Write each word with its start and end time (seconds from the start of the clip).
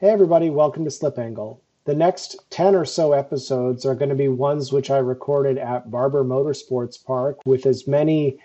Hey, 0.00 0.10
everybody, 0.10 0.48
welcome 0.48 0.84
to 0.84 0.92
Slip 0.92 1.18
Angle. 1.18 1.60
The 1.84 1.92
next 1.92 2.36
10 2.50 2.76
or 2.76 2.84
so 2.84 3.14
episodes 3.14 3.84
are 3.84 3.96
going 3.96 4.10
to 4.10 4.14
be 4.14 4.28
ones 4.28 4.72
which 4.72 4.92
I 4.92 4.98
recorded 4.98 5.58
at 5.58 5.90
Barber 5.90 6.22
Motorsports 6.22 7.04
Park 7.04 7.44
with 7.44 7.66
as 7.66 7.88
many 7.88 8.38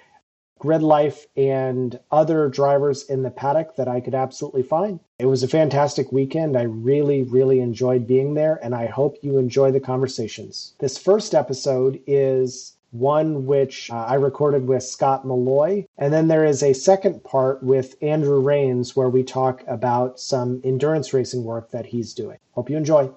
grid 0.58 0.82
life 0.82 1.28
and 1.38 2.00
other 2.10 2.50
drivers 2.50 3.04
in 3.04 3.22
the 3.22 3.30
paddock 3.30 3.76
that 3.76 3.88
I 3.88 4.00
could 4.00 4.16
absolutely 4.16 4.64
find. 4.64 5.00
It 5.20 5.28
was 5.28 5.44
a 5.44 5.48
fantastic 5.48 6.12
weekend. 6.12 6.58
I 6.58 6.64
really, 6.64 7.22
really 7.22 7.60
enjoyed 7.60 8.08
being 8.08 8.34
there, 8.34 8.60
and 8.64 8.74
I 8.74 8.88
hope 8.88 9.20
you 9.22 9.38
enjoy 9.38 9.70
the 9.70 9.80
conversations. 9.80 10.74
This 10.80 10.98
first 10.98 11.36
episode 11.36 12.02
is 12.08 12.78
one 12.94 13.46
which 13.46 13.90
uh, 13.92 13.96
I 13.96 14.16
recorded 14.16 14.68
with 14.68 14.84
Scott 14.84 15.26
Malloy. 15.26 15.86
And 15.98 16.14
then 16.14 16.28
there 16.28 16.46
is 16.46 16.64
a 16.64 16.74
second 16.74 17.24
part 17.24 17.64
with 17.64 17.96
Andrew 18.02 18.40
Rains 18.40 18.96
where 18.96 19.10
we 19.10 19.24
talk 19.24 19.64
about 19.68 20.20
some 20.20 20.62
endurance 20.64 21.14
racing 21.14 21.44
work 21.44 21.72
that 21.72 21.88
he's 21.88 22.14
doing. 22.14 22.38
Hope 22.52 22.70
you 22.70 22.78
enjoy. 22.78 23.10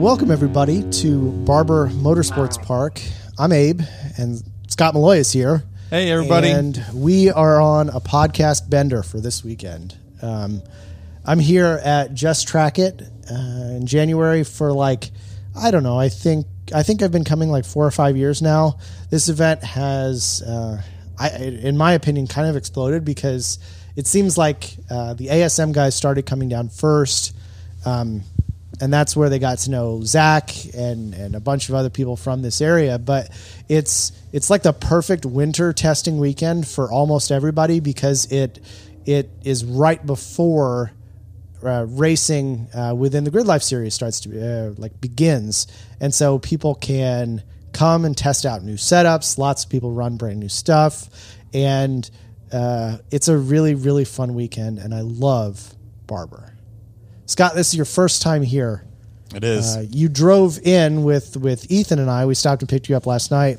Welcome, 0.00 0.30
everybody, 0.30 0.82
to 1.02 1.30
Barber 1.44 1.88
Motorsports 1.88 2.60
Park. 2.64 3.02
I'm 3.38 3.52
Abe, 3.52 3.82
and 4.16 4.42
Scott 4.66 4.94
Malloy 4.94 5.18
is 5.18 5.30
here. 5.30 5.62
Hey, 5.90 6.10
everybody. 6.10 6.48
And 6.48 6.82
we 6.94 7.30
are 7.30 7.60
on 7.60 7.90
a 7.90 8.00
podcast 8.00 8.70
bender 8.70 9.02
for 9.02 9.20
this 9.20 9.44
weekend. 9.44 9.98
Um, 10.22 10.62
I'm 11.26 11.38
here 11.38 11.78
at 11.84 12.14
Just 12.14 12.48
Track 12.48 12.78
It 12.78 13.02
uh, 13.30 13.34
in 13.34 13.86
January 13.86 14.42
for 14.42 14.72
like, 14.72 15.10
I 15.54 15.70
don't 15.70 15.82
know, 15.82 16.00
I 16.00 16.08
think. 16.08 16.46
I 16.74 16.82
think 16.82 17.02
I've 17.02 17.12
been 17.12 17.24
coming 17.24 17.50
like 17.50 17.66
four 17.66 17.84
or 17.84 17.90
five 17.90 18.16
years 18.16 18.40
now. 18.40 18.78
This 19.10 19.28
event 19.28 19.62
has, 19.62 20.40
uh, 20.40 20.80
I, 21.18 21.28
in 21.28 21.76
my 21.76 21.92
opinion, 21.92 22.26
kind 22.26 22.48
of 22.48 22.56
exploded 22.56 23.04
because 23.04 23.58
it 23.96 24.06
seems 24.06 24.38
like 24.38 24.78
uh, 24.88 25.12
the 25.12 25.26
ASM 25.26 25.74
guys 25.74 25.94
started 25.94 26.24
coming 26.24 26.48
down 26.48 26.70
first. 26.70 27.36
Um, 27.84 28.22
and 28.80 28.92
that's 28.92 29.14
where 29.14 29.28
they 29.28 29.38
got 29.38 29.58
to 29.58 29.70
know 29.70 30.02
Zach 30.02 30.50
and 30.74 31.14
and 31.14 31.34
a 31.34 31.40
bunch 31.40 31.68
of 31.68 31.74
other 31.74 31.90
people 31.90 32.16
from 32.16 32.42
this 32.42 32.60
area. 32.60 32.98
But 32.98 33.30
it's 33.68 34.12
it's 34.32 34.48
like 34.48 34.62
the 34.62 34.72
perfect 34.72 35.26
winter 35.26 35.72
testing 35.72 36.18
weekend 36.18 36.66
for 36.66 36.90
almost 36.90 37.30
everybody 37.30 37.80
because 37.80 38.30
it 38.32 38.58
it 39.04 39.30
is 39.44 39.64
right 39.64 40.04
before 40.04 40.92
uh, 41.62 41.84
racing 41.88 42.68
uh, 42.74 42.94
within 42.96 43.24
the 43.24 43.30
Grid 43.30 43.46
Life 43.46 43.62
series 43.62 43.94
starts 43.94 44.20
to 44.20 44.70
uh, 44.70 44.74
like 44.78 44.98
begins, 45.00 45.66
and 46.00 46.14
so 46.14 46.38
people 46.38 46.74
can 46.74 47.42
come 47.72 48.04
and 48.04 48.16
test 48.16 48.46
out 48.46 48.62
new 48.62 48.74
setups. 48.74 49.36
Lots 49.36 49.64
of 49.64 49.70
people 49.70 49.92
run 49.92 50.16
brand 50.16 50.40
new 50.40 50.48
stuff, 50.48 51.08
and 51.52 52.10
uh, 52.50 52.96
it's 53.10 53.28
a 53.28 53.36
really 53.36 53.74
really 53.74 54.06
fun 54.06 54.34
weekend. 54.34 54.78
And 54.78 54.94
I 54.94 55.02
love 55.02 55.74
Barber. 56.06 56.49
Scott, 57.30 57.54
this 57.54 57.68
is 57.68 57.76
your 57.76 57.84
first 57.84 58.22
time 58.22 58.42
here. 58.42 58.84
It 59.32 59.44
is. 59.44 59.76
Uh, 59.76 59.84
you 59.88 60.08
drove 60.08 60.58
in 60.66 61.04
with 61.04 61.36
with 61.36 61.70
Ethan 61.70 62.00
and 62.00 62.10
I. 62.10 62.26
We 62.26 62.34
stopped 62.34 62.60
and 62.60 62.68
picked 62.68 62.88
you 62.88 62.96
up 62.96 63.06
last 63.06 63.30
night. 63.30 63.58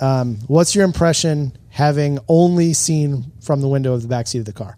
Um, 0.00 0.38
what's 0.48 0.74
your 0.74 0.84
impression 0.84 1.56
having 1.68 2.18
only 2.26 2.72
seen 2.72 3.30
from 3.40 3.60
the 3.60 3.68
window 3.68 3.94
of 3.94 4.02
the 4.02 4.08
back 4.08 4.26
seat 4.26 4.40
of 4.40 4.46
the 4.46 4.52
car? 4.52 4.76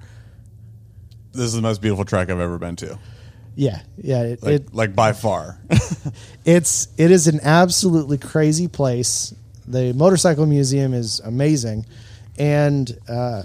This 1.33 1.45
is 1.45 1.55
the 1.55 1.63
most 1.63 1.81
beautiful 1.81 2.05
track 2.05 2.29
I've 2.29 2.41
ever 2.41 2.59
been 2.59 2.77
to. 2.77 2.99
Yeah, 3.57 3.81
yeah, 3.97 4.25
it, 4.25 4.43
like, 4.43 4.53
it, 4.53 4.75
like 4.75 4.95
by 4.95 5.15
far. 5.15 5.59
it's 6.45 6.89
it 6.99 7.11
is 7.11 7.27
an 7.27 7.41
absolutely 7.43 8.19
crazy 8.19 8.69
place. 8.69 9.35
The 9.67 9.95
motorcycle 9.95 10.45
museum 10.45 10.93
is 10.93 11.21
amazing, 11.21 11.87
and 12.39 12.99
uh, 13.09 13.45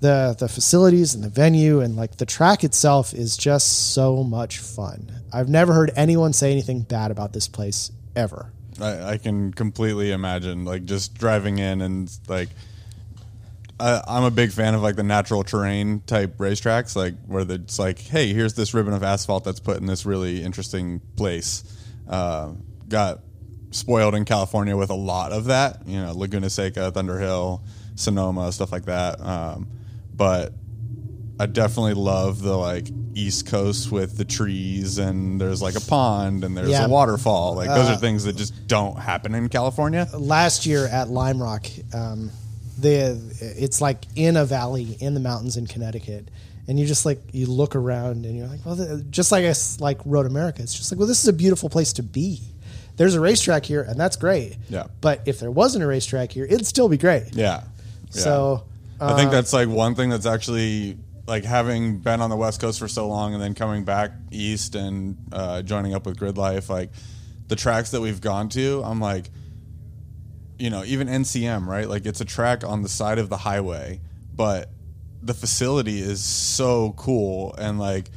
the 0.00 0.34
the 0.38 0.48
facilities 0.48 1.14
and 1.14 1.22
the 1.22 1.28
venue 1.28 1.80
and 1.80 1.96
like 1.96 2.16
the 2.16 2.26
track 2.26 2.64
itself 2.64 3.12
is 3.12 3.36
just 3.36 3.92
so 3.92 4.24
much 4.24 4.58
fun. 4.58 5.12
I've 5.32 5.48
never 5.48 5.72
heard 5.72 5.92
anyone 5.94 6.32
say 6.32 6.50
anything 6.50 6.82
bad 6.82 7.10
about 7.10 7.32
this 7.32 7.48
place 7.48 7.92
ever. 8.16 8.52
I, 8.80 9.12
I 9.12 9.16
can 9.18 9.52
completely 9.52 10.10
imagine 10.10 10.64
like 10.64 10.84
just 10.84 11.14
driving 11.14 11.58
in 11.58 11.82
and 11.82 12.10
like 12.28 12.48
I, 13.78 14.02
I'm 14.06 14.24
a 14.24 14.30
big 14.30 14.52
fan 14.52 14.74
of 14.74 14.82
like 14.82 14.96
the 14.96 15.02
natural 15.02 15.42
terrain 15.42 16.00
type 16.06 16.36
racetracks, 16.38 16.96
like 16.96 17.14
where 17.26 17.44
it's 17.48 17.78
like, 17.78 17.98
hey, 17.98 18.32
here's 18.32 18.54
this 18.54 18.74
ribbon 18.74 18.92
of 18.92 19.02
asphalt 19.02 19.44
that's 19.44 19.60
put 19.60 19.78
in 19.78 19.86
this 19.86 20.04
really 20.04 20.42
interesting 20.42 21.00
place. 21.16 21.64
Uh, 22.08 22.52
got 22.88 23.20
spoiled 23.70 24.14
in 24.14 24.24
California 24.24 24.76
with 24.76 24.90
a 24.90 24.94
lot 24.94 25.32
of 25.32 25.46
that, 25.46 25.86
you 25.86 26.00
know, 26.00 26.12
Laguna 26.12 26.50
Seca, 26.50 26.90
Thunder 26.90 27.18
Hill, 27.18 27.62
Sonoma, 27.94 28.52
stuff 28.52 28.72
like 28.72 28.84
that. 28.86 29.20
Um, 29.20 29.68
but 30.20 30.52
I 31.38 31.46
definitely 31.46 31.94
love 31.94 32.42
the 32.42 32.54
like 32.54 32.86
East 33.14 33.46
Coast 33.46 33.90
with 33.90 34.18
the 34.18 34.26
trees 34.26 34.98
and 34.98 35.40
there's 35.40 35.62
like 35.62 35.76
a 35.76 35.80
pond 35.80 36.44
and 36.44 36.54
there's 36.54 36.68
yeah. 36.68 36.84
a 36.84 36.90
waterfall. 36.90 37.54
Like 37.54 37.70
those 37.70 37.88
uh, 37.88 37.92
are 37.92 37.96
things 37.96 38.24
that 38.24 38.36
just 38.36 38.66
don't 38.66 38.98
happen 38.98 39.34
in 39.34 39.48
California. 39.48 40.06
Last 40.12 40.66
year 40.66 40.86
at 40.86 41.08
Lime 41.08 41.42
Rock, 41.42 41.66
um, 41.94 42.30
the 42.78 43.18
it's 43.40 43.80
like 43.80 44.04
in 44.14 44.36
a 44.36 44.44
valley 44.44 44.98
in 45.00 45.14
the 45.14 45.20
mountains 45.20 45.56
in 45.56 45.66
Connecticut, 45.66 46.28
and 46.68 46.78
you 46.78 46.84
just 46.84 47.06
like 47.06 47.22
you 47.32 47.46
look 47.46 47.74
around 47.74 48.26
and 48.26 48.36
you're 48.36 48.46
like, 48.46 48.60
well, 48.66 48.74
the, 48.74 49.02
just 49.04 49.32
like 49.32 49.46
us 49.46 49.80
like 49.80 50.00
Road 50.04 50.26
America, 50.26 50.60
it's 50.60 50.74
just 50.74 50.92
like, 50.92 50.98
well, 50.98 51.08
this 51.08 51.22
is 51.22 51.28
a 51.28 51.32
beautiful 51.32 51.70
place 51.70 51.94
to 51.94 52.02
be. 52.02 52.42
There's 52.98 53.14
a 53.14 53.20
racetrack 53.20 53.64
here, 53.64 53.80
and 53.80 53.98
that's 53.98 54.16
great. 54.16 54.58
Yeah. 54.68 54.88
But 55.00 55.22
if 55.24 55.40
there 55.40 55.50
wasn't 55.50 55.82
a 55.82 55.86
racetrack 55.86 56.30
here, 56.32 56.44
it'd 56.44 56.66
still 56.66 56.90
be 56.90 56.98
great. 56.98 57.34
Yeah. 57.34 57.62
yeah. 58.10 58.10
So 58.10 58.64
I 59.00 59.16
think 59.16 59.28
uh, 59.28 59.32
that's 59.32 59.52
like 59.52 59.68
one 59.68 59.94
thing 59.94 60.10
that's 60.10 60.26
actually 60.26 60.98
like 61.26 61.44
having 61.44 61.98
been 61.98 62.20
on 62.20 62.28
the 62.28 62.36
West 62.36 62.60
Coast 62.60 62.78
for 62.78 62.88
so 62.88 63.08
long 63.08 63.34
and 63.34 63.42
then 63.42 63.54
coming 63.54 63.84
back 63.84 64.10
east 64.30 64.74
and 64.74 65.16
uh, 65.32 65.62
joining 65.62 65.94
up 65.94 66.04
with 66.04 66.18
Grid 66.18 66.36
Life, 66.36 66.68
like 66.68 66.90
the 67.46 67.56
tracks 67.56 67.92
that 67.92 68.00
we've 68.00 68.20
gone 68.20 68.48
to, 68.50 68.82
I'm 68.84 69.00
like, 69.00 69.30
you 70.58 70.70
know, 70.70 70.84
even 70.84 71.08
NCM, 71.08 71.66
right? 71.66 71.88
Like 71.88 72.04
it's 72.04 72.20
a 72.20 72.24
track 72.24 72.64
on 72.64 72.82
the 72.82 72.88
side 72.88 73.18
of 73.18 73.28
the 73.28 73.36
highway, 73.36 74.00
but 74.34 74.70
the 75.22 75.34
facility 75.34 76.00
is 76.00 76.22
so 76.22 76.94
cool 76.96 77.54
and 77.58 77.78
like 77.78 78.10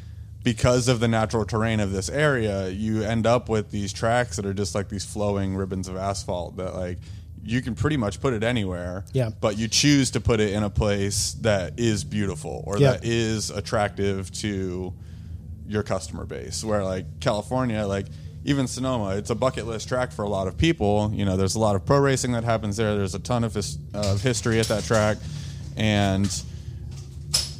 because 0.43 0.87
of 0.87 0.99
the 0.99 1.07
natural 1.07 1.45
terrain 1.45 1.79
of 1.79 1.91
this 1.91 2.09
area, 2.09 2.67
you 2.69 3.03
end 3.03 3.25
up 3.25 3.47
with 3.47 3.71
these 3.71 3.93
tracks 3.93 4.35
that 4.35 4.45
are 4.45 4.53
just 4.53 4.75
like 4.75 4.89
these 4.89 5.05
flowing 5.05 5.55
ribbons 5.55 5.87
of 5.87 5.95
asphalt 5.95 6.57
that 6.57 6.75
like 6.75 6.99
you 7.45 7.61
can 7.61 7.75
pretty 7.75 7.97
much 7.97 8.21
put 8.21 8.33
it 8.33 8.43
anywhere. 8.43 9.05
Yeah. 9.13 9.29
But 9.29 9.57
you 9.57 9.67
choose 9.67 10.11
to 10.11 10.21
put 10.21 10.39
it 10.39 10.53
in 10.53 10.63
a 10.63 10.69
place 10.69 11.33
that 11.41 11.79
is 11.79 12.03
beautiful 12.03 12.63
or 12.65 12.77
yeah. 12.77 12.91
that 12.91 13.05
is 13.05 13.49
attractive 13.49 14.31
to 14.33 14.93
your 15.67 15.83
customer 15.83 16.25
base. 16.25 16.63
Where 16.63 16.83
like 16.83 17.19
California, 17.19 17.85
like 17.85 18.07
even 18.45 18.67
Sonoma, 18.67 19.15
it's 19.15 19.29
a 19.29 19.35
bucket 19.35 19.67
list 19.67 19.87
track 19.87 20.11
for 20.11 20.23
a 20.23 20.29
lot 20.29 20.47
of 20.47 20.57
people. 20.57 21.11
You 21.13 21.25
know, 21.25 21.37
there's 21.37 21.55
a 21.55 21.59
lot 21.59 21.75
of 21.75 21.85
pro 21.85 21.99
racing 21.99 22.33
that 22.33 22.43
happens 22.43 22.77
there. 22.77 22.95
There's 22.95 23.15
a 23.15 23.19
ton 23.19 23.43
of, 23.43 23.53
his, 23.53 23.77
of 23.93 24.21
history 24.21 24.59
at 24.59 24.67
that 24.67 24.83
track, 24.83 25.17
and 25.77 26.29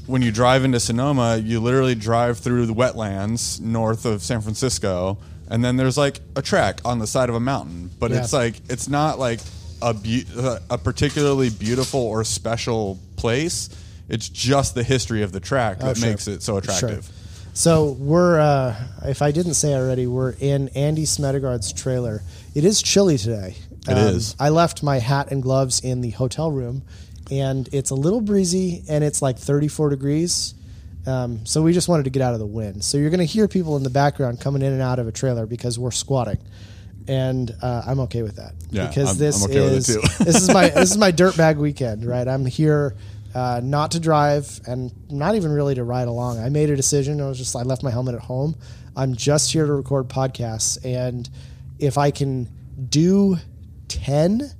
when 0.05 0.21
you 0.21 0.31
drive 0.31 0.65
into 0.65 0.79
Sonoma, 0.79 1.37
you 1.37 1.61
literally 1.61 1.95
drive 1.95 2.37
through 2.39 2.65
the 2.65 2.73
wetlands 2.73 3.61
north 3.61 4.05
of 4.05 4.21
San 4.21 4.41
Francisco, 4.41 5.17
and 5.49 5.63
then 5.63 5.77
there's 5.77 5.97
like 5.97 6.19
a 6.35 6.41
track 6.41 6.81
on 6.83 6.99
the 6.99 7.07
side 7.07 7.29
of 7.29 7.35
a 7.35 7.39
mountain. 7.39 7.89
But 7.99 8.11
yeah. 8.11 8.19
it's 8.19 8.33
like 8.33 8.55
it's 8.69 8.89
not 8.89 9.19
like 9.19 9.39
a 9.83 9.93
be- 9.93 10.25
a 10.69 10.77
particularly 10.77 11.49
beautiful 11.49 11.99
or 11.99 12.23
special 12.23 12.99
place. 13.17 13.69
It's 14.09 14.29
just 14.29 14.75
the 14.75 14.83
history 14.83 15.23
of 15.23 15.31
the 15.31 15.39
track 15.39 15.77
oh, 15.81 15.87
that 15.87 15.97
sure. 15.97 16.09
makes 16.09 16.27
it 16.27 16.41
so 16.41 16.57
attractive. 16.57 17.05
Sure. 17.05 17.13
So 17.53 17.91
we're, 17.99 18.39
uh, 18.39 18.75
if 19.05 19.21
I 19.21 19.31
didn't 19.31 19.53
say 19.53 19.75
already, 19.75 20.07
we're 20.07 20.33
in 20.39 20.69
Andy 20.69 21.05
Smedegard's 21.05 21.71
trailer. 21.71 22.21
It 22.55 22.65
is 22.65 22.81
chilly 22.81 23.17
today. 23.17 23.55
It 23.87 23.91
um, 23.91 24.15
is. 24.15 24.35
I 24.39 24.49
left 24.49 24.81
my 24.81 24.97
hat 24.97 25.31
and 25.31 25.43
gloves 25.43 25.81
in 25.81 26.01
the 26.01 26.09
hotel 26.11 26.51
room, 26.51 26.81
and 27.29 27.69
it's 27.71 27.91
a 27.91 27.95
little 27.95 28.21
breezy, 28.21 28.83
and 28.89 29.03
it's 29.03 29.21
like 29.21 29.37
34 29.37 29.89
degrees. 29.89 30.55
Um, 31.05 31.45
so 31.45 31.61
we 31.61 31.73
just 31.73 31.87
wanted 31.87 32.03
to 32.03 32.09
get 32.09 32.21
out 32.21 32.33
of 32.33 32.39
the 32.39 32.45
wind. 32.45 32.83
So 32.83 32.97
you're 32.97 33.09
going 33.09 33.19
to 33.19 33.25
hear 33.25 33.47
people 33.47 33.77
in 33.77 33.83
the 33.83 33.89
background 33.89 34.39
coming 34.39 34.61
in 34.61 34.71
and 34.71 34.81
out 34.81 34.99
of 34.99 35.07
a 35.07 35.11
trailer 35.11 35.45
because 35.45 35.77
we're 35.77 35.91
squatting 35.91 36.39
and 37.07 37.55
uh, 37.61 37.83
I'm 37.85 37.99
okay 38.01 38.21
with 38.21 38.37
that. 38.37 38.53
Yeah, 38.69 38.87
because 38.87 39.11
I'm, 39.11 39.17
this 39.17 39.43
I'm 39.43 39.51
okay 39.51 39.63
is 39.75 39.87
this 40.19 40.35
is 40.41 40.53
my 40.53 40.69
this 40.69 40.91
is 40.91 40.97
my 40.97 41.11
dirtbag 41.21 41.57
weekend, 41.57 42.05
right? 42.05 42.27
I'm 42.27 42.45
here 42.45 42.95
uh, 43.35 43.61
not 43.63 43.91
to 43.91 43.99
drive 43.99 44.61
and 44.67 44.91
not 45.09 45.35
even 45.35 45.51
really 45.51 45.75
to 45.75 45.83
ride 45.83 46.07
along. 46.07 46.39
I 46.39 46.49
made 46.49 46.69
a 46.69 46.75
decision. 46.75 47.19
I 47.21 47.27
was 47.27 47.37
just 47.37 47.55
I 47.55 47.63
left 47.63 47.83
my 47.83 47.91
helmet 47.91 48.15
at 48.15 48.21
home. 48.21 48.55
I'm 48.95 49.15
just 49.15 49.51
here 49.51 49.65
to 49.65 49.73
record 49.73 50.07
podcasts, 50.07 50.83
and 50.85 51.29
if 51.79 51.97
I 51.97 52.11
can 52.11 52.49
do 52.89 53.37
ten 53.87 54.51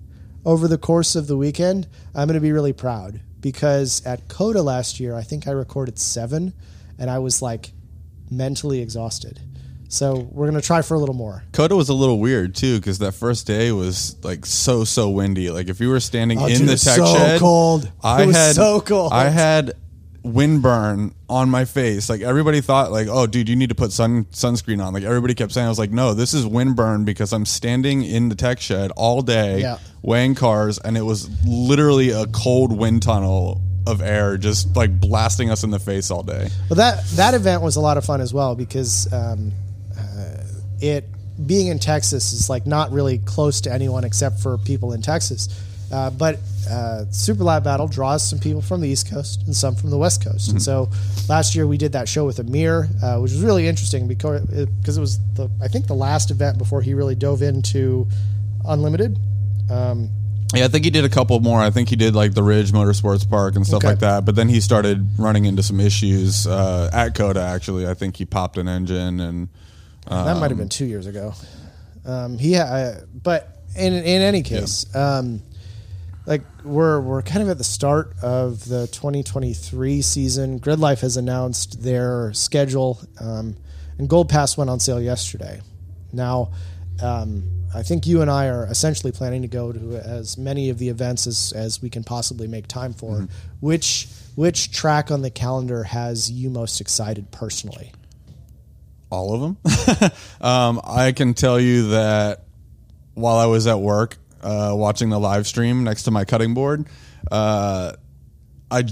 over 0.46 0.68
the 0.68 0.78
course 0.78 1.16
of 1.16 1.28
the 1.28 1.38
weekend, 1.38 1.88
I'm 2.14 2.28
going 2.28 2.36
to 2.36 2.42
be 2.42 2.52
really 2.52 2.74
proud 2.74 3.22
because 3.40 4.06
at 4.06 4.28
COTA 4.28 4.62
last 4.62 5.00
year, 5.00 5.16
I 5.16 5.22
think 5.22 5.48
I 5.48 5.52
recorded 5.52 6.00
seven, 6.00 6.54
and 6.98 7.10
I 7.10 7.20
was 7.20 7.42
like 7.42 7.72
mentally 8.32 8.82
exhausted. 8.82 9.40
So 9.90 10.28
we're 10.32 10.48
gonna 10.48 10.62
try 10.62 10.82
for 10.82 10.96
a 10.96 11.00
little 11.00 11.16
more. 11.16 11.44
COTA 11.52 11.76
was 11.76 11.90
a 11.90 11.94
little 11.94 12.20
weird 12.20 12.56
too 12.56 12.80
because 12.80 13.00
that 13.00 13.12
first 13.14 13.46
day 13.46 13.72
was 13.72 14.16
like 14.24 14.46
so 14.46 14.84
so 14.84 15.10
windy. 15.10 15.50
Like 15.52 15.70
if 15.70 15.80
you 15.80 15.90
were 15.90 16.00
standing 16.00 16.40
Oh, 16.40 16.48
in 16.48 16.60
dude, 16.60 16.70
the 16.70 16.78
tech 16.78 16.96
so 16.98 17.06
shed, 17.16 17.40
cold. 17.40 17.92
I 18.04 18.24
It 18.24 18.26
was 18.28 18.36
had 18.36 18.56
so 18.56 18.82
cold. 18.82 19.14
I 19.14 19.30
had 19.30 19.74
windburn 20.24 21.14
on 21.30 21.50
my 21.50 21.66
face. 21.66 22.10
Like 22.10 22.22
everybody 22.22 22.62
thought, 22.62 22.92
like, 22.92 23.08
oh, 23.10 23.28
dude, 23.28 23.50
you 23.50 23.56
need 23.56 23.70
to 23.70 23.76
put 23.76 23.92
sun 23.92 24.26
sunscreen 24.32 24.84
on. 24.84 24.94
Like 24.94 25.04
everybody 25.04 25.34
kept 25.36 25.52
saying, 25.52 25.66
I 25.66 25.70
was 25.70 25.80
like, 25.80 25.92
no, 25.92 26.14
this 26.14 26.34
is 26.34 26.46
windburn 26.46 27.06
because 27.06 27.34
I'm 27.34 27.46
standing 27.46 28.04
in 28.04 28.30
the 28.30 28.36
tech 28.36 28.60
shed 28.60 28.92
all 28.96 29.22
day, 29.22 29.62
Yeah. 29.62 29.78
weighing 30.02 30.36
cars, 30.36 30.80
and 30.80 30.98
it 30.98 31.02
was 31.02 31.30
literally 31.46 32.10
a 32.12 32.26
cold 32.28 32.76
wind 32.76 33.04
tunnel 33.04 33.62
of 33.86 34.02
air 34.02 34.38
just 34.38 34.78
like 34.78 34.98
blasting 35.02 35.50
us 35.52 35.66
in 35.66 35.70
the 35.72 35.80
face 35.80 36.10
all 36.10 36.24
day. 36.24 36.48
Well, 36.70 36.78
that 36.78 37.04
that 37.16 37.34
event 37.34 37.62
was 37.62 37.76
a 37.76 37.82
lot 37.82 37.98
of 37.98 38.06
fun 38.06 38.22
as 38.22 38.34
well 38.34 38.56
because 38.56 39.12
um, 39.12 39.52
it 40.84 41.06
being 41.48 41.68
in 41.68 41.80
Texas 41.80 42.34
is 42.34 42.50
like 42.50 42.68
not 42.68 42.92
really 42.92 43.18
close 43.20 43.62
to 43.62 43.72
anyone 43.72 44.04
except 44.04 44.40
for 44.40 44.58
people 44.60 44.94
in 44.94 45.02
Texas. 45.02 45.48
Uh, 45.92 46.10
but 46.10 46.40
uh, 46.70 47.06
Super 47.12 47.44
Lap 47.44 47.64
Battle 47.64 47.88
draws 47.88 48.28
some 48.28 48.40
people 48.40 48.62
from 48.62 48.82
the 48.82 48.90
East 48.90 49.10
Coast 49.10 49.44
and 49.46 49.56
some 49.56 49.76
from 49.76 49.90
the 49.92 49.98
West 49.98 50.24
Coast. 50.24 50.50
And 50.52 50.62
so 50.62 50.90
last 51.30 51.56
year 51.56 51.68
we 51.68 51.78
did 51.78 51.92
that 51.94 52.10
show 52.10 52.26
with 52.26 52.40
Amir, 52.40 52.90
uh, 53.04 53.20
which 53.20 53.32
was 53.32 53.42
really 53.42 53.68
interesting 53.68 54.08
because 54.08 54.42
it, 54.52 54.70
because 54.80 54.98
it 54.98 55.02
was 55.02 55.20
the 55.36 55.50
I 55.62 55.68
think 55.68 55.88
the 55.88 55.94
last 55.96 56.32
event 56.32 56.58
before 56.58 56.82
he 56.82 56.94
really 56.94 57.16
dove 57.16 57.42
into 57.42 58.08
Unlimited. 58.66 59.18
Um, 59.70 60.10
Yeah, 60.54 60.66
I 60.66 60.68
think 60.68 60.84
he 60.86 60.92
did 60.92 61.06
a 61.06 61.10
couple 61.10 61.40
more. 61.40 61.60
I 61.62 61.70
think 61.70 61.90
he 61.90 61.96
did 61.96 62.16
like 62.16 62.34
the 62.34 62.44
Ridge 62.44 62.72
Motorsports 62.72 63.28
Park 63.30 63.56
and 63.56 63.66
stuff 63.66 63.78
Okay. 63.78 63.90
like 63.90 64.00
that. 64.00 64.26
But 64.26 64.36
then 64.36 64.50
he 64.50 64.62
started 64.62 65.08
running 65.18 65.46
into 65.46 65.62
some 65.64 65.80
issues 65.80 66.48
uh, 66.48 66.90
at 66.94 67.14
COTA. 67.16 67.42
Actually, 67.42 67.88
I 67.88 67.94
think 67.94 68.16
he 68.18 68.26
popped 68.26 68.58
an 68.58 68.68
engine 68.68 69.20
and 69.20 69.50
that 70.10 70.40
might 70.40 70.52
have 70.52 70.58
been 70.58 70.70
two 70.70 70.86
years 70.86 71.08
ago. 71.08 71.34
Um, 72.06 72.38
he, 72.38 72.56
uh, 72.58 73.02
but 73.14 73.58
in 73.76 73.94
in 73.94 74.22
any 74.22 74.44
case, 74.44 74.94
um, 74.96 75.42
like 76.26 76.42
we're 76.64 77.00
we're 77.00 77.22
kind 77.22 77.42
of 77.42 77.50
at 77.50 77.58
the 77.58 77.64
start 77.64 78.14
of 78.22 78.68
the 78.68 78.88
2023 78.88 80.02
season. 80.02 80.58
Grid 80.58 80.80
Life 80.80 81.02
has 81.02 81.18
announced 81.18 81.82
their 81.82 82.34
schedule, 82.34 83.00
um, 83.20 83.56
and 83.98 84.10
Gold 84.10 84.30
Pass 84.30 84.58
went 84.58 84.70
on 84.70 84.80
sale 84.80 85.02
yesterday. 85.02 85.62
Now, 86.12 86.52
um, 87.02 87.50
I 87.76 87.82
think 87.84 88.06
you 88.06 88.22
and 88.22 88.30
I 88.30 88.48
are 88.48 88.66
essentially 88.68 89.12
planning 89.12 89.42
to 89.42 89.48
go 89.48 89.72
to 89.72 89.98
as 89.98 90.38
many 90.38 90.70
of 90.70 90.78
the 90.78 90.90
events 90.90 91.26
as, 91.26 91.52
as 91.56 91.82
we 91.82 91.90
can 91.90 92.04
possibly 92.04 92.48
make 92.48 92.68
time 92.68 92.94
for. 92.94 93.28
Which 93.62 94.08
which 94.36 94.72
track 94.72 95.12
on 95.12 95.22
the 95.22 95.30
calendar 95.30 95.84
has 95.84 96.32
you 96.32 96.50
most 96.50 96.82
excited 96.82 97.32
personally? 97.32 97.92
All 99.14 99.34
of 99.34 99.42
them. 99.42 100.12
um, 100.42 100.82
I 100.84 101.12
can 101.12 101.34
tell 101.34 101.60
you 101.60 101.90
that 101.90 102.46
while 103.14 103.38
I 103.38 103.46
was 103.46 103.68
at 103.68 103.80
work 103.80 104.18
uh, 104.42 104.74
watching 104.76 105.10
the 105.10 105.20
live 105.20 105.48
stream 105.48 105.84
next 105.84 106.04
to 106.04 106.12
my 106.12 106.26
cutting 106.26 106.54
board, 106.54 106.88
uh, 107.32 107.94
I 108.72 108.84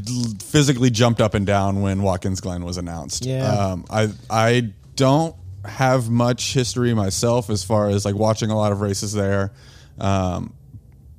physically 0.43 0.91
jumped 0.91 1.21
up 1.21 1.33
and 1.33 1.45
down 1.45 1.81
when 1.81 2.03
Watkins 2.03 2.39
Glen 2.39 2.63
was 2.63 2.77
announced. 2.77 3.25
Yeah. 3.25 3.47
Um, 3.47 3.85
I 3.89 4.09
I 4.29 4.73
don't 4.95 5.35
have 5.65 6.09
much 6.09 6.53
history 6.53 6.93
myself 6.93 7.49
as 7.49 7.63
far 7.63 7.89
as 7.89 8.05
like 8.05 8.15
watching 8.15 8.51
a 8.51 8.57
lot 8.57 8.71
of 8.71 8.81
races 8.81 9.13
there. 9.13 9.53
Um, 9.99 10.53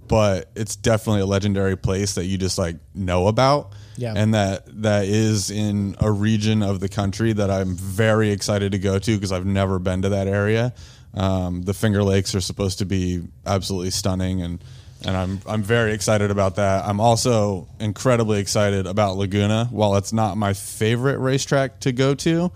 but 0.06 0.50
it's 0.54 0.76
definitely 0.76 1.22
a 1.22 1.26
legendary 1.26 1.76
place 1.76 2.14
that 2.14 2.26
you 2.26 2.38
just 2.38 2.58
like 2.58 2.76
know 2.94 3.26
about. 3.26 3.72
Yeah. 3.96 4.14
And 4.16 4.34
that 4.34 4.64
that 4.82 5.04
is 5.04 5.50
in 5.50 5.96
a 6.00 6.10
region 6.10 6.62
of 6.62 6.80
the 6.80 6.88
country 6.88 7.32
that 7.32 7.50
I'm 7.50 7.74
very 7.74 8.30
excited 8.30 8.72
to 8.72 8.78
go 8.78 8.98
to 8.98 9.16
because 9.16 9.32
I've 9.32 9.46
never 9.46 9.78
been 9.78 10.02
to 10.02 10.10
that 10.10 10.26
area. 10.26 10.72
Um, 11.14 11.62
the 11.62 11.74
Finger 11.74 12.02
Lakes 12.02 12.34
are 12.34 12.40
supposed 12.40 12.78
to 12.78 12.86
be 12.86 13.22
absolutely 13.44 13.90
stunning 13.90 14.42
and 14.42 14.62
and 15.04 15.16
I'm 15.16 15.40
I'm 15.46 15.62
very 15.62 15.92
excited 15.92 16.30
about 16.30 16.56
that. 16.56 16.84
I'm 16.86 17.00
also 17.00 17.68
incredibly 17.80 18.40
excited 18.40 18.86
about 18.86 19.16
Laguna. 19.16 19.66
While 19.70 19.96
it's 19.96 20.12
not 20.12 20.36
my 20.36 20.52
favorite 20.52 21.18
racetrack 21.18 21.80
to 21.80 21.92
go 21.92 22.14
to, 22.14 22.52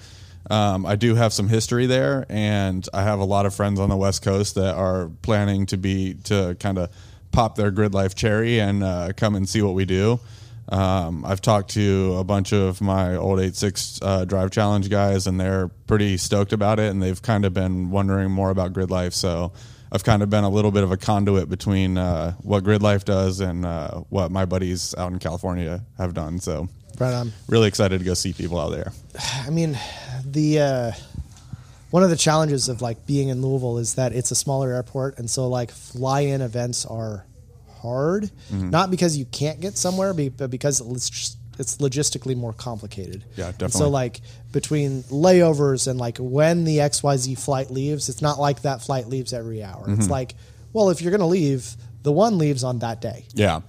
um, 0.50 0.86
I 0.86 0.96
do 0.96 1.14
have 1.14 1.32
some 1.32 1.48
history 1.48 1.86
there, 1.86 2.24
and 2.28 2.88
I 2.94 3.02
have 3.02 3.18
a 3.18 3.24
lot 3.24 3.46
of 3.46 3.54
friends 3.54 3.80
on 3.80 3.88
the 3.88 3.96
West 3.96 4.22
Coast 4.22 4.54
that 4.54 4.74
are 4.76 5.10
planning 5.22 5.66
to 5.66 5.76
be 5.76 6.14
to 6.24 6.56
kind 6.60 6.78
of 6.78 6.90
pop 7.32 7.56
their 7.56 7.70
grid 7.70 7.94
life 7.94 8.14
cherry 8.14 8.60
and 8.60 8.82
uh, 8.82 9.12
come 9.16 9.34
and 9.34 9.48
see 9.48 9.60
what 9.60 9.74
we 9.74 9.84
do. 9.84 10.20
Um, 10.68 11.24
I've 11.24 11.40
talked 11.40 11.70
to 11.70 12.16
a 12.18 12.24
bunch 12.24 12.52
of 12.52 12.80
my 12.80 13.14
old 13.14 13.38
86 13.40 14.00
uh, 14.02 14.24
drive 14.24 14.50
challenge 14.50 14.90
guys, 14.90 15.26
and 15.26 15.38
they're 15.38 15.68
pretty 15.86 16.16
stoked 16.16 16.52
about 16.52 16.78
it, 16.80 16.90
and 16.90 17.02
they've 17.02 17.20
kind 17.22 17.44
of 17.44 17.54
been 17.54 17.90
wondering 17.90 18.30
more 18.30 18.50
about 18.50 18.72
grid 18.72 18.90
life. 18.90 19.12
So 19.14 19.52
I've 19.92 20.02
kind 20.02 20.22
of 20.22 20.30
been 20.30 20.42
a 20.44 20.48
little 20.50 20.72
bit 20.72 20.82
of 20.82 20.90
a 20.90 20.96
conduit 20.96 21.48
between 21.48 21.96
uh, 21.96 22.32
what 22.42 22.64
grid 22.64 22.82
life 22.82 23.04
does 23.04 23.38
and 23.40 23.64
uh, 23.64 23.98
what 24.08 24.30
my 24.32 24.44
buddies 24.44 24.94
out 24.98 25.12
in 25.12 25.18
California 25.20 25.84
have 25.98 26.14
done. 26.14 26.40
So 26.40 26.68
Right 26.98 27.14
on. 27.14 27.32
really 27.46 27.68
excited 27.68 27.98
to 27.98 28.04
go 28.04 28.14
see 28.14 28.32
people 28.32 28.58
out 28.58 28.70
there. 28.70 28.92
I 29.46 29.50
mean, 29.50 29.78
the 30.24 30.60
uh, 30.60 30.92
one 31.90 32.02
of 32.02 32.10
the 32.10 32.16
challenges 32.16 32.68
of 32.68 32.82
like 32.82 33.06
being 33.06 33.28
in 33.28 33.40
Louisville 33.40 33.78
is 33.78 33.94
that 33.94 34.12
it's 34.12 34.30
a 34.32 34.34
smaller 34.34 34.72
airport, 34.72 35.18
and 35.18 35.30
so 35.30 35.48
like 35.48 35.70
fly-in 35.70 36.40
events 36.40 36.84
are 36.84 37.24
hard. 37.76 38.24
Mm-hmm. 38.52 38.70
Not 38.70 38.90
because 38.90 39.16
you 39.16 39.24
can't 39.26 39.60
get 39.60 39.76
somewhere, 39.76 40.12
but 40.14 40.50
because 40.50 40.80
it's 40.80 41.10
just, 41.10 41.38
it's 41.58 41.78
logistically 41.78 42.36
more 42.36 42.52
complicated. 42.52 43.24
Yeah, 43.36 43.46
And 43.48 43.58
definitely. 43.58 43.78
so 43.80 43.88
like 43.88 44.20
between 44.52 45.02
layovers 45.04 45.88
and 45.88 45.98
like 45.98 46.18
when 46.18 46.64
the 46.64 46.78
XYZ 46.78 47.38
flight 47.38 47.70
leaves, 47.70 48.08
it's 48.08 48.20
not 48.22 48.38
like 48.38 48.62
that 48.62 48.82
flight 48.82 49.06
leaves 49.08 49.32
every 49.32 49.62
hour. 49.62 49.82
Mm-hmm. 49.82 49.94
It's 50.00 50.10
like, 50.10 50.34
well, 50.72 50.90
if 50.90 51.00
you're 51.00 51.10
going 51.10 51.20
to 51.20 51.26
leave, 51.26 51.74
the 52.02 52.12
one 52.12 52.38
leaves 52.38 52.62
on 52.64 52.80
that 52.80 53.00
day. 53.00 53.24
Yeah. 53.34 53.60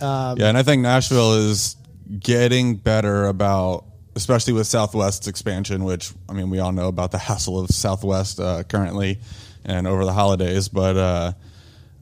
Um, 0.00 0.38
yeah, 0.38 0.48
and 0.48 0.56
I 0.58 0.62
think 0.62 0.82
Nashville 0.82 1.34
is 1.34 1.76
getting 2.20 2.76
better 2.76 3.26
about, 3.26 3.84
especially 4.14 4.52
with 4.54 4.66
Southwest's 4.66 5.26
expansion, 5.26 5.84
which, 5.84 6.12
I 6.28 6.32
mean, 6.32 6.48
we 6.50 6.58
all 6.58 6.72
know 6.72 6.88
about 6.88 7.10
the 7.12 7.18
hassle 7.18 7.58
of 7.60 7.68
Southwest 7.70 8.40
uh, 8.40 8.62
currently 8.64 9.20
and 9.64 9.86
over 9.86 10.04
the 10.04 10.12
holidays, 10.12 10.68
but 10.68 10.96
uh, 10.96 11.32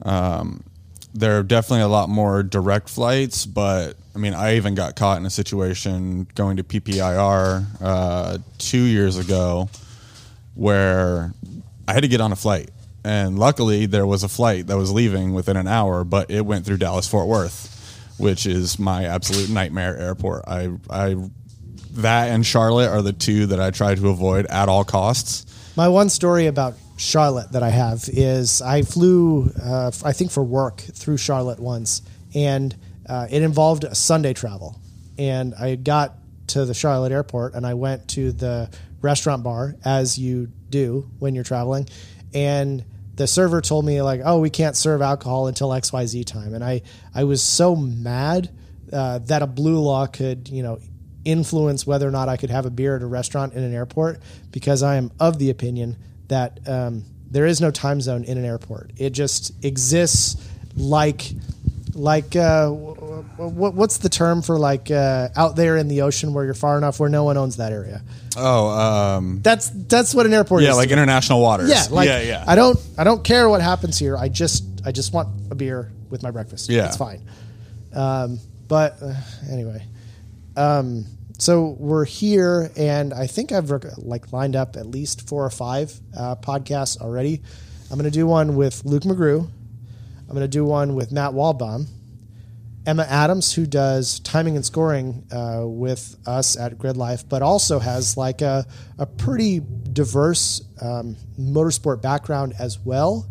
um, 0.03 0.63
there 1.15 1.39
are 1.39 1.43
definitely 1.43 1.81
a 1.81 1.87
lot 1.87 2.09
more 2.09 2.43
direct 2.43 2.89
flights. 2.89 3.45
But, 3.45 3.95
I 4.13 4.19
mean, 4.19 4.33
I 4.33 4.57
even 4.57 4.75
got 4.75 4.95
caught 4.95 5.17
in 5.17 5.25
a 5.25 5.29
situation 5.29 6.27
going 6.35 6.57
to 6.57 6.63
PPIR 6.63 7.65
uh, 7.81 8.37
two 8.57 8.83
years 8.83 9.17
ago 9.17 9.69
where 10.55 11.33
I 11.87 11.93
had 11.93 12.03
to 12.03 12.09
get 12.09 12.21
on 12.21 12.31
a 12.31 12.35
flight. 12.35 12.69
And 13.03 13.39
luckily, 13.39 13.85
there 13.85 14.05
was 14.05 14.23
a 14.23 14.27
flight 14.27 14.67
that 14.67 14.77
was 14.77 14.91
leaving 14.91 15.33
within 15.33 15.57
an 15.57 15.67
hour, 15.67 16.03
but 16.03 16.29
it 16.31 16.45
went 16.45 16.65
through 16.65 16.77
Dallas 16.77 17.07
Fort 17.07 17.27
Worth, 17.27 18.13
which 18.17 18.45
is 18.45 18.77
my 18.77 19.05
absolute 19.05 19.49
nightmare 19.49 19.95
airport. 19.97 20.43
I, 20.47 20.71
I, 20.89 21.15
that 21.91 22.29
and 22.29 22.45
Charlotte 22.45 22.89
are 22.89 23.01
the 23.01 23.13
two 23.13 23.45
that 23.47 23.61
I 23.61 23.71
try 23.71 23.95
to 23.95 24.09
avoid 24.09 24.47
at 24.47 24.67
all 24.67 24.83
costs. 24.83 25.45
My 25.77 25.87
one 25.87 26.09
story 26.09 26.47
about 26.47 26.73
Charlotte 26.97 27.51
that 27.51 27.63
I 27.63 27.69
have 27.69 28.07
is 28.07 28.61
I 28.61 28.81
flew, 28.81 29.51
uh, 29.61 29.91
I 30.03 30.13
think 30.13 30.31
for 30.31 30.43
work 30.43 30.79
through 30.79 31.17
Charlotte 31.17 31.59
once, 31.59 32.01
and 32.33 32.75
uh, 33.07 33.27
it 33.29 33.41
involved 33.41 33.83
a 33.83 33.95
Sunday 33.95 34.33
travel. 34.33 34.79
And 35.17 35.53
I 35.55 35.75
got 35.75 36.15
to 36.47 36.65
the 36.65 36.73
Charlotte 36.73 37.11
airport 37.11 37.53
and 37.53 37.65
I 37.65 37.73
went 37.73 38.09
to 38.09 38.31
the 38.31 38.69
restaurant 39.01 39.43
bar, 39.43 39.75
as 39.83 40.17
you 40.17 40.51
do 40.69 41.09
when 41.19 41.35
you're 41.35 41.43
traveling. 41.43 41.87
And 42.33 42.83
the 43.15 43.27
server 43.27 43.61
told 43.61 43.85
me, 43.85 44.01
like, 44.01 44.21
oh, 44.23 44.39
we 44.39 44.49
can't 44.49 44.75
serve 44.75 45.01
alcohol 45.01 45.47
until 45.47 45.69
XYZ 45.69 46.25
time. 46.25 46.53
And 46.53 46.63
I, 46.63 46.81
I 47.13 47.23
was 47.23 47.41
so 47.41 47.75
mad 47.75 48.49
uh, 48.91 49.19
that 49.19 49.41
a 49.41 49.47
blue 49.47 49.79
law 49.79 50.05
could, 50.07 50.49
you 50.49 50.63
know, 50.63 50.79
influence 51.23 51.87
whether 51.87 52.07
or 52.07 52.11
not 52.11 52.29
I 52.29 52.37
could 52.37 52.49
have 52.49 52.65
a 52.65 52.69
beer 52.69 52.95
at 52.95 53.01
a 53.01 53.07
restaurant 53.07 53.53
in 53.53 53.63
an 53.63 53.73
airport 53.73 54.19
because 54.51 54.83
I 54.83 54.95
am 54.95 55.11
of 55.19 55.39
the 55.39 55.49
opinion 55.49 55.97
that 56.27 56.59
um, 56.67 57.03
there 57.29 57.45
is 57.45 57.61
no 57.61 57.71
time 57.71 58.01
zone 58.01 58.23
in 58.23 58.37
an 58.37 58.45
airport. 58.45 58.91
It 58.97 59.11
just 59.11 59.63
exists 59.63 60.49
like 60.75 61.31
like 61.93 62.35
uh, 62.35 62.69
what, 62.69 63.73
what's 63.73 63.97
the 63.99 64.09
term 64.09 64.41
for 64.41 64.59
like 64.59 64.91
uh, 64.91 65.29
out 65.35 65.55
there 65.55 65.77
in 65.77 65.87
the 65.87 66.01
ocean 66.01 66.33
where 66.33 66.43
you're 66.43 66.53
far 66.53 66.77
enough 66.77 66.99
where 66.99 67.09
no 67.09 67.23
one 67.23 67.37
owns 67.37 67.57
that 67.57 67.71
area. 67.71 68.01
Oh, 68.37 68.67
um, 68.67 69.41
That's 69.41 69.69
that's 69.69 70.13
what 70.13 70.25
an 70.25 70.33
airport 70.33 70.61
yeah, 70.63 70.69
is. 70.69 70.73
Yeah, 70.73 70.77
like 70.77 70.91
international 70.91 71.41
waters. 71.41 71.69
yeah, 71.69 71.85
like 71.89 72.07
yeah, 72.07 72.21
yeah. 72.21 72.43
I 72.45 72.55
don't 72.55 72.77
I 72.97 73.05
don't 73.05 73.23
care 73.23 73.47
what 73.47 73.61
happens 73.61 73.97
here. 73.97 74.17
I 74.17 74.27
just 74.27 74.65
I 74.85 74.91
just 74.91 75.13
want 75.13 75.29
a 75.51 75.55
beer 75.55 75.91
with 76.09 76.21
my 76.21 76.31
breakfast. 76.31 76.69
Yeah. 76.69 76.87
it's 76.87 76.97
fine. 76.97 77.21
Um, 77.93 78.39
but 78.67 78.97
uh, 79.01 79.13
anyway, 79.49 79.85
um, 80.57 81.05
so 81.37 81.75
we're 81.79 82.05
here, 82.05 82.71
and 82.77 83.13
I 83.13 83.27
think 83.27 83.51
I've 83.51 83.69
like 83.97 84.31
lined 84.31 84.55
up 84.55 84.77
at 84.77 84.85
least 84.85 85.27
four 85.27 85.45
or 85.45 85.49
five 85.49 85.93
uh, 86.17 86.35
podcasts 86.37 86.99
already. 86.99 87.41
I'm 87.91 87.97
going 87.97 88.09
to 88.09 88.11
do 88.11 88.25
one 88.25 88.55
with 88.55 88.83
Luke 88.85 89.03
McGrew. 89.03 89.41
I'm 89.41 90.27
going 90.27 90.41
to 90.41 90.47
do 90.47 90.65
one 90.65 90.95
with 90.95 91.11
Matt 91.11 91.33
Walbaum, 91.33 91.87
Emma 92.85 93.03
Adams, 93.03 93.53
who 93.53 93.65
does 93.65 94.19
timing 94.21 94.55
and 94.55 94.65
scoring 94.65 95.23
uh, 95.31 95.63
with 95.65 96.15
us 96.25 96.57
at 96.57 96.77
Grid 96.77 96.97
Life, 96.97 97.27
but 97.27 97.41
also 97.41 97.79
has 97.79 98.17
like 98.17 98.41
a, 98.41 98.65
a 98.97 99.05
pretty 99.05 99.61
diverse 99.93 100.61
um, 100.81 101.15
motorsport 101.39 102.01
background 102.01 102.53
as 102.57 102.79
well. 102.79 103.27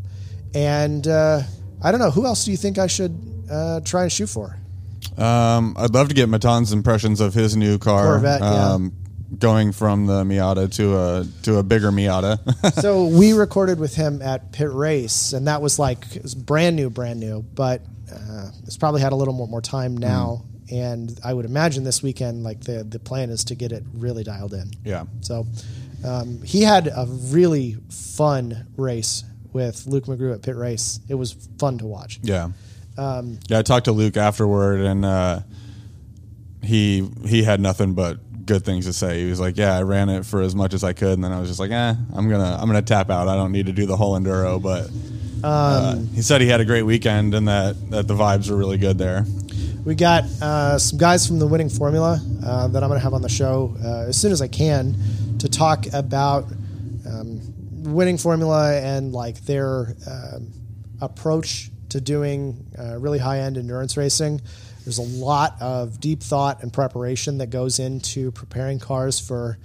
And 0.55 1.07
uh, 1.09 1.43
I 1.83 1.91
don't 1.91 2.01
know, 2.01 2.11
who 2.11 2.27
else 2.27 2.45
do 2.45 2.51
you 2.51 2.57
think 2.57 2.79
I 2.79 2.87
should 2.87 3.19
uh, 3.51 3.81
try 3.81 4.03
and 4.03 4.13
shoot 4.13 4.29
for? 4.29 4.57
Um, 5.19 5.77
I'd 5.79 5.95
love 5.95 6.09
to 6.09 6.15
get 6.15 6.29
Matan's 6.29 6.73
impressions 6.73 7.21
of 7.21 7.35
his 7.35 7.57
new 7.57 7.79
car. 7.79 8.05
Corvette, 8.05 8.43
um, 8.43 8.93
Going 9.39 9.73
from 9.73 10.07
the 10.07 10.23
Miata 10.23 10.73
to 10.77 10.97
a 10.97 11.27
to 11.43 11.59
a 11.59 11.63
bigger 11.65 11.91
Miata. 11.91 12.39
so 12.81 13.07
we 13.07 13.33
recorded 13.33 13.81
with 13.81 13.95
him 13.97 14.23
at 14.23 14.53
Pitt 14.53 14.71
Race, 14.71 15.33
and 15.33 15.49
that 15.49 15.61
was 15.61 15.77
like 15.77 16.05
was 16.23 16.37
brand 16.37 16.77
new, 16.77 16.89
brand 16.89 17.19
new. 17.19 17.43
But 17.43 17.83
uh, 18.13 18.51
it's 18.65 18.77
probably 18.77 19.01
had 19.01 19.13
a 19.13 19.17
little 19.17 19.35
more, 19.35 19.49
more 19.49 19.63
time 19.63 19.97
now, 19.97 20.45
mm. 20.67 20.81
and 20.81 21.19
I 21.25 21.35
would 21.35 21.47
imagine 21.47 21.83
this 21.83 22.01
weekend, 22.01 22.45
like 22.45 22.61
the 22.61 22.85
the 22.85 23.01
plan 23.01 23.31
is 23.31 23.45
to 23.47 23.57
get 23.57 23.73
it 23.73 23.83
really 23.95 24.23
dialed 24.23 24.55
in. 24.55 24.71
Yeah. 24.85 25.07
So 25.21 25.47
um, 26.05 26.43
he 26.43 26.63
had 26.63 26.87
a 26.87 27.07
really 27.09 27.77
fun 27.91 28.67
race 28.77 29.25
with 29.53 29.87
Luke 29.87 30.05
McGrew 30.05 30.35
at 30.35 30.43
Pitt 30.43 30.57
Race. 30.57 31.01
It 31.09 31.15
was 31.15 31.33
fun 31.59 31.79
to 31.79 31.87
watch. 31.87 32.21
Yeah. 32.23 32.51
Um, 32.97 33.39
yeah, 33.49 33.59
I 33.59 33.63
talked 33.63 33.87
to 33.87 33.93
Luke 33.93 34.17
afterward, 34.17 34.81
and 34.81 35.05
uh, 35.05 35.41
he 36.63 37.09
he 37.27 37.43
had 37.43 37.61
nothing 37.61 37.95
but 37.95 38.19
good 38.47 38.65
things 38.65 38.87
to 38.87 38.93
say. 38.93 39.23
He 39.23 39.31
was 39.31 39.41
like, 39.41 39.57
"Yeah, 39.57 39.77
I 39.77 39.83
ran 39.83 40.09
it 40.09 40.25
for 40.25 40.41
as 40.43 40.55
much 40.55 40.75
as 40.75 40.85
I 40.85 40.93
could," 40.93 41.15
and 41.15 41.25
then 41.25 41.33
I 41.33 41.41
was 41.41 41.49
just 41.49 41.61
like, 41.61 41.71
"Eh, 41.71 41.95
I'm 42.15 42.29
gonna 42.29 42.57
I'm 42.61 42.67
gonna 42.67 42.83
tap 42.83 43.11
out. 43.11 43.29
I 43.29 43.37
don't 43.37 43.53
need 43.53 43.67
to 43.67 43.73
do 43.73 43.87
the 43.87 43.97
whole 43.97 44.19
enduro." 44.19 44.63
But 44.63 44.91
uh, 45.45 45.95
um, 45.97 46.07
he 46.09 46.23
said 46.23 46.41
he 46.41 46.49
had 46.49 46.61
a 46.61 46.65
great 46.65 46.83
weekend 46.83 47.35
and 47.35 47.49
that 47.49 47.91
that 47.91 48.09
the 48.09 48.15
vibes 48.15 48.51
were 48.51 48.57
really 48.57 48.79
good 48.79 48.99
there. 48.99 49.25
We 49.85 49.95
got 49.95 50.25
uh, 50.41 50.79
some 50.79 50.99
guys 50.99 51.27
from 51.27 51.39
the 51.39 51.47
winning 51.47 51.69
formula 51.69 52.19
uh, 52.43 52.69
that 52.69 52.83
I'm 52.83 52.89
going 52.89 52.99
to 52.99 53.05
have 53.05 53.13
on 53.13 53.21
the 53.21 53.29
show 53.29 53.77
uh, 53.85 54.09
as 54.09 54.19
soon 54.19 54.33
as 54.33 54.41
I 54.41 54.49
can 54.49 54.97
to 55.41 55.49
talk 55.49 55.85
about 55.93 56.45
um, 57.07 57.43
winning 57.83 58.17
formula 58.17 58.75
and 58.81 59.13
like 59.13 59.45
their 59.45 59.95
um, 60.11 60.51
approach 61.03 61.71
to 61.95 62.01
doing 62.01 62.67
uh, 62.77 62.99
really 62.99 63.21
high 63.21 63.39
end 63.39 63.57
endurance 63.57 63.97
racing. 63.97 64.41
There's 64.85 64.99
a 64.99 65.03
lot 65.03 65.63
of 65.63 66.01
deep 66.01 66.21
thought 66.21 66.65
and 66.65 66.73
preparation 66.73 67.39
that 67.39 67.51
goes 67.51 67.79
into 67.79 68.33
preparing 68.33 68.81
cars 68.81 69.21
for 69.21 69.59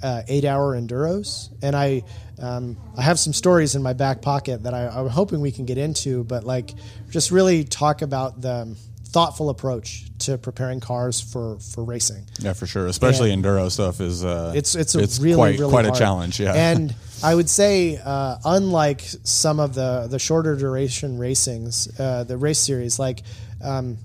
uh, 0.00 0.22
eight 0.28 0.44
hour 0.44 0.80
enduros. 0.80 1.48
And 1.62 1.74
I, 1.74 2.04
um, 2.40 2.76
I 2.96 3.02
have 3.02 3.18
some 3.18 3.32
stories 3.32 3.74
in 3.74 3.82
my 3.82 3.92
back 3.92 4.22
pocket 4.22 4.62
that 4.62 4.72
I, 4.72 4.86
I'm 4.86 5.08
hoping 5.08 5.40
we 5.40 5.50
can 5.50 5.66
get 5.66 5.76
into, 5.76 6.22
but 6.22 6.44
like 6.44 6.70
just 7.10 7.32
really 7.32 7.64
talk 7.64 8.02
about 8.02 8.40
the 8.40 8.76
thoughtful 9.14 9.48
approach 9.48 10.06
to 10.18 10.36
preparing 10.36 10.80
cars 10.80 11.20
for, 11.20 11.58
for 11.60 11.84
racing. 11.84 12.26
Yeah, 12.40 12.52
for 12.52 12.66
sure. 12.66 12.88
Especially 12.88 13.30
and 13.30 13.44
enduro 13.44 13.70
stuff 13.70 14.00
is 14.00 14.24
uh, 14.24 14.52
it's 14.56 14.74
it's 14.74 14.96
a 14.96 14.98
it's 14.98 15.20
really 15.20 15.36
quite, 15.36 15.58
really 15.60 15.70
quite 15.70 15.84
hard. 15.84 15.96
a 15.96 15.98
challenge. 15.98 16.40
Yeah, 16.40 16.52
and 16.52 16.92
I 17.22 17.34
would 17.34 17.48
say 17.48 18.00
uh, 18.04 18.36
unlike 18.44 19.02
some 19.22 19.60
of 19.60 19.74
the 19.74 20.08
the 20.10 20.18
shorter 20.18 20.56
duration 20.56 21.18
racings, 21.18 21.88
uh, 21.98 22.24
the 22.24 22.36
race 22.36 22.58
series 22.58 22.98
like. 22.98 23.22
Um, 23.62 23.96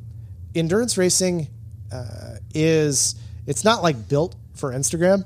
endurance 0.55 0.97
racing 0.97 1.47
uh, 1.91 2.35
is 2.53 3.15
it's 3.45 3.63
not 3.63 3.83
like 3.83 4.07
built 4.07 4.35
for 4.55 4.71
Instagram, 4.71 5.25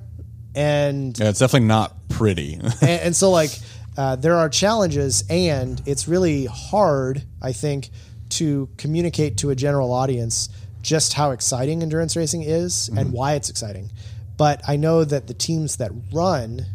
and 0.55 1.17
yeah, 1.17 1.29
it's 1.29 1.39
definitely 1.39 1.67
not 1.67 2.09
pretty. 2.09 2.53
and, 2.81 3.01
and, 3.01 3.15
so 3.15 3.31
like 3.31 3.51
uh, 3.97 4.15
there 4.15 4.35
are 4.35 4.49
challenges, 4.49 5.23
and 5.29 5.81
it's 5.85 6.07
really 6.07 6.45
hard, 6.45 7.23
I 7.41 7.51
think, 7.51 7.89
to 8.37 8.69
communicate 8.77 9.37
to 9.37 9.49
a 9.49 9.55
general 9.55 9.91
audience 9.91 10.49
just 10.81 11.13
how 11.13 11.31
exciting 11.31 11.81
endurance 11.81 12.15
racing 12.15 12.43
is 12.43 12.89
mm-hmm. 12.89 12.97
and 12.97 13.13
why 13.13 13.33
it's 13.33 13.49
exciting. 13.49 13.89
But 14.37 14.61
I 14.67 14.75
know 14.75 15.03
that 15.03 15.27
the 15.27 15.33
teams 15.33 15.77
that 15.77 15.91
run 16.11 16.65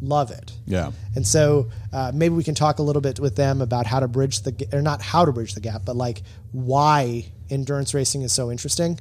love 0.00 0.30
it. 0.30 0.52
Yeah. 0.66 0.92
And 1.14 1.26
so 1.26 1.70
uh, 1.92 2.12
maybe 2.14 2.34
we 2.34 2.44
can 2.44 2.54
talk 2.54 2.78
a 2.78 2.82
little 2.82 3.02
bit 3.02 3.18
with 3.18 3.36
them 3.36 3.60
about 3.60 3.86
how 3.86 4.00
to 4.00 4.08
bridge 4.08 4.42
the 4.42 4.68
or 4.72 4.82
not 4.82 5.02
how 5.02 5.24
to 5.24 5.32
bridge 5.32 5.54
the 5.54 5.60
gap, 5.60 5.82
but 5.84 5.96
like 5.96 6.22
why 6.52 7.26
endurance 7.50 7.94
racing 7.94 8.22
is 8.22 8.32
so 8.32 8.50
interesting, 8.50 8.98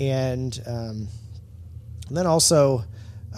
and 0.00 0.60
um, 0.66 1.08
and 2.08 2.16
then 2.16 2.26
also. 2.26 2.84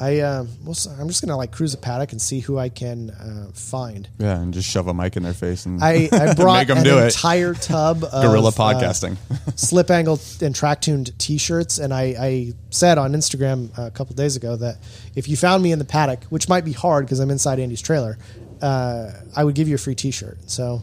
I 0.00 0.20
uh, 0.20 0.46
well, 0.64 0.74
I'm 0.98 1.08
just 1.08 1.20
gonna 1.20 1.36
like 1.36 1.52
cruise 1.52 1.74
a 1.74 1.76
paddock 1.78 2.12
and 2.12 2.22
see 2.22 2.40
who 2.40 2.58
I 2.58 2.70
can 2.70 3.10
uh, 3.10 3.50
find. 3.52 4.08
Yeah, 4.18 4.40
and 4.40 4.54
just 4.54 4.68
shove 4.68 4.86
a 4.88 4.94
mic 4.94 5.16
in 5.18 5.22
their 5.22 5.34
face 5.34 5.66
and 5.66 5.82
I, 5.84 6.08
I 6.10 6.32
brought 6.36 6.54
make 6.60 6.68
them 6.68 6.78
an 6.78 6.84
do 6.84 6.98
entire 6.98 7.52
it. 7.52 7.60
tub 7.60 8.02
of 8.10 8.22
guerrilla 8.24 8.48
uh, 8.48 8.52
podcasting, 8.52 9.18
uh, 9.30 9.52
slip 9.56 9.90
angle 9.90 10.18
and 10.40 10.54
track 10.54 10.80
tuned 10.80 11.18
T-shirts. 11.18 11.78
And 11.78 11.92
I, 11.92 12.14
I 12.18 12.52
said 12.70 12.96
on 12.96 13.12
Instagram 13.12 13.76
a 13.76 13.90
couple 13.90 14.14
days 14.16 14.36
ago 14.36 14.56
that 14.56 14.78
if 15.14 15.28
you 15.28 15.36
found 15.36 15.62
me 15.62 15.70
in 15.70 15.78
the 15.78 15.84
paddock, 15.84 16.24
which 16.24 16.48
might 16.48 16.64
be 16.64 16.72
hard 16.72 17.04
because 17.04 17.20
I'm 17.20 17.30
inside 17.30 17.60
Andy's 17.60 17.82
trailer, 17.82 18.16
uh, 18.62 19.10
I 19.36 19.44
would 19.44 19.54
give 19.54 19.68
you 19.68 19.74
a 19.74 19.78
free 19.78 19.94
T-shirt. 19.94 20.50
So 20.50 20.82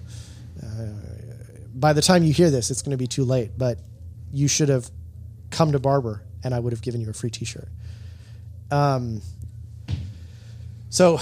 uh, 0.63 0.85
by 1.73 1.93
the 1.93 2.01
time 2.03 2.23
you 2.23 2.33
hear 2.33 2.51
this, 2.51 2.69
it's 2.69 2.83
going 2.83 2.91
to 2.91 2.97
be 2.97 3.07
too 3.07 3.23
late. 3.25 3.51
But 3.57 3.79
you 4.31 4.47
should 4.47 4.69
have 4.69 4.91
come 5.49 5.71
to 5.71 5.79
Barber, 5.79 6.21
and 6.43 6.53
I 6.53 6.59
would 6.59 6.73
have 6.73 6.81
given 6.83 7.01
you 7.01 7.09
a 7.09 7.13
free 7.13 7.31
T-shirt. 7.31 7.67
Um, 8.71 9.21
so 10.89 11.19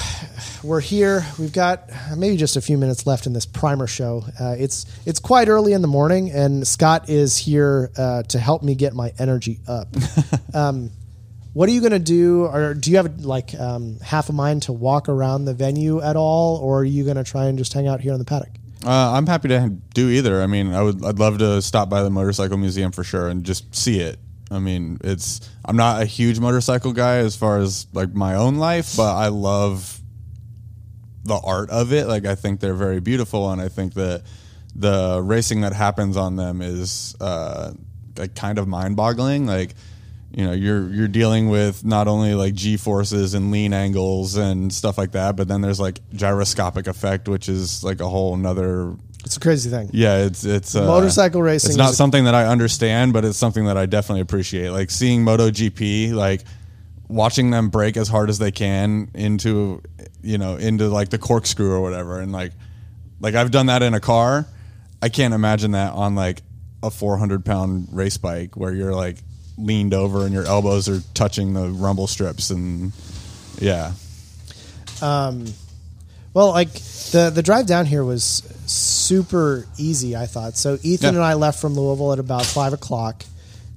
we're 0.64 0.80
here. 0.80 1.25
We've 1.40 1.52
got 1.52 1.90
maybe 2.16 2.38
just 2.38 2.56
a 2.56 2.62
few 2.62 2.78
minutes 2.78 3.06
left 3.08 3.25
in 3.25 3.34
this 3.34 3.46
primer 3.46 3.88
show. 3.88 4.24
Uh, 4.40 4.56
it's 4.58 4.86
it's 5.06 5.20
quite 5.20 5.48
early 5.48 5.74
in 5.74 5.82
the 5.82 5.88
morning, 5.88 6.32
and 6.32 6.68
Scott 6.68 7.10
is 7.10 7.38
here 7.38 7.92
uh, 7.98 8.24
to 8.24 8.40
help 8.40 8.64
me 8.64 8.75
get 8.75 8.94
my 8.94 9.12
energy 9.18 9.60
up. 9.68 9.88
um, 10.54 10.92
what 11.54 11.70
are 11.70 11.72
you 11.72 11.80
going 11.80 11.94
to 11.94 12.00
do? 12.00 12.46
Or 12.46 12.74
do 12.74 12.92
you 12.92 12.98
have 12.98 13.25
like 13.25 13.56
um, 13.56 14.00
half 14.02 14.30
a 14.30 14.34
mind 14.34 14.64
to 14.64 14.74
walk 14.74 15.10
around 15.10 15.46
the 15.46 15.54
venue 15.54 16.02
at 16.02 16.16
all, 16.16 16.58
or 16.58 16.80
are 16.80 16.86
you 16.86 17.04
going 17.04 17.18
to 17.18 17.24
try 17.24 17.46
and 17.46 17.58
just 17.58 17.74
hang 17.74 17.88
out 17.88 18.02
here 18.02 18.14
in 18.14 18.20
the 18.20 18.25
paddock? 18.25 18.52
Uh, 18.86 19.14
I'm 19.14 19.25
happy 19.25 19.48
to 19.48 19.70
do 19.94 20.10
either. 20.10 20.44
I 20.44 20.48
mean, 20.48 20.74
I 20.74 20.84
would 20.84 21.04
I'd 21.04 21.18
love 21.18 21.40
to 21.40 21.62
stop 21.62 21.90
by 21.90 22.04
the 22.04 22.10
motorcycle 22.10 22.58
museum 22.58 22.92
for 22.92 23.04
sure 23.04 23.28
and 23.28 23.44
just 23.44 23.74
see 23.74 24.00
it. 24.00 24.20
I 24.52 24.60
mean, 24.60 25.00
it's 25.04 25.50
I'm 25.64 25.75
not 25.75 26.02
a 26.02 26.06
huge 26.06 26.40
motorcycle 26.40 26.94
guy 26.94 27.18
as 27.18 27.36
far 27.36 27.60
as 27.60 27.88
like 27.94 28.14
my 28.14 28.36
own 28.36 28.56
life, 28.56 28.96
but 28.96 29.16
I 29.16 29.30
love 29.30 30.00
the 31.24 31.40
art 31.44 31.70
of 31.70 31.92
it. 31.94 32.08
Like 32.08 32.25
I 32.25 32.36
think 32.36 32.60
they're 32.60 32.74
very 32.75 33.00
beautiful, 33.00 33.52
and 33.52 33.62
I 33.62 33.70
think 33.70 33.96
that 33.96 34.24
the 34.75 35.22
racing 35.24 35.62
that 35.62 35.74
happens 35.74 36.18
on 36.18 36.36
them 36.36 36.62
is 36.62 37.16
uh, 37.20 37.74
like 38.18 38.36
kind 38.36 38.60
of 38.60 38.68
mind 38.68 38.96
boggling. 38.96 39.48
Like 39.48 39.74
you 40.36 40.46
know 40.46 40.52
you're 40.52 40.90
you're 40.90 41.08
dealing 41.08 41.50
with 41.50 41.86
not 41.86 42.08
only 42.08 42.36
like 42.36 42.54
g 42.54 42.75
forces 42.75 43.34
and 43.34 43.52
lean 43.52 43.74
angles 43.74 44.36
and 44.36 44.74
stuff 44.74 44.98
like 44.98 45.14
that 45.14 45.38
but 45.38 45.48
then 45.48 45.62
there's 45.62 45.80
like 45.80 46.02
gyroscopic 46.14 46.88
effect 46.88 47.30
which 47.30 47.48
is 47.48 47.86
like 47.86 48.02
a 48.02 48.10
whole 48.10 48.34
another 48.34 48.94
it's 49.25 49.38
a 49.38 49.39
crazy 49.39 49.70
thing. 49.70 49.89
Yeah 49.91 50.25
it's 50.25 50.46
it's 50.46 50.75
uh, 50.75 50.86
motorcycle 50.86 51.41
racing 51.41 51.72
it's 51.72 51.77
not 51.77 51.94
something 51.94 52.25
that 52.25 52.36
i 52.36 52.46
understand 52.46 53.12
but 53.12 53.25
it's 53.25 53.38
something 53.38 53.65
that 53.65 53.77
i 53.77 53.86
definitely 53.86 54.22
appreciate. 54.22 54.70
Like 54.70 54.89
seeing 54.91 55.25
MotoGP 55.25 56.13
like 56.13 56.44
watching 57.08 57.51
them 57.51 57.70
break 57.70 57.98
as 57.98 58.08
hard 58.08 58.29
as 58.29 58.39
they 58.39 58.51
can 58.51 59.10
into 59.13 59.82
you 60.22 60.38
know 60.38 60.55
into 60.55 60.88
like 60.88 61.10
the 61.10 61.17
corkscrew 61.17 61.72
or 61.72 61.82
whatever 61.82 62.20
and 62.20 62.32
like 62.32 62.51
like 63.20 63.36
i've 63.36 63.51
done 63.51 63.67
that 63.67 63.84
in 63.84 63.94
a 63.94 64.00
car. 64.00 64.46
I 65.01 65.10
can't 65.10 65.34
imagine 65.34 65.72
that 65.72 65.94
on 65.94 66.15
like 66.15 66.41
a 66.82 66.89
400 66.89 67.44
pound 67.46 67.89
race 67.91 68.17
bike 68.17 68.55
where 68.55 68.74
you're 68.74 68.94
like 68.94 69.17
leaned 69.58 69.94
over 69.94 70.25
and 70.25 70.34
your 70.34 70.46
elbows 70.46 70.88
are 70.89 71.01
touching 71.13 71.53
the 71.53 71.70
rumble 71.70 72.08
strips 72.08 72.50
and 72.50 72.91
yeah. 73.60 73.94
Um, 75.01 75.46
well, 76.36 76.50
like 76.50 76.74
the 76.74 77.32
the 77.34 77.42
drive 77.42 77.65
down 77.65 77.86
here 77.86 78.04
was 78.04 78.44
super 78.65 79.65
easy. 79.77 80.18
I 80.18 80.25
thought 80.25 80.58
so. 80.58 80.77
Ethan 80.84 81.13
yeah. 81.13 81.20
and 81.22 81.24
I 81.25 81.34
left 81.36 81.62
from 81.62 81.75
Louisville 81.75 82.12
at 82.12 82.20
about 82.20 82.46
five 82.46 82.74
o'clock. 82.74 83.24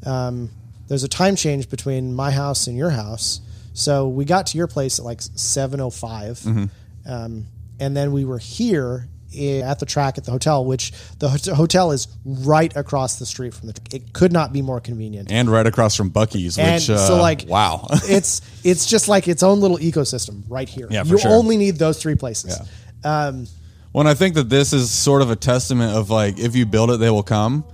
Um, 0.05 0.51
there's 0.89 1.05
a 1.05 1.09
time 1.09 1.37
change 1.37 1.71
between 1.71 2.17
my 2.17 2.33
house 2.33 2.67
and 2.67 2.77
your 2.77 2.91
house, 2.91 3.41
so 3.75 4.09
we 4.09 4.25
got 4.25 4.49
to 4.49 4.59
your 4.59 4.67
place 4.67 4.99
at 4.99 5.05
like 5.05 5.23
seven 5.23 5.81
o 5.81 5.85
oh 5.85 5.91
five, 5.91 6.41
mm-hmm. 6.41 6.65
um, 7.07 7.47
and 7.79 7.97
then 7.97 8.11
we 8.11 8.25
were 8.25 8.39
here 8.39 9.09
at 9.37 9.79
the 9.79 9.87
track 9.87 10.19
at 10.19 10.25
the 10.25 10.31
hotel, 10.31 10.65
which 10.65 10.93
the 11.19 11.29
hotel 11.55 11.93
is 11.93 12.09
right 12.25 12.75
across 12.77 13.19
the 13.19 13.27
street 13.27 13.55
from 13.55 13.69
the. 13.69 13.75
Track. 13.75 13.95
It 13.95 14.13
could 14.13 14.33
not 14.33 14.53
be 14.53 14.63
more 14.63 14.81
convenient, 14.81 15.31
and 15.31 15.51
right 15.51 15.67
across 15.67 15.95
from 15.95 16.11
Buc-ee's. 16.11 16.57
Which 16.57 16.67
and 16.67 16.83
so 16.83 17.17
uh, 17.17 17.21
like 17.21 17.45
wow, 17.47 17.87
it's 17.91 18.41
it's 18.65 18.87
just 18.87 19.09
like 19.09 19.29
its 19.29 19.43
own 19.43 19.61
little 19.61 19.79
ecosystem 19.79 20.43
right 20.49 20.69
here. 20.69 20.89
Yeah, 20.91 21.05
you 21.05 21.19
sure. 21.19 21.31
only 21.31 21.57
need 21.57 21.77
those 21.77 22.01
three 22.01 22.15
places. 22.15 22.59
Yeah. 23.05 23.27
Um, 23.27 23.47
well, 23.93 24.01
and 24.01 24.09
I 24.09 24.15
think 24.15 24.35
that 24.35 24.49
this 24.49 24.73
is 24.73 24.91
sort 24.91 25.23
of 25.23 25.31
a 25.31 25.37
testament 25.37 25.97
of 25.97 26.11
like 26.11 26.39
if 26.39 26.57
you 26.57 26.67
build 26.67 26.91
it, 26.91 26.99
they 26.99 27.11
will 27.11 27.23
come. 27.23 27.65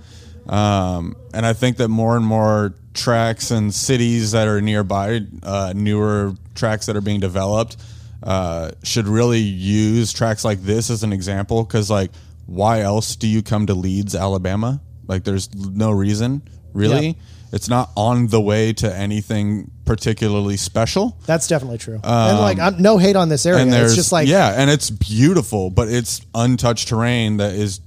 Um, 0.47 1.15
and 1.33 1.45
I 1.45 1.53
think 1.53 1.77
that 1.77 1.87
more 1.87 2.15
and 2.15 2.25
more 2.25 2.73
tracks 2.93 3.51
and 3.51 3.73
cities 3.73 4.31
that 4.33 4.47
are 4.47 4.61
nearby, 4.61 5.21
uh, 5.41 5.73
newer 5.75 6.33
tracks 6.53 6.85
that 6.85 6.95
are 6.95 7.01
being 7.01 7.19
developed 7.19 7.77
uh, 8.25 8.71
should 8.83 9.07
really 9.07 9.39
use 9.39 10.11
tracks 10.11 10.43
like 10.43 10.61
this 10.61 10.89
as 10.89 11.03
an 11.03 11.13
example 11.13 11.63
because 11.63 11.89
like 11.89 12.11
why 12.45 12.81
else 12.81 13.15
do 13.15 13.27
you 13.27 13.41
come 13.41 13.67
to 13.67 13.73
Leeds, 13.73 14.15
Alabama? 14.15 14.81
Like, 15.07 15.23
there's 15.23 15.53
no 15.55 15.91
reason, 15.91 16.43
really. 16.73 17.17
It's 17.51 17.69
not 17.69 17.91
on 17.95 18.27
the 18.27 18.41
way 18.41 18.73
to 18.73 18.93
anything 18.93 19.71
particularly 19.85 20.57
special. 20.57 21.17
That's 21.25 21.47
definitely 21.47 21.77
true. 21.77 21.95
Um, 21.95 22.29
and 22.29 22.39
like, 22.39 22.59
I'm, 22.59 22.81
no 22.81 22.97
hate 22.97 23.15
on 23.15 23.29
this 23.29 23.45
area. 23.45 23.65
It's 23.83 23.95
just 23.95 24.11
like 24.11 24.27
yeah, 24.27 24.53
and 24.59 24.69
it's 24.69 24.89
beautiful, 24.89 25.69
but 25.69 25.87
it's 25.87 26.21
untouched 26.33 26.89
terrain 26.89 27.37
that 27.37 27.53
is 27.53 27.79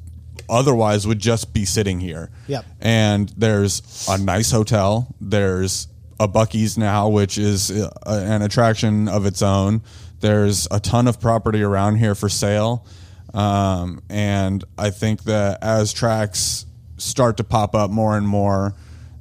otherwise 0.49 1.07
would 1.07 1.19
just 1.19 1.53
be 1.53 1.67
sitting 1.67 2.01
here. 2.01 2.31
Yep. 2.47 2.65
And 2.81 3.29
there's 3.37 4.07
a 4.09 4.17
nice 4.17 4.51
hotel. 4.51 5.15
There's 5.21 5.89
a 6.19 6.27
Buc-ee's 6.27 6.79
now, 6.79 7.09
which 7.09 7.37
is 7.37 7.71
uh, 7.71 7.91
an 8.07 8.43
attraction 8.43 9.09
of 9.09 9.27
its 9.27 9.43
own. 9.43 9.83
There's 10.21 10.67
a 10.71 10.81
ton 10.81 11.07
of 11.07 11.21
property 11.21 11.63
around 11.63 11.97
here 11.97 12.15
for 12.15 12.29
sale. 12.29 12.87
Um, 13.35 14.03
and 14.09 14.65
I 14.77 14.91
think 14.91 15.25
that 15.25 15.63
as 15.63 15.93
tracks 15.93 16.67
start 16.97 17.37
to 17.37 17.45
pop 17.45 17.75
up 17.75 17.91
more 17.91 18.17
and 18.17 18.27
more, 18.27 18.75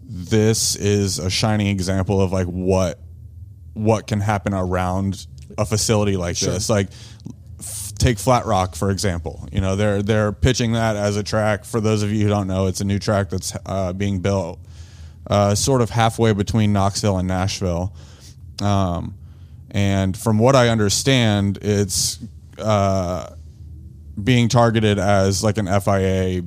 this 0.03 0.75
is 0.75 1.19
a 1.19 1.29
shining 1.29 1.67
example 1.67 2.21
of 2.21 2.31
like 2.31 2.47
what 2.47 2.99
what 3.73 4.07
can 4.07 4.19
happen 4.19 4.53
around 4.53 5.27
a 5.57 5.65
facility 5.65 6.17
like 6.17 6.37
sure. 6.37 6.53
this. 6.53 6.69
Like 6.69 6.87
f- 7.59 7.93
take 7.99 8.17
Flat 8.17 8.45
Rock 8.45 8.75
for 8.75 8.89
example. 8.89 9.47
You 9.51 9.61
know, 9.61 9.75
they're 9.75 10.01
they're 10.01 10.31
pitching 10.31 10.71
that 10.73 10.95
as 10.95 11.17
a 11.17 11.23
track. 11.23 11.65
For 11.65 11.81
those 11.81 12.03
of 12.03 12.11
you 12.11 12.23
who 12.23 12.29
don't 12.29 12.47
know, 12.47 12.67
it's 12.67 12.81
a 12.81 12.85
new 12.85 12.99
track 12.99 13.29
that's 13.29 13.53
uh, 13.65 13.93
being 13.93 14.19
built, 14.19 14.59
uh, 15.29 15.53
sort 15.55 15.81
of 15.81 15.89
halfway 15.89 16.31
between 16.31 16.71
Knoxville 16.71 17.17
and 17.17 17.27
Nashville. 17.27 17.93
Um, 18.61 19.16
and 19.77 20.17
from 20.17 20.39
what 20.39 20.55
I 20.55 20.69
understand, 20.69 21.59
it's 21.61 22.17
uh, 22.57 23.35
being 24.21 24.49
targeted 24.49 24.97
as 24.97 25.43
like 25.43 25.59
an 25.59 25.67
FIA 25.67 26.41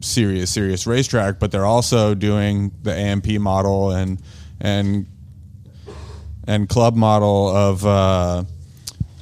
serious 0.00 0.48
serious 0.48 0.86
racetrack, 0.86 1.38
but 1.38 1.52
they're 1.52 1.66
also 1.66 2.14
doing 2.14 2.72
the 2.82 2.94
AMP 2.94 3.32
model 3.32 3.90
and 3.90 4.18
and 4.62 5.06
and 6.46 6.70
club 6.70 6.96
model 6.96 7.54
of 7.54 7.84
uh, 7.84 8.44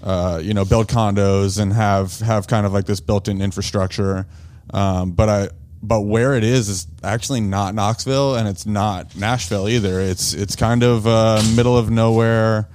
uh, 0.05 0.41
you 0.41 0.55
know 0.55 0.65
build 0.65 0.87
condos 0.87 1.61
and 1.61 1.73
have 1.73 2.17
have 2.21 2.47
kind 2.47 2.65
of 2.65 2.73
like 2.73 2.87
this 2.87 3.01
built-in 3.01 3.43
infrastructure. 3.43 4.25
Um, 4.73 5.11
but 5.11 5.29
I 5.29 5.49
but 5.83 6.03
where 6.03 6.35
it 6.35 6.45
is 6.45 6.69
is 6.69 6.87
actually 7.03 7.41
not 7.41 7.75
Knoxville 7.75 8.37
and 8.37 8.47
it's 8.47 8.67
not 8.67 9.17
Nashville 9.17 9.69
either. 9.69 9.99
It's 9.99 10.33
it's 10.33 10.55
kind 10.55 10.85
of 10.85 11.09
uh, 11.09 11.43
middle 11.57 11.77
of 11.77 11.91
nowhere 11.91 12.69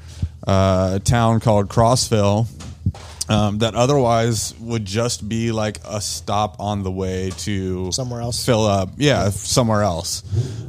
uh, 0.48 1.00
town 1.00 1.40
called 1.40 1.70
Crossville 1.70 2.48
um, 3.30 3.60
that 3.60 3.76
otherwise 3.76 4.54
would 4.60 4.86
just 4.86 5.28
be 5.28 5.52
like 5.52 5.80
a 5.88 6.02
stop 6.02 6.60
on 6.60 6.84
the 6.84 6.92
way 6.92 7.32
to 7.38 7.92
somewhere 7.92 8.22
else. 8.22 8.46
fill 8.46 8.66
up. 8.66 8.90
Yeah 8.98 9.30
somewhere 9.30 9.82
else. 9.82 10.24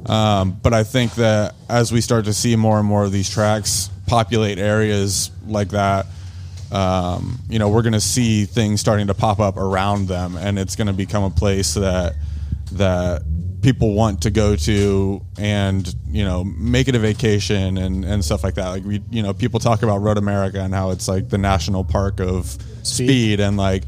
Um, 0.09 0.59
but 0.62 0.75
i 0.75 0.85
think 0.85 1.14
that 1.14 1.54
as 1.69 1.90
we 1.90 2.00
start 2.00 2.26
to 2.26 2.33
see 2.35 2.57
more 2.57 2.78
and 2.78 2.87
more 2.87 3.04
of 3.04 3.12
these 3.12 3.28
tracks 3.28 3.88
populate 4.07 4.59
areas 4.59 5.31
like 5.47 5.71
that 5.71 6.07
um, 6.71 7.38
you 7.49 7.59
know 7.59 7.69
we're 7.69 7.83
going 7.83 7.95
to 7.95 8.00
see 8.00 8.45
things 8.45 8.81
starting 8.81 9.07
to 9.07 9.14
pop 9.14 9.40
up 9.40 9.57
around 9.57 10.09
them 10.09 10.37
and 10.37 10.59
it's 10.59 10.76
going 10.76 10.88
to 10.88 10.93
become 10.93 11.25
a 11.25 11.31
place 11.31 11.75
that 11.75 12.14
that 12.73 13.23
people 13.64 13.94
want 13.94 14.21
to 14.23 14.30
go 14.30 14.54
to 14.54 15.25
and 15.38 15.97
you 16.06 16.23
know 16.23 16.44
make 16.44 16.87
it 16.87 16.94
a 16.94 16.99
vacation 16.99 17.78
and, 17.78 18.04
and 18.04 18.23
stuff 18.23 18.44
like 18.44 18.54
that. 18.54 18.68
Like 18.68 18.85
we 18.85 19.02
you 19.11 19.23
know 19.23 19.33
people 19.33 19.59
talk 19.59 19.83
about 19.83 20.02
road 20.02 20.18
america 20.18 20.61
and 20.61 20.73
how 20.73 20.90
it's 20.90 21.09
like 21.09 21.30
the 21.30 21.38
national 21.38 21.83
park 21.83 22.21
of 22.21 22.47
speed, 22.47 23.09
speed 23.09 23.40
and 23.40 23.56
like 23.56 23.85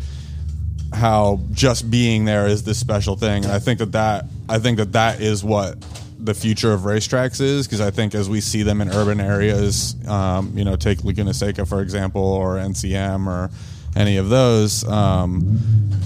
how 0.95 1.40
just 1.52 1.90
being 1.90 2.25
there 2.25 2.47
is 2.47 2.64
this 2.64 2.78
special 2.78 3.16
thing. 3.16 3.45
And 3.45 3.52
i 3.52 3.59
think 3.59 3.78
that 3.80 3.92
that 3.92 4.25
i 4.49 4.59
think 4.59 4.78
that 4.78 4.92
that 4.92 5.21
is 5.21 5.45
what 5.45 5.76
the 6.18 6.33
future 6.33 6.73
of 6.73 6.80
racetracks 6.80 7.42
is 7.42 7.66
because 7.66 7.83
i 7.83 7.90
think 7.90 8.14
as 8.14 8.28
we 8.30 8.40
see 8.40 8.62
them 8.62 8.81
in 8.81 8.88
urban 8.88 9.20
areas 9.20 9.94
um, 10.09 10.57
you 10.57 10.64
know 10.64 10.74
take 10.74 11.05
laguna 11.05 11.35
seca 11.35 11.66
for 11.66 11.83
example 11.83 12.22
or 12.22 12.55
ncm 12.57 13.27
or 13.27 13.50
any 13.94 14.16
of 14.16 14.31
those 14.31 14.83
um, 14.88 15.59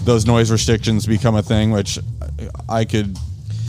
those 0.05 0.27
noise 0.27 0.51
restrictions 0.51 1.07
become 1.07 1.37
a 1.37 1.42
thing 1.42 1.71
which 1.71 1.99
i 2.68 2.85
could 2.85 3.16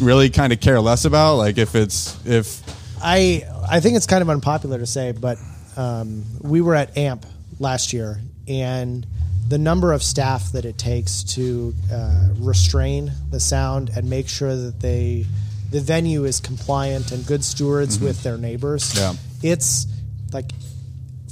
really 0.01 0.29
kind 0.29 0.51
of 0.51 0.59
care 0.59 0.79
less 0.79 1.05
about. 1.05 1.35
Like 1.35 1.57
if 1.57 1.75
it's 1.75 2.17
if 2.25 2.61
I 3.01 3.43
I 3.69 3.79
think 3.79 3.97
it's 3.97 4.07
kind 4.07 4.21
of 4.21 4.29
unpopular 4.29 4.79
to 4.79 4.85
say, 4.85 5.11
but 5.11 5.37
um, 5.77 6.23
we 6.41 6.61
were 6.61 6.75
at 6.75 6.97
AMP 6.97 7.25
last 7.59 7.93
year, 7.93 8.19
and 8.47 9.05
the 9.47 9.57
number 9.57 9.93
of 9.93 10.01
staff 10.01 10.51
that 10.53 10.65
it 10.65 10.77
takes 10.77 11.23
to 11.23 11.73
uh, 11.91 12.29
restrain 12.37 13.11
the 13.29 13.39
sound 13.39 13.89
and 13.95 14.09
make 14.09 14.27
sure 14.27 14.55
that 14.55 14.79
they 14.79 15.25
the 15.71 15.79
venue 15.79 16.25
is 16.25 16.39
compliant 16.39 17.11
and 17.11 17.25
good 17.25 17.43
stewards 17.43 17.97
mm-hmm. 17.97 18.07
with 18.07 18.23
their 18.23 18.37
neighbors. 18.37 18.93
Yeah. 18.97 19.13
It's 19.41 19.87
like 20.33 20.51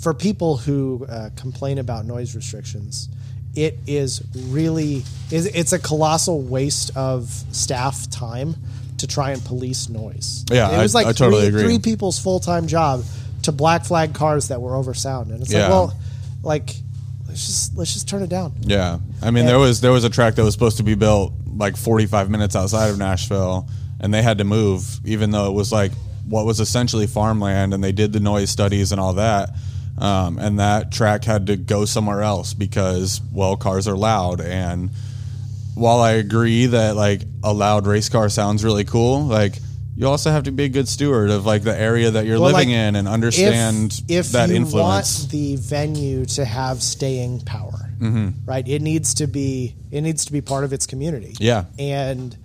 for 0.02 0.14
people 0.14 0.58
who 0.58 1.06
uh, 1.10 1.30
complain 1.36 1.78
about 1.78 2.06
noise 2.06 2.36
restrictions, 2.36 3.10
it 3.56 3.78
is 3.88 4.24
really 4.50 5.04
it's 5.32 5.74
a 5.74 5.80
colossal 5.80 6.42
waste 6.42 6.96
of 6.96 7.30
staff 7.52 8.10
time 8.10 8.56
to 8.98 9.08
try 9.08 9.32
and 9.32 9.44
police 9.44 9.90
noise. 9.90 10.46
Yeah, 10.52 10.78
it 10.78 10.82
was 10.82 10.94
like 10.94 11.06
I, 11.06 11.10
I 11.10 11.14
totally 11.14 11.42
three, 11.42 11.48
agree. 11.48 11.64
three 11.64 11.80
people's 11.80 12.20
full 12.20 12.40
time 12.40 12.68
job 12.68 13.04
to 13.44 13.52
black 13.52 13.86
flag 13.86 14.14
cars 14.14 14.50
that 14.50 14.62
were 14.62 14.76
over 14.76 14.94
sound, 14.94 15.32
and 15.32 15.42
it's 15.42 15.52
yeah. 15.52 15.62
like, 15.62 15.70
well, 15.70 16.00
like 16.44 16.76
let's 17.28 17.46
just 17.46 17.78
let's 17.78 17.94
just 17.94 18.08
turn 18.08 18.24
it 18.24 18.30
down. 18.30 18.54
Yeah, 18.62 19.00
I 19.22 19.32
mean 19.32 19.42
and, 19.42 19.50
there 19.50 19.60
was 19.60 19.82
there 19.82 19.92
was 19.92 20.04
a 20.04 20.10
track 20.10 20.36
that 20.36 20.44
was 20.44 20.54
supposed 20.54 20.78
to 20.78 20.84
be 20.84 20.96
built 20.96 21.34
like 21.56 21.76
45 21.76 22.30
minutes 22.30 22.56
outside 22.56 22.90
of 22.90 22.98
Nashville, 22.98 23.68
and 24.00 24.14
they 24.14 24.22
had 24.22 24.38
to 24.40 24.44
move, 24.44 25.00
even 25.06 25.32
though 25.32 25.48
it 25.48 25.54
was 25.54 25.72
like 25.72 25.92
what 26.28 26.46
was 26.46 26.60
essentially 26.60 27.08
farmland, 27.08 27.74
and 27.74 27.84
they 27.84 27.92
did 27.92 28.14
the 28.14 28.20
noise 28.20 28.50
studies 28.50 28.92
and 28.92 29.02
all 29.02 29.14
that 29.14 29.50
um, 30.02 30.38
and 30.40 30.60
that 30.60 30.92
track 30.92 31.24
had 31.24 31.48
to 31.48 31.58
go 31.58 31.86
somewhere 31.86 32.22
else 32.22 32.54
because 32.54 33.22
well 33.32 33.58
cars 33.58 33.88
are 33.88 33.98
loud. 33.98 34.42
And 34.42 34.92
while 35.76 36.02
i 36.02 36.12
agree 36.12 36.66
that 36.66 36.98
like 36.98 37.22
a 37.42 37.54
loud 37.54 37.88
race 37.88 38.10
car 38.10 38.28
sounds 38.28 38.66
really 38.66 38.84
cool 38.84 39.24
like 39.24 39.54
you 39.96 40.08
also 40.08 40.30
have 40.30 40.44
to 40.44 40.52
be 40.52 40.66
a 40.66 40.70
good 40.70 40.90
steward 40.90 41.30
of 41.30 41.46
like 41.46 41.62
the 41.62 41.74
area 41.74 42.12
that 42.12 42.26
you're 42.26 42.38
well, 42.38 42.52
living 42.52 42.70
like, 42.70 42.76
in 42.76 42.98
and 42.98 43.08
understand 43.08 43.94
if, 44.10 44.28
if 44.28 44.32
that 44.34 44.50
you 44.50 44.56
influence. 44.56 45.22
want 45.22 45.32
the 45.32 45.56
venue 45.56 46.26
to 46.26 46.44
have 46.44 46.84
staying 46.84 47.40
power 47.42 47.90
mm-hmm. 48.00 48.30
right? 48.46 48.68
It 48.68 48.82
needs 48.82 49.16
to 49.16 49.28
be 49.28 49.76
it 49.92 50.02
needs 50.02 50.26
to 50.26 50.32
be 50.32 50.42
part 50.42 50.64
of 50.64 50.74
its 50.74 50.86
community. 50.86 51.36
Yeah. 51.40 51.66
And 51.78 52.36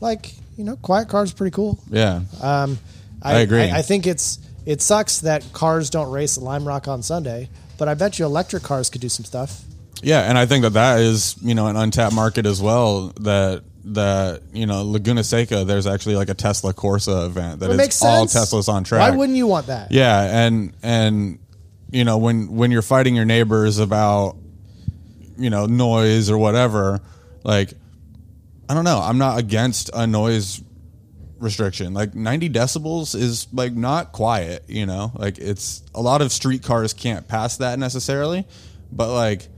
like 0.00 0.34
you 0.56 0.64
know 0.64 0.76
quiet 0.76 1.08
cars 1.08 1.32
pretty 1.32 1.52
cool. 1.52 1.78
Yeah. 1.88 2.22
Um, 2.40 2.78
I, 3.22 3.36
I, 3.36 3.40
agree. 3.40 3.62
I, 3.62 3.78
I 3.78 3.82
think 3.82 4.06
it's 4.06 4.38
it 4.66 4.82
sucks 4.82 5.20
that 5.20 5.44
cars 5.52 5.90
don't 5.90 6.10
race 6.10 6.36
at 6.36 6.42
Lime 6.42 6.66
Rock 6.66 6.88
on 6.88 7.02
Sunday, 7.02 7.48
but 7.78 7.88
I 7.88 7.94
bet 7.94 8.18
you 8.18 8.24
electric 8.24 8.62
cars 8.62 8.90
could 8.90 9.00
do 9.00 9.08
some 9.08 9.24
stuff. 9.24 9.62
Yeah, 10.02 10.20
and 10.22 10.38
I 10.38 10.46
think 10.46 10.62
that 10.62 10.74
that 10.74 11.00
is 11.00 11.36
you 11.42 11.54
know 11.54 11.66
an 11.66 11.76
untapped 11.76 12.14
market 12.14 12.46
as 12.46 12.60
well. 12.60 13.08
That 13.20 13.62
that 13.84 14.42
you 14.52 14.66
know 14.66 14.84
Laguna 14.84 15.24
Seca, 15.24 15.64
there's 15.64 15.86
actually 15.86 16.16
like 16.16 16.28
a 16.28 16.34
Tesla 16.34 16.72
Corsa 16.72 17.26
event 17.26 17.60
that 17.60 17.70
is 17.70 18.02
all 18.02 18.26
Teslas 18.26 18.68
on 18.68 18.84
track. 18.84 19.00
Why 19.00 19.16
wouldn't 19.16 19.36
you 19.36 19.46
want 19.46 19.66
that? 19.66 19.92
Yeah, 19.92 20.44
and 20.44 20.74
and 20.82 21.38
you 21.90 22.04
know 22.04 22.18
when 22.18 22.54
when 22.54 22.70
you're 22.70 22.82
fighting 22.82 23.14
your 23.14 23.24
neighbors 23.24 23.78
about 23.78 24.36
you 25.36 25.50
know 25.50 25.66
noise 25.66 26.30
or 26.30 26.38
whatever, 26.38 27.00
like 27.44 27.72
I 28.68 28.74
don't 28.74 28.84
know, 28.84 29.00
I'm 29.00 29.18
not 29.18 29.38
against 29.38 29.90
a 29.92 30.06
noise 30.06 30.62
restriction. 31.40 31.94
Like 31.94 32.14
90 32.14 32.50
decibels 32.50 33.14
is 33.14 33.48
like 33.52 33.72
not 33.72 34.12
quiet, 34.12 34.64
you 34.68 34.86
know? 34.86 35.10
Like 35.14 35.38
it's 35.38 35.82
a 35.94 36.00
lot 36.00 36.22
of 36.22 36.30
street 36.30 36.62
cars 36.62 36.92
can't 36.92 37.26
pass 37.26 37.56
that 37.56 37.78
necessarily, 37.78 38.46
but 38.92 39.12
like 39.12 39.48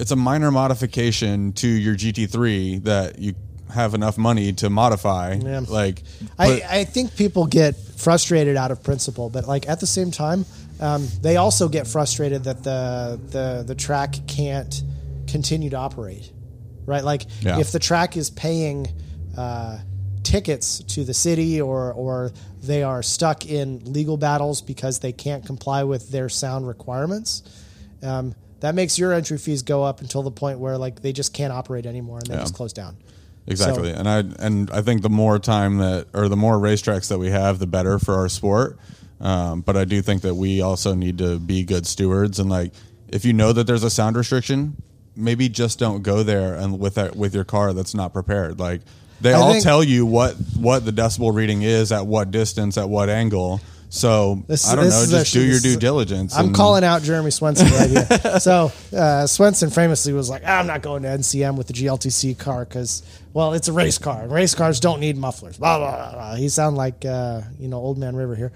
it's 0.00 0.10
a 0.10 0.16
minor 0.16 0.50
modification 0.50 1.52
to 1.54 1.68
your 1.68 1.94
GT3 1.94 2.84
that 2.84 3.18
you 3.18 3.34
have 3.72 3.94
enough 3.94 4.16
money 4.16 4.52
to 4.54 4.70
modify. 4.70 5.34
Yeah. 5.34 5.60
Like 5.68 6.02
I, 6.38 6.62
I 6.68 6.84
think 6.84 7.16
people 7.16 7.46
get 7.46 7.76
frustrated 7.76 8.56
out 8.56 8.70
of 8.70 8.82
principle, 8.82 9.28
but 9.28 9.46
like 9.46 9.68
at 9.68 9.80
the 9.80 9.86
same 9.86 10.10
time, 10.10 10.46
um, 10.80 11.06
they 11.20 11.36
also 11.36 11.68
get 11.68 11.86
frustrated 11.86 12.44
that 12.44 12.62
the 12.62 13.20
the 13.30 13.64
the 13.66 13.74
track 13.74 14.14
can't 14.26 14.82
continue 15.26 15.70
to 15.70 15.76
operate. 15.76 16.32
Right? 16.86 17.04
Like 17.04 17.26
yeah. 17.42 17.58
if 17.58 17.72
the 17.72 17.78
track 17.78 18.16
is 18.16 18.30
paying 18.30 18.86
uh, 19.36 19.78
tickets 20.28 20.80
to 20.80 21.04
the 21.04 21.14
city 21.14 21.58
or 21.58 21.90
or 21.94 22.30
they 22.62 22.82
are 22.82 23.02
stuck 23.02 23.46
in 23.46 23.80
legal 23.90 24.18
battles 24.18 24.60
because 24.60 24.98
they 24.98 25.12
can't 25.12 25.46
comply 25.46 25.84
with 25.84 26.10
their 26.10 26.28
sound 26.28 26.68
requirements. 26.68 27.42
Um, 28.02 28.34
that 28.60 28.74
makes 28.74 28.98
your 28.98 29.14
entry 29.14 29.38
fees 29.38 29.62
go 29.62 29.82
up 29.84 30.02
until 30.02 30.22
the 30.22 30.30
point 30.30 30.58
where 30.58 30.76
like 30.76 31.00
they 31.00 31.12
just 31.12 31.32
can't 31.32 31.52
operate 31.52 31.86
anymore 31.86 32.18
and 32.18 32.26
they 32.26 32.34
yeah. 32.34 32.40
just 32.40 32.54
close 32.54 32.74
down. 32.74 32.98
Exactly, 33.46 33.90
so, 33.94 33.98
and 33.98 34.06
I 34.06 34.18
and 34.44 34.70
I 34.70 34.82
think 34.82 35.00
the 35.00 35.08
more 35.08 35.38
time 35.38 35.78
that 35.78 36.08
or 36.12 36.28
the 36.28 36.36
more 36.36 36.56
racetracks 36.56 37.08
that 37.08 37.18
we 37.18 37.30
have, 37.30 37.58
the 37.58 37.66
better 37.66 37.98
for 37.98 38.14
our 38.14 38.28
sport. 38.28 38.78
Um, 39.20 39.62
but 39.62 39.78
I 39.78 39.86
do 39.86 40.02
think 40.02 40.22
that 40.22 40.34
we 40.34 40.60
also 40.60 40.94
need 40.94 41.18
to 41.18 41.38
be 41.38 41.64
good 41.64 41.86
stewards 41.86 42.38
and 42.38 42.50
like 42.50 42.72
if 43.08 43.24
you 43.24 43.32
know 43.32 43.54
that 43.54 43.66
there's 43.66 43.82
a 43.82 43.90
sound 43.90 44.14
restriction, 44.16 44.76
maybe 45.16 45.48
just 45.48 45.78
don't 45.78 46.02
go 46.02 46.22
there 46.22 46.54
and 46.54 46.78
with 46.78 46.96
that 46.96 47.16
with 47.16 47.34
your 47.34 47.44
car 47.44 47.72
that's 47.72 47.94
not 47.94 48.12
prepared. 48.12 48.60
Like 48.60 48.82
they 49.20 49.32
I 49.34 49.38
all 49.38 49.52
think- 49.52 49.64
tell 49.64 49.82
you 49.84 50.06
what 50.06 50.34
what 50.56 50.84
the 50.84 50.92
decibel 50.92 51.32
reading 51.34 51.62
is 51.62 51.92
at 51.92 52.06
what 52.06 52.30
distance 52.30 52.76
at 52.78 52.88
what 52.88 53.08
angle. 53.08 53.60
So 53.90 54.42
This- 54.46 54.68
I 54.68 54.74
don't 54.76 54.84
this 54.84 54.94
know, 54.94 55.00
is 55.02 55.10
just 55.10 55.32
do 55.32 55.40
your 55.40 55.54
this 55.54 55.64
is- 55.64 55.74
due 55.74 55.80
diligence. 55.80 56.36
I'm 56.36 56.46
and- 56.48 56.54
calling 56.54 56.84
out 56.84 57.02
Jeremy 57.02 57.30
Swenson 57.30 57.68
right 57.70 57.88
here. 57.88 58.38
so 58.40 58.70
uh, 58.94 59.26
Swenson 59.26 59.70
famously 59.70 60.12
was 60.12 60.28
like, 60.28 60.44
"I'm 60.44 60.66
not 60.66 60.82
going 60.82 61.04
to 61.04 61.08
NCM 61.08 61.56
with 61.56 61.68
the 61.68 61.72
GLTC 61.72 62.36
car 62.38 62.66
because, 62.66 63.02
well, 63.32 63.54
it's 63.54 63.68
a 63.68 63.72
race 63.72 63.96
car. 63.96 64.22
and 64.24 64.30
Race 64.30 64.54
cars 64.54 64.78
don't 64.78 65.00
need 65.00 65.16
mufflers." 65.16 65.56
Blah 65.56 65.78
blah 65.78 65.90
blah. 65.96 66.12
blah. 66.12 66.34
He 66.34 66.50
sounded 66.50 66.76
like 66.76 67.04
uh, 67.06 67.40
you 67.58 67.68
know 67.68 67.78
Old 67.78 67.96
Man 67.96 68.14
River 68.14 68.34
here, 68.36 68.52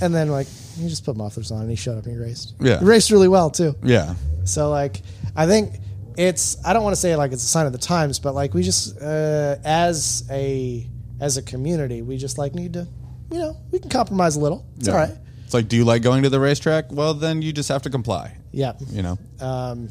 and 0.00 0.14
then 0.14 0.28
like 0.30 0.46
he 0.80 0.88
just 0.88 1.04
put 1.04 1.18
mufflers 1.18 1.50
on 1.50 1.60
and 1.60 1.68
he 1.70 1.76
showed 1.76 1.98
up 1.98 2.06
and 2.06 2.14
he 2.14 2.18
raced. 2.18 2.54
Yeah. 2.58 2.78
he 2.78 2.84
raced 2.86 3.10
really 3.10 3.28
well 3.28 3.50
too. 3.50 3.76
Yeah. 3.84 4.14
So 4.44 4.70
like, 4.70 5.02
I 5.36 5.46
think 5.46 5.74
it's 6.16 6.56
I 6.64 6.72
don't 6.72 6.82
want 6.82 6.94
to 6.94 7.00
say 7.00 7.14
like 7.16 7.32
it's 7.32 7.44
a 7.44 7.46
sign 7.46 7.66
of 7.66 7.72
the 7.72 7.78
times, 7.78 8.18
but 8.18 8.34
like 8.34 8.54
we 8.54 8.62
just 8.62 9.00
uh, 9.00 9.56
as 9.64 10.24
a 10.30 10.88
as 11.20 11.36
a 11.36 11.42
community, 11.42 12.02
we 12.02 12.16
just 12.16 12.38
like 12.38 12.54
need 12.54 12.72
to, 12.74 12.86
you 13.30 13.38
know, 13.38 13.56
we 13.70 13.78
can 13.78 13.90
compromise 13.90 14.36
a 14.36 14.40
little. 14.40 14.66
It's 14.78 14.88
Yeah. 14.88 14.94
all 14.94 15.00
right. 15.00 15.14
It's 15.44 15.54
like, 15.54 15.68
do 15.68 15.76
you 15.76 15.84
like 15.84 16.02
going 16.02 16.22
to 16.22 16.30
the 16.30 16.40
racetrack? 16.40 16.90
Well, 16.90 17.14
then 17.14 17.42
you 17.42 17.52
just 17.52 17.68
have 17.68 17.82
to 17.82 17.90
comply. 17.90 18.36
Yeah. 18.52 18.72
You 18.88 19.02
know. 19.02 19.18
Um, 19.40 19.88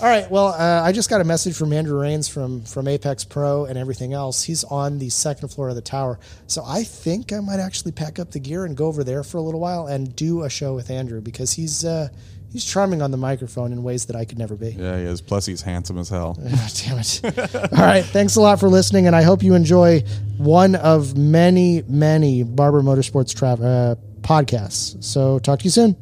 all 0.00 0.08
right. 0.08 0.28
Well, 0.30 0.48
uh, 0.48 0.82
I 0.82 0.90
just 0.92 1.08
got 1.08 1.20
a 1.20 1.24
message 1.24 1.54
from 1.56 1.72
Andrew 1.72 2.00
Rains 2.00 2.26
from 2.26 2.62
from 2.64 2.88
Apex 2.88 3.22
Pro 3.24 3.64
and 3.66 3.78
everything 3.78 4.12
else. 4.12 4.42
He's 4.42 4.64
on 4.64 4.98
the 4.98 5.08
second 5.10 5.48
floor 5.50 5.68
of 5.68 5.76
the 5.76 5.82
tower, 5.82 6.18
so 6.48 6.64
I 6.66 6.82
think 6.82 7.32
I 7.32 7.38
might 7.40 7.60
actually 7.60 7.92
pack 7.92 8.18
up 8.18 8.32
the 8.32 8.40
gear 8.40 8.64
and 8.64 8.76
go 8.76 8.86
over 8.86 9.04
there 9.04 9.22
for 9.22 9.38
a 9.38 9.40
little 9.42 9.60
while 9.60 9.86
and 9.86 10.14
do 10.16 10.42
a 10.42 10.50
show 10.50 10.74
with 10.74 10.90
Andrew 10.90 11.20
because 11.20 11.52
he's 11.52 11.84
uh, 11.84 12.08
he's 12.54 12.64
charming 12.64 13.02
on 13.02 13.10
the 13.10 13.16
microphone 13.16 13.72
in 13.72 13.82
ways 13.82 14.06
that 14.06 14.14
I 14.14 14.24
could 14.24 14.38
never 14.38 14.54
be. 14.54 14.68
Yeah, 14.70 14.96
he 14.96 15.04
is. 15.04 15.20
Plus, 15.20 15.44
he's 15.44 15.60
handsome 15.60 15.98
as 15.98 16.08
hell. 16.08 16.38
Ah, 16.40 16.70
Damn 16.84 16.98
it. 17.00 17.20
All 17.54 17.84
right. 17.84 18.04
Thanks 18.04 18.36
a 18.36 18.40
lot 18.40 18.60
for 18.60 18.68
listening, 18.68 19.08
and 19.08 19.14
I 19.16 19.22
hope 19.22 19.42
you 19.42 19.54
enjoy 19.54 20.04
one 20.38 20.76
of 20.76 21.18
many, 21.18 21.82
many 21.88 22.44
Barber 22.44 22.80
Motorsports 22.80 23.36
tra- 23.36 23.54
uh, 23.54 23.94
podcasts. 24.22 25.02
So, 25.02 25.40
talk 25.40 25.58
to 25.58 25.64
you 25.64 25.70
soon. 25.70 25.96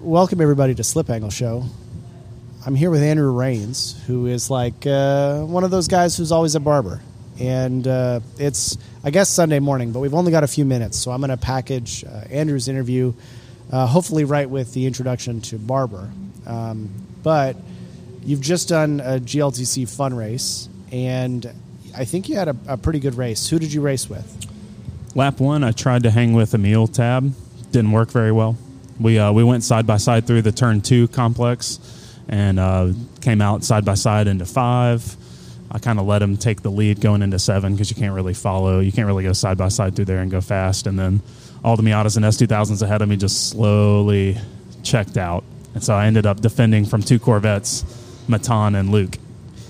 Welcome, 0.00 0.40
everybody, 0.40 0.74
to 0.74 0.82
Slip 0.82 1.10
Angle 1.10 1.30
Show. 1.30 1.64
I'm 2.64 2.74
here 2.74 2.90
with 2.90 3.02
Andrew 3.02 3.30
Rains, 3.30 4.02
who 4.06 4.26
is 4.26 4.50
like 4.50 4.86
uh, 4.86 5.42
one 5.42 5.64
of 5.64 5.70
those 5.70 5.86
guys 5.86 6.16
who's 6.16 6.32
always 6.32 6.54
a 6.54 6.60
barber. 6.60 7.02
And 7.38 7.86
uh, 7.86 8.20
it's, 8.38 8.78
I 9.04 9.10
guess, 9.10 9.28
Sunday 9.28 9.58
morning, 9.58 9.92
but 9.92 10.00
we've 10.00 10.14
only 10.14 10.32
got 10.32 10.44
a 10.44 10.48
few 10.48 10.64
minutes. 10.64 10.96
So 10.96 11.10
I'm 11.10 11.20
going 11.20 11.28
to 11.30 11.36
package 11.36 12.04
uh, 12.04 12.08
Andrew's 12.30 12.66
interview, 12.68 13.12
uh, 13.70 13.86
hopefully, 13.86 14.24
right 14.24 14.48
with 14.48 14.72
the 14.74 14.86
introduction 14.86 15.40
to 15.42 15.58
Barber. 15.58 16.10
Um, 16.46 16.90
but 17.22 17.56
you've 18.24 18.40
just 18.40 18.68
done 18.68 19.00
a 19.00 19.18
GLTC 19.18 19.88
fun 19.88 20.14
race, 20.14 20.68
and 20.92 21.50
I 21.96 22.04
think 22.04 22.28
you 22.28 22.36
had 22.36 22.48
a, 22.48 22.56
a 22.68 22.76
pretty 22.76 23.00
good 23.00 23.16
race. 23.16 23.48
Who 23.48 23.58
did 23.58 23.72
you 23.72 23.80
race 23.80 24.08
with? 24.08 24.46
Lap 25.14 25.40
one, 25.40 25.64
I 25.64 25.72
tried 25.72 26.02
to 26.04 26.10
hang 26.10 26.34
with 26.34 26.54
Emil 26.54 26.86
Tab. 26.86 27.32
Didn't 27.72 27.92
work 27.92 28.10
very 28.10 28.32
well. 28.32 28.56
We 29.00 29.18
uh, 29.18 29.32
we 29.32 29.44
went 29.44 29.64
side 29.64 29.86
by 29.86 29.96
side 29.96 30.26
through 30.26 30.42
the 30.42 30.52
turn 30.52 30.80
two 30.80 31.08
complex, 31.08 31.80
and 32.28 32.58
uh, 32.58 32.92
came 33.20 33.40
out 33.40 33.64
side 33.64 33.84
by 33.84 33.94
side 33.94 34.26
into 34.26 34.46
five. 34.46 35.16
I 35.70 35.78
kind 35.78 35.98
of 35.98 36.06
let 36.06 36.22
him 36.22 36.36
take 36.36 36.62
the 36.62 36.70
lead 36.70 37.00
going 37.00 37.22
into 37.22 37.38
seven 37.38 37.72
because 37.72 37.90
you 37.90 37.96
can't 37.96 38.14
really 38.14 38.34
follow. 38.34 38.80
You 38.80 38.92
can't 38.92 39.06
really 39.06 39.24
go 39.24 39.32
side 39.32 39.58
by 39.58 39.68
side 39.68 39.96
through 39.96 40.04
there 40.04 40.20
and 40.20 40.30
go 40.30 40.40
fast. 40.40 40.86
And 40.86 40.98
then 40.98 41.20
all 41.64 41.76
the 41.76 41.82
Miatas 41.82 42.16
and 42.16 42.24
S2000s 42.24 42.82
ahead 42.82 43.02
of 43.02 43.08
me 43.08 43.16
just 43.16 43.50
slowly 43.50 44.38
checked 44.82 45.16
out. 45.16 45.44
And 45.74 45.82
so 45.82 45.94
I 45.94 46.06
ended 46.06 46.26
up 46.26 46.40
defending 46.40 46.84
from 46.86 47.02
two 47.02 47.18
Corvettes, 47.18 47.84
Matan 48.28 48.74
and 48.74 48.90
Luke. 48.90 49.18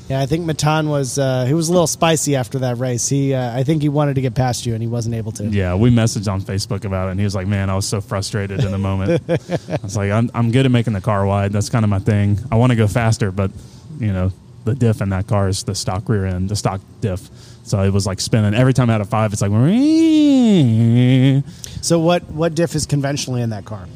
Yeah, 0.09 0.21
I 0.21 0.27
think 0.27 0.45
Matan 0.45 0.89
was 0.89 1.19
uh, 1.19 1.47
he 1.47 1.55
was 1.55 1.69
a 1.69 1.73
little 1.73 1.89
spicy 1.89 2.37
after 2.37 2.61
that 2.61 2.79
race. 2.79 3.09
He 3.09 3.35
uh, 3.35 3.59
I 3.59 3.65
think 3.65 3.83
he 3.83 3.89
wanted 3.89 4.15
to 4.15 4.21
get 4.21 4.37
past 4.37 4.65
you 4.65 4.73
and 4.73 4.81
he 4.81 4.87
wasn't 4.87 5.17
able 5.17 5.33
to. 5.33 5.47
Yeah, 5.47 5.75
we 5.75 5.91
messaged 5.91 6.33
on 6.33 6.43
Facebook 6.43 6.85
about 6.85 7.09
it, 7.09 7.13
and 7.13 7.21
he 7.21 7.25
was 7.25 7.35
like, 7.35 7.49
"Man, 7.49 7.69
I 7.71 7.75
was 7.75 7.89
so 7.89 8.01
frustrated 8.01 8.63
in 8.63 8.71
the 8.71 8.79
moment." 8.79 9.21
I 9.29 9.79
was 9.83 9.97
like, 9.97 10.13
"I'm 10.13 10.31
I'm 10.33 10.53
good 10.53 10.65
at 10.65 10.71
making 10.71 10.93
the 10.93 11.01
car 11.01 11.27
wide. 11.27 11.51
That's 11.53 11.71
kind 11.71 11.85
of 11.85 11.89
my 11.89 11.99
thing. 11.99 12.39
I 12.53 12.55
want 12.55 12.71
to 12.71 12.77
go 12.77 12.87
faster, 12.87 13.33
but 13.33 13.51
you 13.99 14.13
know, 14.13 14.31
the 14.67 14.75
diff 14.75 15.01
in 15.01 15.09
that 15.11 15.27
car 15.27 15.49
is 15.49 15.63
the 15.65 15.75
stock 15.75 16.09
rear 16.09 16.27
end, 16.27 16.51
the 16.51 16.57
stock 16.57 16.81
diff. 17.01 17.31
So 17.63 17.83
it 17.83 17.91
was 17.93 18.07
like 18.07 18.21
spinning 18.21 18.53
every 18.55 18.75
time 18.75 18.91
out 18.91 19.01
of 19.01 19.09
five. 19.09 19.33
It's 19.33 19.41
like, 19.41 19.51
So 21.83 21.99
what 21.99 22.25
what 22.31 22.55
diff 22.55 22.75
is 22.75 22.85
conventionally 22.87 23.41
in 23.43 23.51
that 23.51 23.65
car? 23.65 23.87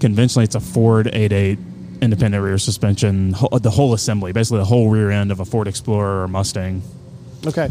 conventionally, 0.00 0.44
it's 0.44 0.54
a 0.54 0.60
Ford 0.60 1.10
88 1.12 1.58
independent 2.00 2.42
rear 2.42 2.56
suspension, 2.56 3.32
the 3.60 3.70
whole 3.70 3.92
assembly, 3.92 4.32
basically 4.32 4.58
the 4.60 4.64
whole 4.64 4.88
rear 4.88 5.10
end 5.10 5.30
of 5.30 5.40
a 5.40 5.44
Ford 5.44 5.68
Explorer 5.68 6.22
or 6.22 6.28
Mustang. 6.28 6.80
Okay, 7.46 7.68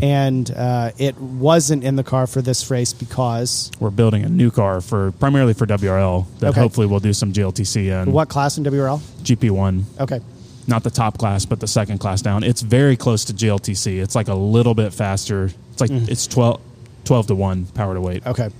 and 0.00 0.48
uh, 0.56 0.92
it 0.98 1.18
wasn't 1.18 1.82
in 1.82 1.96
the 1.96 2.04
car 2.04 2.28
for 2.28 2.40
this 2.40 2.70
race 2.70 2.92
because 2.92 3.72
We're 3.80 3.90
building 3.90 4.24
a 4.24 4.28
new 4.28 4.52
car 4.52 4.80
for 4.80 5.10
primarily 5.12 5.54
for 5.54 5.66
WRL 5.66 6.26
that 6.38 6.50
Okay. 6.50 6.60
hopefully 6.60 6.86
we'll 6.86 7.00
do 7.00 7.12
some 7.12 7.32
GLTC 7.32 7.90
and 8.02 8.12
what 8.12 8.28
class 8.28 8.56
in 8.58 8.62
WRL? 8.64 9.00
GP1. 9.24 9.82
Okay, 10.00 10.20
not 10.66 10.84
the 10.84 10.90
top 10.90 11.18
class, 11.18 11.44
but 11.44 11.60
the 11.60 11.66
second 11.66 11.98
class 11.98 12.22
down. 12.22 12.44
It's 12.44 12.62
very 12.62 12.96
close 12.96 13.24
to 13.26 13.32
GLTC. 13.32 14.02
It's 14.02 14.14
like 14.14 14.28
a 14.28 14.34
little 14.34 14.74
bit 14.74 14.92
faster. 14.92 15.50
It's 15.72 15.80
like 15.80 15.90
mm-hmm. 15.90 16.10
it's 16.10 16.26
12, 16.26 16.60
12 17.04 17.26
to 17.28 17.34
one 17.34 17.66
power 17.66 17.94
to 17.94 18.00
weight 18.00 18.26
okay, 18.26 18.50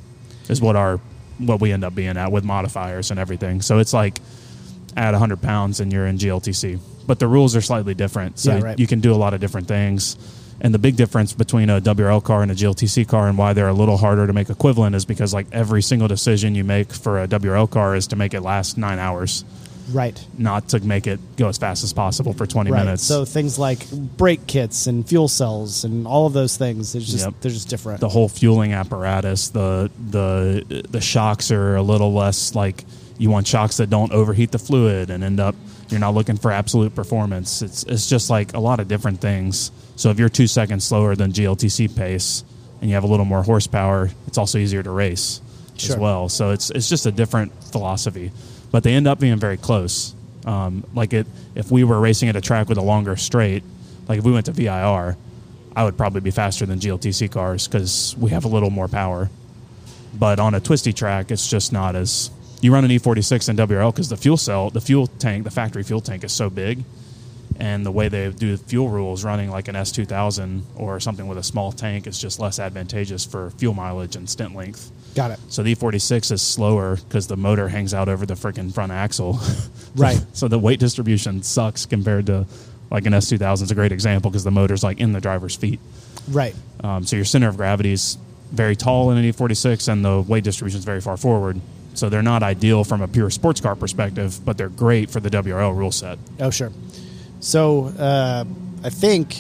is 0.49 0.61
what 0.61 0.77
our 0.77 1.01
what 1.39 1.61
we 1.61 1.73
end 1.73 1.85
up 1.85 1.95
being 1.95 2.17
at 2.17 2.31
with 2.31 2.45
modifiers 2.45 3.11
and 3.11 3.19
everything. 3.19 3.63
So 3.63 3.79
it's 3.79 3.93
like 3.93 4.21
add 4.97 5.15
hundred 5.15 5.43
pounds 5.43 5.81
and 5.81 5.93
you're 5.93 6.07
in 6.07 6.19
GLTC, 6.19 6.79
but 7.07 7.19
the 7.19 7.27
rules 7.27 7.57
are 7.57 7.61
slightly 7.61 7.95
different. 7.95 8.39
So 8.39 8.57
Yeah, 8.57 8.63
right. 8.63 8.79
you 8.79 8.87
can 8.87 9.01
do 9.01 9.13
a 9.13 9.17
lot 9.17 9.35
of 9.35 9.41
different 9.41 9.69
things. 9.69 10.17
And 10.61 10.73
the 10.73 10.79
big 10.79 10.97
difference 10.97 11.33
between 11.33 11.71
a 11.71 11.81
WRL 11.81 12.23
car 12.23 12.43
and 12.43 12.53
a 12.53 12.55
GLTC 12.55 13.09
car 13.09 13.27
and 13.27 13.37
why 13.37 13.53
they're 13.53 13.69
a 13.69 13.73
little 13.73 13.97
harder 13.97 14.29
to 14.29 14.33
make 14.33 14.49
equivalent 14.49 14.95
is 14.95 15.05
because 15.05 15.35
like 15.35 15.47
every 15.51 15.83
single 15.83 16.07
decision 16.07 16.55
you 16.55 16.63
make 16.63 16.93
for 16.93 17.21
a 17.21 17.27
WRL 17.27 17.69
car 17.69 17.97
is 17.97 18.07
to 18.09 18.17
make 18.17 18.33
it 18.33 18.43
last 18.43 18.79
nine 18.79 19.01
hours, 19.01 19.45
right, 19.91 20.19
not 20.39 20.69
to 20.71 20.81
make 20.81 21.07
it 21.07 21.19
go 21.37 21.49
as 21.49 21.59
fast 21.59 21.83
as 21.85 21.93
possible 21.93 22.33
for 22.33 22.47
20 22.47 22.71
right. 22.71 22.85
minutes. 22.85 23.03
So 23.03 23.25
things 23.25 23.59
like 23.59 23.91
brake 23.91 24.47
kits 24.47 24.87
and 24.87 25.07
fuel 25.09 25.29
cells 25.29 25.85
and 25.85 26.07
all 26.07 26.27
of 26.27 26.33
those 26.33 26.57
things, 26.57 26.95
it's 26.95 27.07
just 27.07 27.25
Yep. 27.25 27.35
they're 27.41 27.51
just 27.51 27.69
different. 27.69 28.01
the 28.01 28.09
whole 28.09 28.29
fueling 28.29 28.73
apparatus, 28.73 29.49
the 29.49 29.91
the 30.11 30.87
the 30.91 31.01
shocks 31.01 31.51
are 31.51 31.77
a 31.77 31.83
little 31.83 32.13
less 32.13 32.55
like 32.55 32.85
you 33.19 33.31
want 33.31 33.47
shocks 33.47 33.77
that 33.77 33.91
don't 33.91 34.13
overheat 34.13 34.51
the 34.53 34.59
fluid 34.59 35.11
and 35.11 35.23
end 35.25 35.41
up 35.41 35.55
you're 35.89 36.01
not 36.01 36.15
looking 36.15 36.37
for 36.39 36.51
absolute 36.51 36.95
performance. 36.95 37.61
It's 37.63 37.83
it's 37.85 38.09
just 38.09 38.31
like 38.31 38.55
a 38.55 38.61
lot 38.61 38.81
of 38.81 38.89
different 38.89 39.21
things. 39.21 39.71
So 39.97 40.11
if 40.11 40.19
you're 40.19 40.31
two 40.31 40.47
seconds 40.47 40.85
slower 40.85 41.15
than 41.15 41.33
GLTC 41.33 41.95
pace 41.95 42.45
and 42.81 42.89
you 42.89 42.95
have 42.95 43.05
a 43.05 43.07
little 43.07 43.27
more 43.27 43.43
horsepower, 43.43 44.11
it's 44.27 44.39
also 44.39 44.59
easier 44.59 44.83
to 44.83 44.91
race 44.91 45.41
Sure. 45.77 45.95
as 45.97 46.01
well. 46.01 46.29
So 46.29 46.51
it's 46.51 46.71
it's 46.71 46.89
just 46.89 47.05
a 47.07 47.13
different 47.13 47.53
philosophy, 47.65 48.31
but 48.73 48.83
they 48.83 48.95
end 48.95 49.07
up 49.07 49.21
being 49.21 49.39
very 49.39 49.57
close. 49.57 50.15
Um, 50.45 50.85
like 50.95 51.13
it, 51.13 51.27
if 51.55 51.71
we 51.71 51.85
were 51.85 52.01
racing 52.01 52.29
at 52.29 52.35
a 52.35 52.41
track 52.41 52.69
with 52.69 52.79
a 52.79 52.83
longer 52.83 53.15
straight, 53.17 53.63
like 54.09 54.19
if 54.19 54.25
we 54.25 54.33
went 54.33 54.47
to 54.47 54.53
VIR, 54.53 55.17
I 55.77 55.85
would 55.85 55.97
probably 55.97 56.21
be 56.21 56.33
faster 56.33 56.67
than 56.67 56.81
GLTC 56.81 57.31
cars 57.31 57.69
because 57.69 58.17
we 58.19 58.31
have 58.31 58.45
a 58.45 58.49
little 58.49 58.71
more 58.71 58.89
power. 58.89 59.31
But 60.19 60.41
on 60.41 60.55
a 60.55 60.61
twisty 60.61 60.93
track, 60.93 61.31
it's 61.31 61.49
just 61.49 61.73
not 61.73 61.95
as. 61.95 62.31
You 62.61 62.73
run 62.73 62.85
an 62.85 62.91
E46 62.93 63.49
in 63.49 63.57
WRL 63.57 63.93
because 63.93 64.09
the 64.09 64.17
fuel 64.17 64.37
cell, 64.37 64.71
the 64.71 64.81
fuel 64.81 65.09
tank, 65.09 65.43
the 65.43 65.51
factory 65.51 65.83
fuel 65.83 66.01
tank 66.01 66.23
is 66.23 66.33
so 66.33 66.49
big, 66.49 66.85
and 67.59 67.85
the 67.85 67.91
way 67.91 68.09
they 68.09 68.31
do 68.31 68.57
the 68.57 68.65
fuel 68.65 68.89
rules, 68.89 69.25
running 69.25 69.51
like 69.51 69.67
an 69.67 69.75
S2000 69.75 70.63
or 70.77 71.01
something 71.01 71.27
with 71.27 71.39
a 71.39 71.43
small 71.43 71.73
tank 71.73 72.07
is 72.07 72.21
just 72.21 72.39
less 72.39 72.61
advantageous 72.61 73.25
for 73.25 73.51
fuel 73.53 73.75
mileage 73.75 74.15
and 74.15 74.31
stint 74.31 74.55
length. 74.55 74.93
Got 75.15 75.33
it. 75.33 75.41
So 75.49 75.63
the 75.63 75.75
E46 75.75 76.33
is 76.33 76.43
slower 76.43 76.97
because 76.97 77.27
the 77.27 77.37
motor 77.37 77.69
hangs 77.69 77.93
out 77.93 78.09
over 78.09 78.25
the 78.25 78.35
freaking 78.35 78.73
front 78.73 78.93
axle. 78.93 79.39
Right. 79.95 80.25
so 80.33 80.49
the 80.49 80.59
weight 80.59 80.81
distribution 80.81 81.43
sucks 81.43 81.85
compared 81.85 82.25
to 82.29 82.47
like 82.91 83.05
an 83.05 83.13
S2000 83.13 83.63
is 83.65 83.71
a 83.71 83.75
great 83.75 83.93
example 83.93 84.31
because 84.31 84.43
the 84.43 84.51
motor's 84.51 84.83
like 84.83 85.01
in 85.01 85.13
the 85.13 85.21
driver's 85.21 85.55
feet. 85.55 85.81
Right. 86.31 86.55
Um, 86.83 87.05
so 87.05 87.15
your 87.17 87.27
center 87.27 87.49
of 87.49 87.59
gravity 87.59 87.93
is 87.93 88.17
very 88.51 88.75
tall 88.75 89.11
in 89.11 89.19
an 89.19 89.31
E46 89.31 89.93
and 89.93 90.03
the 90.03 90.23
weight 90.23 90.45
distribution 90.45 90.79
is 90.79 90.87
very 90.87 91.03
far 91.03 91.19
forward. 91.19 91.61
So 91.93 92.09
they're 92.09 92.23
not 92.23 92.43
ideal 92.43 92.85
from 92.85 93.03
a 93.03 93.09
pure 93.09 93.29
sports 93.29 93.61
car 93.61 93.77
perspective, 93.77 94.43
but 94.45 94.57
they're 94.57 94.71
great 94.71 95.11
for 95.11 95.21
the 95.21 95.29
WRL 95.29 95.77
rule 95.77 95.93
set. 95.93 96.19
Oh, 96.41 96.49
sure. 96.49 96.73
So 97.41 97.89
uh, 97.89 98.45
I 98.83 98.89
think 98.89 99.37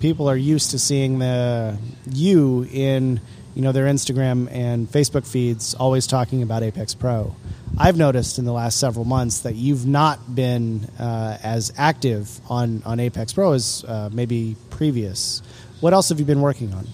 people 0.00 0.30
are 0.30 0.36
used 0.36 0.70
to 0.70 0.78
seeing 0.78 1.18
the 1.18 1.76
you 2.10 2.66
in 2.72 3.20
you 3.60 3.64
know 3.64 3.72
their 3.72 3.84
Instagram 3.84 4.50
and 4.50 4.88
Facebook 4.88 5.30
feeds 5.30 5.74
always 5.74 6.06
talking 6.06 6.42
about 6.42 6.62
Apex 6.62 6.94
Pro. 6.94 7.36
I've 7.76 7.98
noticed 7.98 8.38
in 8.38 8.46
the 8.46 8.54
last 8.54 8.80
several 8.80 9.04
months 9.04 9.40
that 9.40 9.54
you've 9.54 9.86
not 9.86 10.34
been 10.34 10.84
uh, 10.98 11.36
as 11.42 11.70
active 11.76 12.40
on 12.48 12.82
on 12.86 12.98
Apex 13.00 13.34
Pro 13.34 13.52
as 13.52 13.84
uh, 13.86 14.08
maybe 14.14 14.56
previous. 14.70 15.42
What 15.80 15.92
else 15.92 16.08
have 16.08 16.18
you 16.18 16.24
been 16.24 16.40
working 16.40 16.72
on? 16.72 16.86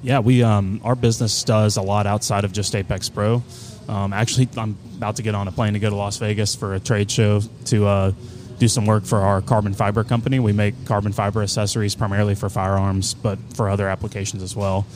Yeah, 0.00 0.20
we 0.20 0.44
um, 0.44 0.80
our 0.84 0.94
business 0.94 1.42
does 1.42 1.76
a 1.76 1.82
lot 1.82 2.06
outside 2.06 2.44
of 2.44 2.52
just 2.52 2.76
Apex 2.76 3.08
Pro. 3.08 3.42
Um, 3.88 4.12
actually, 4.12 4.48
I'm 4.56 4.78
about 4.96 5.16
to 5.16 5.22
get 5.24 5.34
on 5.34 5.48
a 5.48 5.52
plane 5.52 5.72
to 5.72 5.80
go 5.80 5.90
to 5.90 5.96
Las 5.96 6.18
Vegas 6.18 6.54
for 6.54 6.74
a 6.74 6.78
trade 6.78 7.10
show 7.10 7.40
to 7.64 7.86
uh, 7.86 8.12
do 8.60 8.68
some 8.68 8.86
work 8.86 9.06
for 9.06 9.18
our 9.18 9.42
carbon 9.42 9.74
fiber 9.74 10.04
company. 10.04 10.38
We 10.38 10.52
make 10.52 10.86
carbon 10.86 11.10
fiber 11.10 11.42
accessories 11.42 11.96
primarily 11.96 12.36
for 12.36 12.48
firearms, 12.48 13.12
but 13.12 13.40
for 13.54 13.68
other 13.68 13.88
applications 13.88 14.44
as 14.44 14.54
well. 14.54 14.86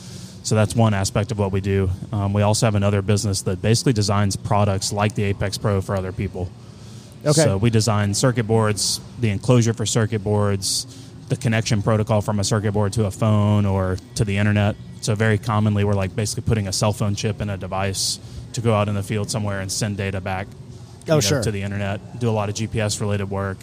So 0.47 0.55
that's 0.55 0.73
one 0.73 0.93
aspect 0.93 1.33
of 1.33 1.39
what 1.39 1.51
we 1.51 1.59
do. 1.59 1.89
Um, 2.13 2.31
we 2.31 2.41
also 2.41 2.67
have 2.67 2.75
another 2.75 3.01
business 3.01 3.41
that 3.41 3.61
basically 3.61 3.91
designs 3.91 4.37
products 4.37 4.93
like 4.93 5.13
the 5.13 5.23
Apex 5.23 5.57
Pro 5.57 5.81
for 5.81 5.93
other 5.93 6.13
people. 6.13 6.49
Okay. 7.25 7.33
So 7.33 7.57
we 7.57 7.69
design 7.69 8.13
circuit 8.13 8.45
boards, 8.45 9.01
the 9.19 9.29
enclosure 9.29 9.73
for 9.73 9.85
circuit 9.85 10.23
boards, 10.23 10.85
the 11.27 11.35
connection 11.35 11.81
protocol 11.81 12.21
from 12.21 12.39
a 12.39 12.45
circuit 12.45 12.71
board 12.71 12.93
to 12.93 13.07
a 13.07 13.11
phone 13.11 13.65
or 13.65 13.97
to 14.15 14.23
the 14.23 14.37
internet. 14.37 14.77
So 15.01 15.15
very 15.15 15.37
commonly, 15.37 15.83
we're 15.83 15.95
like 15.95 16.15
basically 16.15 16.47
putting 16.47 16.69
a 16.69 16.71
cell 16.71 16.93
phone 16.93 17.13
chip 17.15 17.41
in 17.41 17.49
a 17.49 17.57
device 17.57 18.17
to 18.53 18.61
go 18.61 18.73
out 18.73 18.87
in 18.87 18.95
the 18.95 19.03
field 19.03 19.29
somewhere 19.29 19.59
and 19.59 19.69
send 19.69 19.97
data 19.97 20.21
back 20.21 20.47
Oh, 21.09 21.15
know, 21.15 21.19
sure. 21.19 21.43
to 21.43 21.51
the 21.51 21.61
internet. 21.61 22.21
Do 22.21 22.29
a 22.29 22.31
lot 22.31 22.47
of 22.47 22.55
GPS 22.55 23.01
related 23.01 23.29
work. 23.29 23.57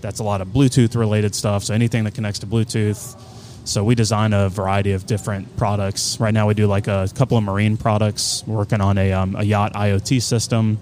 That's 0.00 0.20
a 0.20 0.24
lot 0.24 0.40
of 0.40 0.48
Bluetooth 0.48 0.96
related 0.96 1.34
stuff. 1.34 1.64
So 1.64 1.74
anything 1.74 2.04
that 2.04 2.14
connects 2.14 2.38
to 2.38 2.46
Bluetooth. 2.46 3.18
So 3.64 3.84
we 3.84 3.94
design 3.94 4.32
a 4.32 4.48
variety 4.48 4.92
of 4.92 5.06
different 5.06 5.56
products. 5.56 6.18
Right 6.18 6.34
now, 6.34 6.48
we 6.48 6.54
do 6.54 6.66
like 6.66 6.88
a 6.88 7.08
couple 7.14 7.38
of 7.38 7.44
marine 7.44 7.76
products. 7.76 8.42
We're 8.46 8.56
working 8.56 8.80
on 8.80 8.98
a, 8.98 9.12
um, 9.12 9.36
a 9.36 9.44
yacht 9.44 9.74
IoT 9.74 10.20
system, 10.20 10.78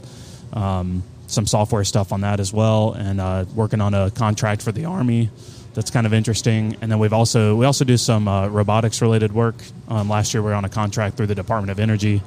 um, 0.54 1.02
some 1.26 1.46
software 1.46 1.84
stuff 1.84 2.12
on 2.12 2.22
that 2.22 2.40
as 2.40 2.52
well, 2.52 2.92
and 2.94 3.20
uh, 3.20 3.44
working 3.54 3.82
on 3.82 3.92
a 3.92 4.10
contract 4.10 4.62
for 4.62 4.72
the 4.72 4.86
army. 4.86 5.28
That's 5.74 5.90
kind 5.90 6.06
of 6.06 6.14
interesting. 6.14 6.76
And 6.80 6.90
then 6.90 6.98
we've 6.98 7.12
also 7.12 7.54
we 7.54 7.66
also 7.66 7.84
do 7.84 7.96
some 7.96 8.26
uh, 8.26 8.48
robotics 8.48 9.02
related 9.02 9.32
work. 9.32 9.56
Um, 9.88 10.08
last 10.08 10.32
year, 10.32 10.42
we 10.42 10.48
were 10.48 10.54
on 10.54 10.64
a 10.64 10.70
contract 10.70 11.16
through 11.16 11.26
the 11.28 11.34
Department 11.34 11.70
of 11.70 11.78
Energy 11.78 12.22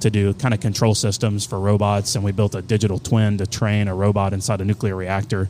to 0.00 0.10
do 0.10 0.34
kind 0.34 0.52
of 0.52 0.60
control 0.60 0.94
systems 0.94 1.46
for 1.46 1.58
robots, 1.58 2.14
and 2.14 2.22
we 2.22 2.30
built 2.30 2.54
a 2.54 2.62
digital 2.62 2.98
twin 2.98 3.38
to 3.38 3.46
train 3.46 3.88
a 3.88 3.94
robot 3.94 4.34
inside 4.34 4.60
a 4.60 4.64
nuclear 4.64 4.94
reactor 4.94 5.48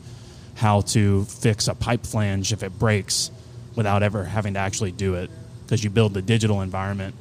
how 0.55 0.79
to 0.79 1.25
fix 1.25 1.67
a 1.67 1.75
pipe 1.75 2.05
flange 2.05 2.53
if 2.53 2.63
it 2.63 2.79
breaks 2.79 3.29
without 3.75 4.03
ever 4.03 4.23
having 4.23 4.53
to 4.53 4.59
actually 4.59 4.91
do 4.91 5.15
it 5.15 5.29
because 5.65 5.83
you 5.83 5.89
build 5.89 6.13
the 6.13 6.21
digital 6.21 6.61
environment 6.61 7.15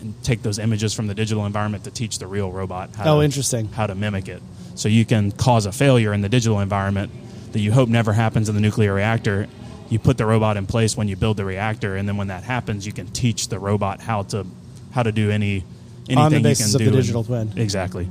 and 0.00 0.14
take 0.24 0.42
those 0.42 0.58
images 0.58 0.94
from 0.94 1.06
the 1.06 1.14
digital 1.14 1.44
environment 1.46 1.84
to 1.84 1.90
teach 1.90 2.18
the 2.18 2.26
real 2.26 2.50
robot 2.50 2.94
how 2.96 3.16
Oh, 3.16 3.18
to, 3.20 3.24
interesting. 3.24 3.66
how 3.72 3.86
to 3.86 3.94
mimic 3.94 4.28
it. 4.28 4.42
So 4.74 4.88
you 4.88 5.04
can 5.04 5.30
cause 5.32 5.66
a 5.66 5.72
failure 5.72 6.12
in 6.14 6.22
the 6.22 6.28
digital 6.28 6.60
environment 6.60 7.12
that 7.52 7.60
you 7.60 7.70
hope 7.72 7.88
never 7.88 8.12
happens 8.12 8.48
in 8.48 8.54
the 8.54 8.60
nuclear 8.60 8.94
reactor. 8.94 9.46
You 9.90 9.98
put 9.98 10.16
the 10.16 10.24
robot 10.24 10.56
in 10.56 10.66
place 10.66 10.96
when 10.96 11.08
you 11.08 11.16
build 11.16 11.36
the 11.36 11.44
reactor 11.44 11.96
and 11.96 12.08
then 12.08 12.16
when 12.16 12.28
that 12.28 12.44
happens 12.44 12.86
you 12.86 12.92
can 12.92 13.08
teach 13.08 13.48
the 13.48 13.58
robot 13.58 14.00
how 14.00 14.22
to 14.24 14.46
how 14.92 15.02
to 15.02 15.12
do 15.12 15.30
any 15.30 15.64
anything 16.08 16.18
On 16.18 16.30
the 16.32 16.36
you 16.48 16.56
can 16.56 16.64
of 16.66 16.72
the 16.72 16.78
do 16.78 17.18
in- 17.18 17.24
twin. 17.24 17.52
exactly. 17.56 18.08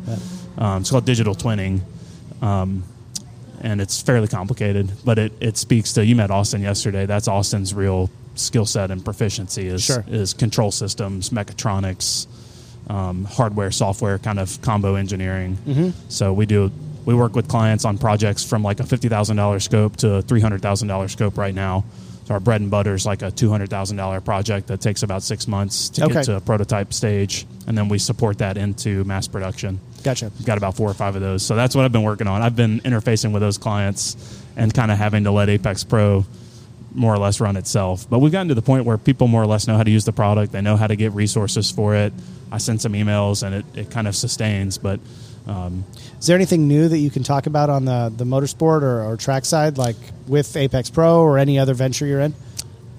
Um, 0.57 0.81
it's 0.81 0.91
called 0.91 1.05
digital 1.05 1.33
twinning. 1.35 1.81
Um, 2.41 2.83
and 3.61 3.81
it's 3.81 4.01
fairly 4.01 4.27
complicated, 4.27 4.91
but 5.03 5.17
it, 5.19 5.33
it 5.39 5.57
speaks 5.57 5.93
to 5.93 6.05
you 6.05 6.15
met 6.15 6.31
Austin 6.31 6.61
yesterday. 6.61 7.05
That's 7.05 7.27
Austin's 7.27 7.73
real 7.73 8.09
skill 8.35 8.65
set 8.65 8.89
and 8.91 9.03
proficiency 9.03 9.67
is 9.67 9.83
Sure. 9.83 10.03
is 10.07 10.33
control 10.33 10.71
systems, 10.71 11.29
mechatronics, 11.29 12.27
um, 12.89 13.25
hardware, 13.25 13.71
software, 13.71 14.17
kind 14.17 14.39
of 14.39 14.61
combo 14.61 14.95
engineering. 14.95 15.57
Mm-hmm. 15.65 15.89
So 16.09 16.33
we 16.33 16.45
do 16.45 16.71
we 17.05 17.13
work 17.15 17.35
with 17.35 17.47
clients 17.47 17.85
on 17.85 17.97
projects 17.97 18.43
from 18.43 18.63
like 18.63 18.79
a 18.79 18.85
fifty 18.85 19.09
thousand 19.09 19.37
dollar 19.37 19.59
scope 19.59 19.97
to 19.97 20.15
a 20.15 20.21
three 20.21 20.41
hundred 20.41 20.61
thousand 20.61 20.87
dollar 20.87 21.07
scope 21.07 21.37
right 21.37 21.53
now. 21.55 21.83
So 22.29 22.35
our 22.35 22.39
bread 22.39 22.61
and 22.61 22.69
butter 22.69 22.93
is 22.93 23.07
like 23.07 23.23
a 23.23 23.31
two 23.31 23.49
hundred 23.49 23.71
thousand 23.71 23.97
dollar 23.97 24.21
project 24.21 24.67
that 24.67 24.79
takes 24.81 25.01
about 25.01 25.23
six 25.23 25.47
months 25.47 25.89
to 25.89 26.05
Okay. 26.05 26.13
get 26.13 26.25
to 26.25 26.35
a 26.35 26.39
prototype 26.39 26.93
stage, 26.93 27.47
and 27.65 27.75
then 27.75 27.89
we 27.89 27.97
support 27.97 28.37
that 28.37 28.55
into 28.55 29.03
mass 29.03 29.27
production. 29.27 29.79
Gotcha. 30.03 30.31
We've 30.37 30.45
got 30.45 30.59
about 30.59 30.75
four 30.77 30.87
or 30.87 30.93
five 30.93 31.15
of 31.15 31.23
those. 31.23 31.41
So 31.43 31.55
that's 31.55 31.75
what 31.75 31.85
I've 31.85 31.91
been 31.91 32.03
working 32.03 32.27
on. 32.27 32.43
I've 32.43 32.55
been 32.55 32.81
interfacing 32.81 33.31
with 33.33 33.41
those 33.41 33.57
clients 33.57 34.15
and 34.55 34.71
kind 34.71 34.91
of 34.91 34.99
having 34.99 35.23
to 35.23 35.31
let 35.31 35.49
Apex 35.49 35.83
Pro 35.83 36.23
more 36.93 37.11
or 37.11 37.17
less 37.17 37.39
run 37.41 37.57
itself. 37.57 38.07
But 38.07 38.19
we've 38.19 38.31
gotten 38.31 38.49
to 38.49 38.53
the 38.55 38.61
point 38.61 38.85
where 38.85 38.99
people 38.99 39.27
more 39.27 39.41
or 39.41 39.47
less 39.47 39.67
know 39.67 39.75
how 39.75 39.81
to 39.81 39.89
use 39.89 40.05
the 40.05 40.13
product. 40.13 40.51
They 40.51 40.61
know 40.61 40.77
how 40.77 40.85
to 40.85 40.95
get 40.95 41.13
resources 41.13 41.71
for 41.71 41.95
it. 41.95 42.13
I 42.51 42.59
send 42.59 42.79
some 42.79 42.93
emails 42.93 43.41
and 43.41 43.55
it, 43.55 43.65
it 43.75 43.89
kind 43.89 44.07
of 44.07 44.15
sustains. 44.15 44.77
But 44.77 44.99
um, 45.49 45.83
Is 46.19 46.27
there 46.27 46.35
anything 46.35 46.67
new 46.67 46.87
that 46.87 46.99
you 46.99 47.09
can 47.09 47.23
talk 47.23 47.47
about 47.47 47.69
on 47.69 47.85
the, 47.85 48.13
the 48.15 48.23
motorsport 48.23 48.83
or, 48.83 49.03
or 49.03 49.17
track 49.17 49.45
side, 49.45 49.77
like 49.77 49.95
with 50.27 50.55
Apex 50.55 50.89
Pro 50.89 51.19
or 51.21 51.37
any 51.37 51.57
other 51.57 51.73
venture 51.73 52.05
you're 52.05 52.19
in? 52.19 52.33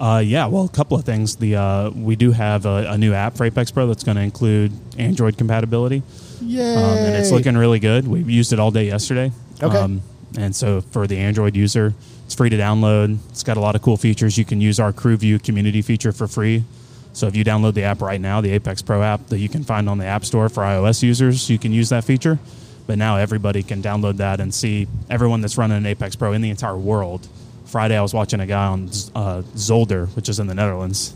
Uh, 0.00 0.22
yeah, 0.24 0.46
well, 0.46 0.64
a 0.64 0.68
couple 0.68 0.96
of 0.96 1.04
things. 1.04 1.36
The 1.36 1.56
uh, 1.56 1.90
we 1.90 2.16
do 2.16 2.32
have 2.32 2.64
a, 2.64 2.92
a 2.92 2.98
new 2.98 3.12
app 3.12 3.36
for 3.36 3.44
Apex 3.44 3.70
Pro 3.70 3.86
that's 3.86 4.02
going 4.02 4.16
to 4.16 4.22
include 4.22 4.72
Android 4.98 5.36
compatibility, 5.36 6.02
Yay! 6.40 6.74
um, 6.74 6.98
and 6.98 7.16
it's 7.16 7.30
looking 7.30 7.56
really 7.56 7.78
good. 7.78 8.08
We 8.08 8.22
used 8.22 8.54
it 8.54 8.58
all 8.58 8.70
day 8.70 8.86
yesterday. 8.86 9.30
Okay. 9.62 9.76
Um, 9.76 10.00
and 10.38 10.56
so 10.56 10.80
for 10.80 11.06
the 11.06 11.18
Android 11.18 11.54
user, 11.54 11.92
it's 12.24 12.34
free 12.34 12.48
to 12.48 12.56
download. 12.56 13.18
It's 13.28 13.42
got 13.42 13.58
a 13.58 13.60
lot 13.60 13.74
of 13.74 13.82
cool 13.82 13.98
features. 13.98 14.38
You 14.38 14.46
can 14.46 14.60
use 14.62 14.80
our 14.80 14.92
Crew 14.92 15.18
View 15.18 15.38
community 15.38 15.82
feature 15.82 16.12
for 16.12 16.26
free. 16.26 16.64
So 17.12 17.26
if 17.26 17.34
you 17.36 17.44
download 17.44 17.74
the 17.74 17.82
app 17.84 18.00
right 18.02 18.20
now, 18.20 18.40
the 18.40 18.50
Apex 18.52 18.82
Pro 18.82 19.02
app 19.02 19.26
that 19.28 19.38
you 19.38 19.48
can 19.48 19.64
find 19.64 19.88
on 19.88 19.98
the 19.98 20.06
App 20.06 20.24
Store 20.24 20.48
for 20.48 20.62
iOS 20.62 21.02
users, 21.02 21.50
you 21.50 21.58
can 21.58 21.72
use 21.72 21.88
that 21.88 22.04
feature. 22.04 22.38
But 22.86 22.98
now 22.98 23.16
everybody 23.16 23.62
can 23.62 23.82
download 23.82 24.16
that 24.18 24.40
and 24.40 24.52
see 24.54 24.86
everyone 25.08 25.40
that's 25.40 25.58
running 25.58 25.76
an 25.76 25.86
Apex 25.86 26.16
Pro 26.16 26.32
in 26.32 26.40
the 26.40 26.50
entire 26.50 26.76
world. 26.76 27.26
Friday, 27.66 27.96
I 27.96 28.02
was 28.02 28.12
watching 28.14 28.40
a 28.40 28.46
guy 28.46 28.66
on 28.66 28.84
uh, 29.14 29.42
Zolder, 29.54 30.08
which 30.16 30.28
is 30.28 30.40
in 30.40 30.46
the 30.46 30.54
Netherlands, 30.54 31.14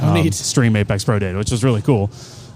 Oh, 0.00 0.12
neat. 0.14 0.32
stream 0.34 0.76
Apex 0.76 1.04
Pro 1.04 1.18
data, 1.18 1.36
which 1.36 1.50
was 1.50 1.64
really 1.64 1.82
cool. 1.82 2.10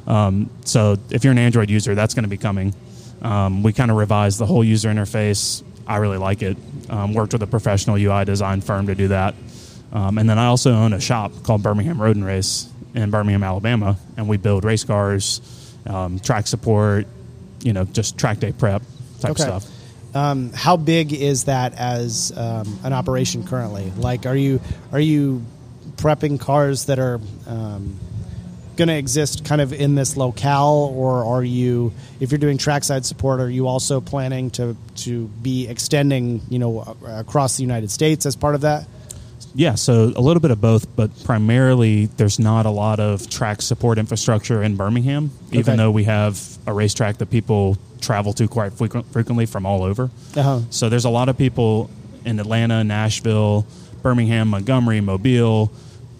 Um, 0.07 0.49
so 0.65 0.97
if 1.11 1.25
you're 1.25 1.33
an 1.33 1.39
Android 1.39 1.71
user, 1.71 1.95
that's 1.97 2.15
going 2.15 2.23
to 2.25 2.29
be 2.29 2.37
coming. 2.37 2.73
Um, 3.21 3.63
we 3.63 3.73
kind 3.73 3.91
of 3.91 3.97
revised 3.97 4.39
the 4.39 4.47
whole 4.47 4.63
user 4.63 4.89
interface. 4.91 5.63
I 5.87 5.97
really 5.97 6.19
like 6.19 6.43
it. 6.43 6.57
Um, 6.89 7.15
worked 7.15 7.33
with 7.33 7.43
a 7.43 7.47
professional 7.47 7.97
UI 7.97 8.25
design 8.25 8.61
firm 8.61 8.87
to 8.89 8.95
do 8.95 9.09
that. 9.09 9.35
Um, 9.93 10.19
and 10.19 10.29
then 10.29 10.39
I 10.39 10.47
also 10.47 10.73
own 10.73 10.93
a 10.93 11.01
shop 11.01 11.33
called 11.43 11.63
Birmingham 11.63 12.01
Road 12.01 12.17
and 12.17 12.25
Race 12.25 12.69
in 12.95 13.11
Birmingham, 13.11 13.43
Alabama, 13.43 13.97
and 14.17 14.29
we 14.29 14.37
build 14.37 14.65
race 14.65 14.85
cars, 14.85 15.41
um, 15.87 16.19
track 16.19 16.47
support, 16.47 17.07
you 17.63 17.73
know, 17.73 17.85
just 17.85 18.19
track 18.19 18.41
day 18.41 18.53
prep 18.53 18.83
type 19.21 19.33
Okay. 19.33 19.43
stuff. 19.43 19.67
Um, 20.15 20.53
how 20.53 20.77
big 20.77 21.13
is 21.13 21.45
that 21.45 21.75
as 21.75 22.33
um, 22.37 22.79
an 22.85 22.93
operation 22.93 23.45
currently? 23.47 23.91
Like, 23.97 24.27
are 24.27 24.37
you 24.37 24.61
are 24.93 25.01
you 25.01 25.43
prepping 25.97 26.39
cars 26.39 26.87
that 26.87 26.99
are 26.99 27.19
um, 27.47 27.99
going 28.77 28.89
to 28.89 28.97
exist 28.97 29.45
kind 29.45 29.61
of 29.61 29.73
in 29.73 29.95
this 29.95 30.17
locale, 30.17 30.93
or 30.95 31.25
are 31.25 31.45
you, 31.45 31.93
if 32.21 32.31
you're 32.31 32.39
doing 32.39 32.59
trackside 32.59 33.07
support, 33.07 33.41
are 33.41 33.49
you 33.49 33.67
also 33.67 34.01
planning 34.01 34.51
to 34.51 34.77
to 34.97 35.29
be 35.43 35.67
extending, 35.67 36.43
you 36.51 36.59
know, 36.59 36.97
across 37.07 37.57
the 37.57 37.63
United 37.63 37.91
States 37.91 38.27
as 38.27 38.37
part 38.37 38.55
of 38.55 38.63
that? 38.63 38.87
Yeah, 39.55 39.75
so 39.75 40.13
a 40.17 40.21
little 40.21 40.41
bit 40.41 40.51
of 40.51 40.61
both, 40.61 40.95
but 40.97 41.11
primarily 41.25 42.07
there's 42.07 42.39
not 42.39 42.65
a 42.67 42.71
lot 42.71 43.01
of 43.01 43.29
track 43.29 43.61
support 43.63 43.99
infrastructure 43.99 44.63
in 44.63 44.77
Birmingham, 44.77 45.31
even 45.53 45.77
though 45.77 45.91
we 45.91 46.05
have 46.05 46.41
a 46.67 46.73
racetrack 46.73 47.19
that 47.19 47.31
people 47.31 47.77
travel 48.01 48.33
to 48.35 48.49
quite 48.49 48.73
frequent, 48.73 49.13
frequently 49.13 49.47
from 49.47 49.67
all 49.67 49.83
over. 49.83 50.11
Uh-huh. 50.37 50.61
So 50.71 50.89
there's 50.89 51.05
a 51.05 51.11
lot 51.11 51.29
of 51.29 51.37
people 51.37 51.91
in 52.25 52.41
Atlanta, 52.41 52.83
Nashville, 52.83 53.67
Birmingham, 54.03 54.49
Montgomery, 54.49 55.01
Mobile, 55.01 55.71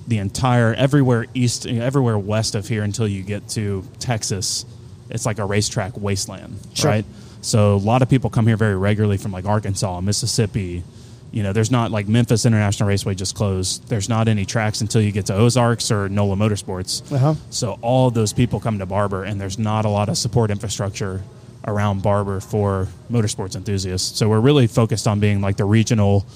the 0.07 0.19
entire 0.19 0.75
everywhere 0.75 1.27
east, 1.33 1.67
everywhere 1.67 2.19
west 2.19 2.55
of 2.55 2.69
here 2.69 2.83
until 2.83 3.09
you 3.09 3.23
get 3.23 3.49
to 3.51 3.85
Texas. 3.99 4.65
It's 5.11 5.25
like 5.27 5.39
a 5.39 5.45
racetrack 5.45 5.97
wasteland, 5.97 6.59
Sure. 6.75 6.91
right? 6.91 7.05
So 7.41 7.75
a 7.75 7.77
lot 7.77 8.03
of 8.03 8.09
people 8.09 8.31
come 8.31 8.47
here 8.47 8.57
very 8.57 8.77
regularly 8.77 9.17
from 9.17 9.33
like 9.33 9.45
Arkansas, 9.47 10.01
Mississippi. 10.01 10.85
You 11.33 11.43
know, 11.43 11.53
there's 11.55 11.71
not 11.71 11.91
like 11.91 12.09
Memphis 12.09 12.45
International 12.45 12.89
Raceway 12.89 13.15
just 13.15 13.35
closed. 13.35 13.89
There's 13.89 14.09
not 14.09 14.29
any 14.29 14.45
tracks 14.45 14.83
until 14.83 15.01
you 15.01 15.13
get 15.13 15.27
to 15.27 15.35
Ozarks 15.35 15.91
or 15.91 16.09
NOLA 16.09 16.37
Motorsports. 16.37 17.11
Uh-huh. 17.11 17.35
So 17.49 17.79
all 17.81 18.11
those 18.11 18.35
people 18.35 18.61
come 18.61 18.79
to 18.79 18.87
Barber, 18.87 19.25
and 19.25 19.41
there's 19.41 19.59
not 19.59 19.87
a 19.87 19.89
lot 19.89 20.11
of 20.11 20.19
support 20.19 20.51
infrastructure 20.51 21.23
around 21.67 22.03
Barber 22.03 22.41
for 22.41 22.89
motorsports 23.11 23.57
enthusiasts. 23.57 24.19
So 24.19 24.29
we're 24.29 24.41
really 24.41 24.67
focused 24.67 25.07
on 25.09 25.21
being 25.21 25.41
like 25.41 25.57
the 25.57 25.65
regional, 25.65 26.27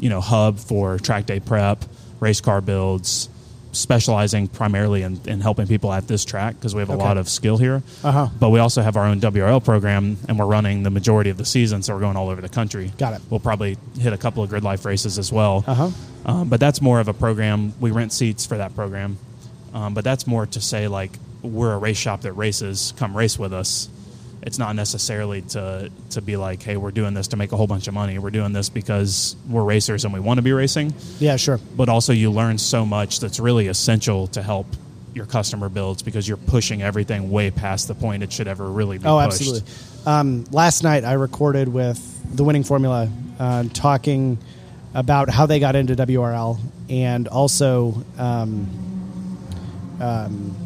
you 0.00 0.10
know, 0.10 0.20
hub 0.20 0.58
for 0.58 0.98
track 0.98 1.26
day 1.26 1.38
prep, 1.38 1.84
race 2.18 2.40
car 2.40 2.60
builds, 2.60 3.28
specializing 3.76 4.48
primarily 4.48 5.02
in, 5.02 5.20
in 5.26 5.40
helping 5.40 5.66
people 5.66 5.92
at 5.92 6.08
this 6.08 6.24
track 6.24 6.54
because 6.56 6.74
we 6.74 6.80
have 6.80 6.90
a 6.90 6.94
Okay. 6.94 7.02
lot 7.04 7.18
of 7.18 7.28
skill 7.28 7.58
here. 7.58 7.82
Uh-huh. 8.02 8.28
But 8.40 8.50
we 8.50 8.58
also 8.58 8.82
have 8.82 8.96
our 8.96 9.04
own 9.06 9.20
WRL 9.20 9.62
program, 9.64 10.16
and 10.28 10.38
we're 10.38 10.46
running 10.46 10.82
the 10.82 10.90
majority 10.90 11.30
of 11.30 11.36
the 11.36 11.44
season, 11.44 11.82
so 11.82 11.94
we're 11.94 12.00
going 12.00 12.16
all 12.16 12.28
over 12.28 12.40
the 12.40 12.48
country. 12.48 12.92
Got 12.98 13.14
it. 13.14 13.20
We'll 13.30 13.40
probably 13.40 13.76
hit 13.98 14.12
a 14.12 14.18
couple 14.18 14.42
of 14.42 14.48
grid 14.50 14.64
life 14.64 14.84
races 14.84 15.18
as 15.18 15.30
well. 15.32 15.64
Uh-huh. 15.66 15.90
Um, 16.24 16.48
but 16.48 16.58
that's 16.60 16.80
more 16.80 16.98
of 17.00 17.08
a 17.08 17.14
program. 17.14 17.72
We 17.80 17.90
rent 17.90 18.12
seats 18.12 18.46
for 18.46 18.56
that 18.56 18.74
program. 18.74 19.18
Um, 19.74 19.94
but 19.94 20.04
that's 20.04 20.26
more 20.26 20.46
to 20.46 20.60
say, 20.60 20.88
like, 20.88 21.12
we're 21.42 21.72
a 21.72 21.78
race 21.78 21.98
shop 21.98 22.22
that 22.22 22.32
races, 22.32 22.92
come 22.96 23.16
race 23.16 23.38
with 23.38 23.52
us. 23.52 23.88
It's 24.46 24.58
not 24.60 24.76
necessarily 24.76 25.42
to, 25.42 25.90
to 26.10 26.22
be 26.22 26.36
like, 26.36 26.62
hey, 26.62 26.76
we're 26.76 26.92
doing 26.92 27.14
this 27.14 27.28
to 27.28 27.36
make 27.36 27.50
a 27.50 27.56
whole 27.56 27.66
bunch 27.66 27.88
of 27.88 27.94
money. 27.94 28.18
We're 28.18 28.30
doing 28.30 28.52
this 28.52 28.68
because 28.68 29.34
we're 29.48 29.64
racers 29.64 30.04
and 30.04 30.14
we 30.14 30.20
want 30.20 30.38
to 30.38 30.42
be 30.42 30.52
racing. 30.52 30.94
Yeah, 31.18 31.34
sure. 31.36 31.58
But 31.76 31.88
also, 31.88 32.12
you 32.12 32.30
learn 32.30 32.56
so 32.56 32.86
much 32.86 33.18
that's 33.18 33.40
really 33.40 33.66
essential 33.66 34.28
to 34.28 34.42
help 34.42 34.68
your 35.14 35.26
customer 35.26 35.68
builds 35.68 36.02
because 36.02 36.28
you're 36.28 36.36
pushing 36.36 36.80
everything 36.80 37.30
way 37.30 37.50
past 37.50 37.88
the 37.88 37.94
point 37.94 38.22
it 38.22 38.32
should 38.32 38.46
ever 38.46 38.70
really 38.70 38.98
be 38.98 39.06
Oh, 39.06 39.16
pushed. 39.18 39.40
absolutely. 39.40 39.72
Um, 40.06 40.44
last 40.52 40.84
night 40.84 41.04
I 41.04 41.14
recorded 41.14 41.66
with 41.68 42.36
the 42.36 42.44
winning 42.44 42.62
formula, 42.62 43.10
uh, 43.40 43.64
talking 43.74 44.38
about 44.94 45.28
how 45.28 45.46
they 45.46 45.58
got 45.58 45.74
into 45.74 45.96
WRL 45.96 46.60
and 46.88 47.26
also 47.26 48.04
um, 48.16 48.68
um, 50.00 50.65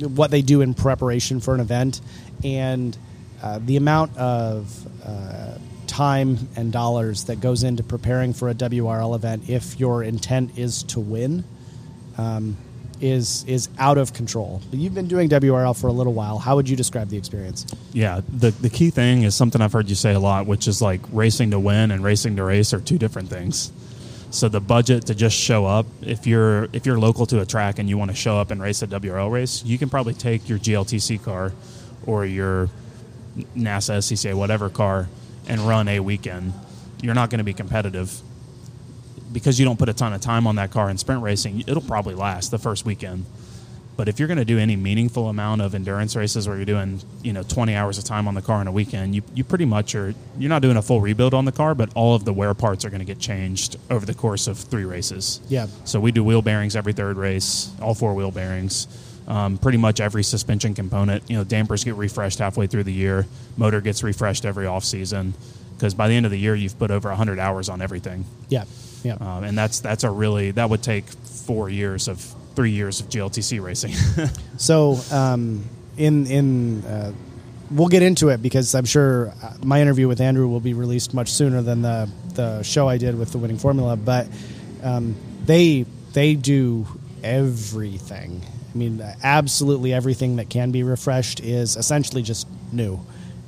what 0.00 0.30
they 0.30 0.42
do 0.42 0.60
in 0.60 0.74
preparation 0.74 1.40
for 1.40 1.54
an 1.54 1.60
event 1.60 2.00
and 2.44 2.96
uh, 3.42 3.58
the 3.64 3.76
amount 3.76 4.16
of 4.16 4.86
uh, 5.04 5.58
time 5.86 6.38
and 6.56 6.72
dollars 6.72 7.24
that 7.24 7.40
goes 7.40 7.64
into 7.64 7.82
preparing 7.82 8.32
for 8.32 8.48
a 8.48 8.54
WRL 8.54 9.14
event 9.14 9.48
if 9.48 9.80
your 9.80 10.02
intent 10.02 10.56
is 10.56 10.82
to 10.84 11.00
win 11.00 11.44
um, 12.16 12.56
is 13.00 13.44
is 13.44 13.68
out 13.78 13.98
of 13.98 14.12
control. 14.12 14.60
You've 14.70 14.94
been 14.94 15.08
doing 15.08 15.28
WRL 15.28 15.78
for 15.78 15.88
a 15.88 15.92
little 15.92 16.12
while. 16.12 16.38
How 16.38 16.56
would 16.56 16.68
you 16.68 16.76
describe 16.76 17.08
the 17.08 17.16
experience? 17.16 17.66
Yeah, 17.92 18.20
the 18.28 18.50
the 18.50 18.70
key 18.70 18.90
thing 18.90 19.22
is 19.22 19.34
something 19.34 19.60
I've 19.60 19.72
heard 19.72 19.88
you 19.88 19.94
say 19.94 20.12
a 20.12 20.20
lot, 20.20 20.46
which 20.46 20.68
is 20.68 20.82
like 20.82 21.00
racing 21.12 21.50
to 21.52 21.58
win 21.58 21.90
and 21.90 22.04
racing 22.04 22.36
to 22.36 22.44
race 22.44 22.74
are 22.74 22.80
two 22.80 22.98
different 22.98 23.28
things. 23.28 23.72
So 24.30 24.48
the 24.48 24.60
budget 24.60 25.06
to 25.06 25.14
just 25.14 25.36
show 25.36 25.66
up, 25.66 25.86
if 26.02 26.26
you're 26.26 26.68
if 26.72 26.86
you're 26.86 26.98
local 26.98 27.26
to 27.26 27.40
a 27.40 27.46
track 27.46 27.80
and 27.80 27.88
you 27.88 27.98
want 27.98 28.12
to 28.12 28.16
show 28.16 28.38
up 28.38 28.52
and 28.52 28.62
race 28.62 28.80
a 28.82 28.86
WRL 28.86 29.30
race, 29.30 29.64
you 29.64 29.76
can 29.76 29.90
probably 29.90 30.14
take 30.14 30.48
your 30.48 30.58
GLTC 30.58 31.22
car 31.22 31.52
or 32.06 32.24
your 32.24 32.68
NASA 33.56 33.98
SCCA 33.98 34.34
whatever 34.34 34.70
car 34.70 35.08
and 35.48 35.60
run 35.60 35.88
a 35.88 35.98
weekend. 36.00 36.52
You're 37.02 37.14
not 37.14 37.30
going 37.30 37.38
to 37.38 37.44
be 37.44 37.54
competitive 37.54 38.20
because 39.32 39.58
you 39.58 39.64
don't 39.64 39.78
put 39.78 39.88
a 39.88 39.92
ton 39.92 40.12
of 40.12 40.20
time 40.20 40.46
on 40.46 40.56
that 40.56 40.70
car 40.70 40.90
in 40.90 40.98
sprint 40.98 41.22
racing. 41.22 41.64
It'll 41.66 41.82
probably 41.82 42.14
last 42.14 42.50
the 42.50 42.58
first 42.58 42.84
weekend. 42.84 43.26
But 44.00 44.08
if 44.08 44.18
you're 44.18 44.28
going 44.28 44.38
to 44.38 44.46
do 44.46 44.58
any 44.58 44.76
meaningful 44.76 45.28
amount 45.28 45.60
of 45.60 45.74
endurance 45.74 46.16
races 46.16 46.48
where 46.48 46.56
you're 46.56 46.64
doing, 46.64 47.02
you 47.22 47.34
know, 47.34 47.42
20 47.42 47.74
hours 47.74 47.98
of 47.98 48.04
time 48.04 48.26
on 48.28 48.32
the 48.32 48.40
car 48.40 48.62
in 48.62 48.66
a 48.66 48.72
weekend, 48.72 49.14
you, 49.14 49.20
you 49.34 49.44
pretty 49.44 49.66
much 49.66 49.94
are, 49.94 50.14
you're 50.38 50.48
not 50.48 50.62
doing 50.62 50.78
a 50.78 50.80
full 50.80 51.02
rebuild 51.02 51.34
on 51.34 51.44
the 51.44 51.52
car, 51.52 51.74
but 51.74 51.90
all 51.94 52.14
of 52.14 52.24
the 52.24 52.32
wear 52.32 52.54
parts 52.54 52.86
are 52.86 52.88
going 52.88 53.00
to 53.00 53.04
get 53.04 53.18
changed 53.18 53.76
over 53.90 54.06
the 54.06 54.14
course 54.14 54.46
of 54.46 54.56
three 54.56 54.86
races. 54.86 55.42
Yeah. 55.50 55.66
So 55.84 56.00
we 56.00 56.12
do 56.12 56.24
wheel 56.24 56.40
bearings 56.40 56.76
every 56.76 56.94
third 56.94 57.18
race, 57.18 57.70
all 57.82 57.92
four 57.92 58.14
wheel 58.14 58.30
bearings. 58.30 58.88
Um, 59.28 59.58
pretty 59.58 59.76
much 59.76 60.00
every 60.00 60.22
suspension 60.22 60.72
component, 60.72 61.28
you 61.28 61.36
know, 61.36 61.44
dampers 61.44 61.84
get 61.84 61.94
refreshed 61.96 62.38
halfway 62.38 62.68
through 62.68 62.84
the 62.84 62.94
year, 62.94 63.26
motor 63.58 63.82
gets 63.82 64.02
refreshed 64.02 64.46
every 64.46 64.64
off 64.64 64.82
season, 64.82 65.34
because 65.76 65.92
by 65.92 66.08
the 66.08 66.14
end 66.14 66.24
of 66.24 66.32
the 66.32 66.38
year 66.38 66.54
you've 66.54 66.78
put 66.78 66.90
over 66.90 67.10
100 67.10 67.38
hours 67.38 67.68
on 67.68 67.82
everything. 67.82 68.24
Yeah, 68.48 68.64
yeah. 69.04 69.18
Um, 69.20 69.44
and 69.44 69.58
that's 69.58 69.80
that's 69.80 70.04
a 70.04 70.10
really 70.10 70.52
that 70.52 70.70
would 70.70 70.82
take 70.82 71.04
four 71.04 71.68
years 71.68 72.08
of 72.08 72.34
three 72.54 72.70
years 72.70 73.00
of 73.00 73.08
GLTC 73.08 73.62
racing. 73.62 73.94
So, 74.56 74.98
um, 75.10 75.64
in 75.96 76.26
in 76.26 76.84
uh, 76.84 77.12
we'll 77.70 77.88
get 77.88 78.02
into 78.02 78.28
it 78.28 78.42
because 78.42 78.74
I'm 78.74 78.84
sure 78.84 79.32
uh, 79.42 79.54
my 79.64 79.80
interview 79.80 80.06
with 80.06 80.20
Andrew 80.20 80.46
will 80.48 80.60
be 80.60 80.74
released 80.74 81.14
much 81.14 81.30
sooner 81.30 81.62
than 81.62 81.80
the 81.80 82.10
the 82.34 82.62
show 82.62 82.86
I 82.86 82.98
did 82.98 83.18
with 83.18 83.32
the 83.32 83.38
winning 83.38 83.56
formula. 83.56 83.96
But 83.96 84.28
um, 84.82 85.16
they 85.46 85.86
they 86.12 86.34
do 86.34 86.86
everything. 87.24 88.42
I 88.74 88.76
mean, 88.76 89.02
absolutely 89.22 89.94
everything 89.94 90.36
that 90.36 90.50
can 90.50 90.70
be 90.70 90.82
refreshed 90.82 91.40
is 91.40 91.76
essentially 91.76 92.22
just 92.22 92.46
new, 92.70 93.00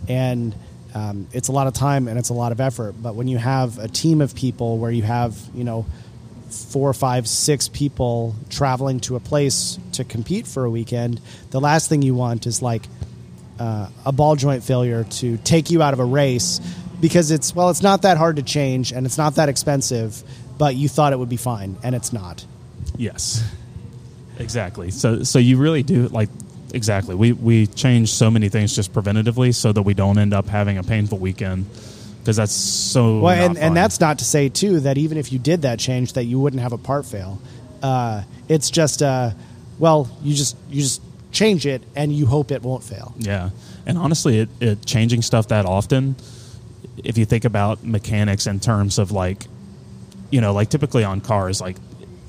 and 0.09 0.55
um, 0.95 1.27
it's 1.33 1.49
a 1.49 1.53
lot 1.53 1.67
of 1.67 1.75
time 1.75 2.09
and 2.09 2.19
it's 2.19 2.31
a 2.31 2.35
lot 2.35 2.53
of 2.53 2.61
effort. 2.61 2.95
But 3.01 3.15
when 3.15 3.29
you 3.29 3.39
have 3.39 3.79
a 3.79 3.89
team 3.89 4.21
of 4.21 4.35
people 4.35 4.79
where 4.79 4.91
you 4.91 5.03
have 5.03 5.39
you 5.55 5.65
know 5.65 5.87
four, 6.53 6.93
five, 6.93 7.29
six 7.29 7.69
people 7.69 8.35
traveling 8.51 9.01
to 9.01 9.17
a 9.17 9.21
place 9.21 9.79
to 9.93 10.05
compete 10.05 10.47
for 10.47 10.65
a 10.65 10.71
weekend, 10.71 11.21
the 11.51 11.61
last 11.61 11.89
thing 11.89 12.03
you 12.03 12.15
want 12.15 12.47
is 12.47 12.63
like 12.63 12.83
uh, 13.59 13.89
a 14.05 14.13
ball 14.13 14.37
joint 14.37 14.63
failure 14.63 15.05
to 15.05 15.37
take 15.39 15.71
you 15.71 15.83
out 15.83 15.93
of 15.93 16.01
a 16.01 16.05
race 16.05 16.61
because 17.01 17.31
it's 17.31 17.55
well, 17.55 17.71
it's 17.71 17.83
not 17.83 18.03
that 18.03 18.17
hard 18.17 18.37
to 18.37 18.43
change 18.43 18.93
and 18.93 19.07
it's 19.07 19.19
not 19.19 19.35
that 19.37 19.49
expensive, 19.49 20.23
but 20.59 20.75
you 20.75 20.89
thought 20.89 21.13
it 21.13 21.19
would 21.19 21.29
be 21.29 21.37
fine 21.37 21.77
and 21.83 21.95
it's 21.95 22.13
not. 22.13 22.45
yes, 22.97 23.43
exactly. 24.39 24.91
So 24.91 25.23
so 25.23 25.39
you 25.39 25.59
really 25.59 25.83
do 25.83 26.09
like 26.09 26.29
exactly. 26.73 27.15
We 27.15 27.33
we 27.33 27.67
change 27.67 28.11
so 28.11 28.31
many 28.31 28.49
things 28.49 28.75
just 28.75 28.93
preventatively 28.93 29.55
so 29.55 29.73
that 29.73 29.83
we 29.83 29.95
don't 29.95 30.19
end 30.19 30.33
up 30.33 30.47
having 30.47 30.79
a 30.79 30.83
painful 30.83 31.19
weekend 31.19 31.67
because 32.23 32.37
that's 32.37 32.53
so 32.53 33.19
Well, 33.19 33.51
and, 33.51 33.59
and 33.59 33.77
that's 33.77 33.99
not 34.01 34.21
to 34.21 34.25
say 34.25 34.49
too 34.49 34.81
that 34.81 34.97
even 34.97 35.19
if 35.19 35.33
you 35.33 35.41
did 35.41 35.63
that 35.63 35.81
change, 35.81 36.13
that 36.13 36.25
you 36.25 36.39
wouldn't 36.39 36.63
have 36.63 36.73
a 36.73 36.79
part 36.79 37.05
fail. 37.05 37.41
Uh, 37.83 38.23
it's 38.49 38.71
just 38.71 39.03
uh, 39.03 39.31
well, 39.79 40.09
you 40.23 40.35
just 40.35 40.57
you 40.71 40.83
just 40.83 41.03
change 41.33 41.67
it 41.67 41.83
and 41.97 42.13
you 42.13 42.27
hope 42.27 42.53
it 42.53 42.63
won't 42.63 42.85
fail. 42.85 43.15
Yeah, 43.19 43.51
and 43.87 43.99
honestly, 43.99 44.39
it, 44.41 44.49
it 44.61 44.87
changing 44.87 45.23
stuff 45.23 45.49
that 45.49 45.67
often. 45.67 46.15
If 47.03 47.19
you 47.19 47.25
think 47.25 47.45
about 47.45 47.83
mechanics 47.83 48.47
in 48.47 48.61
terms 48.61 48.99
of 48.99 49.11
like, 49.11 49.47
you 50.31 50.41
know, 50.41 50.53
like 50.53 50.69
typically 50.69 51.05
on 51.05 51.21
cars, 51.21 51.61
like 51.61 51.77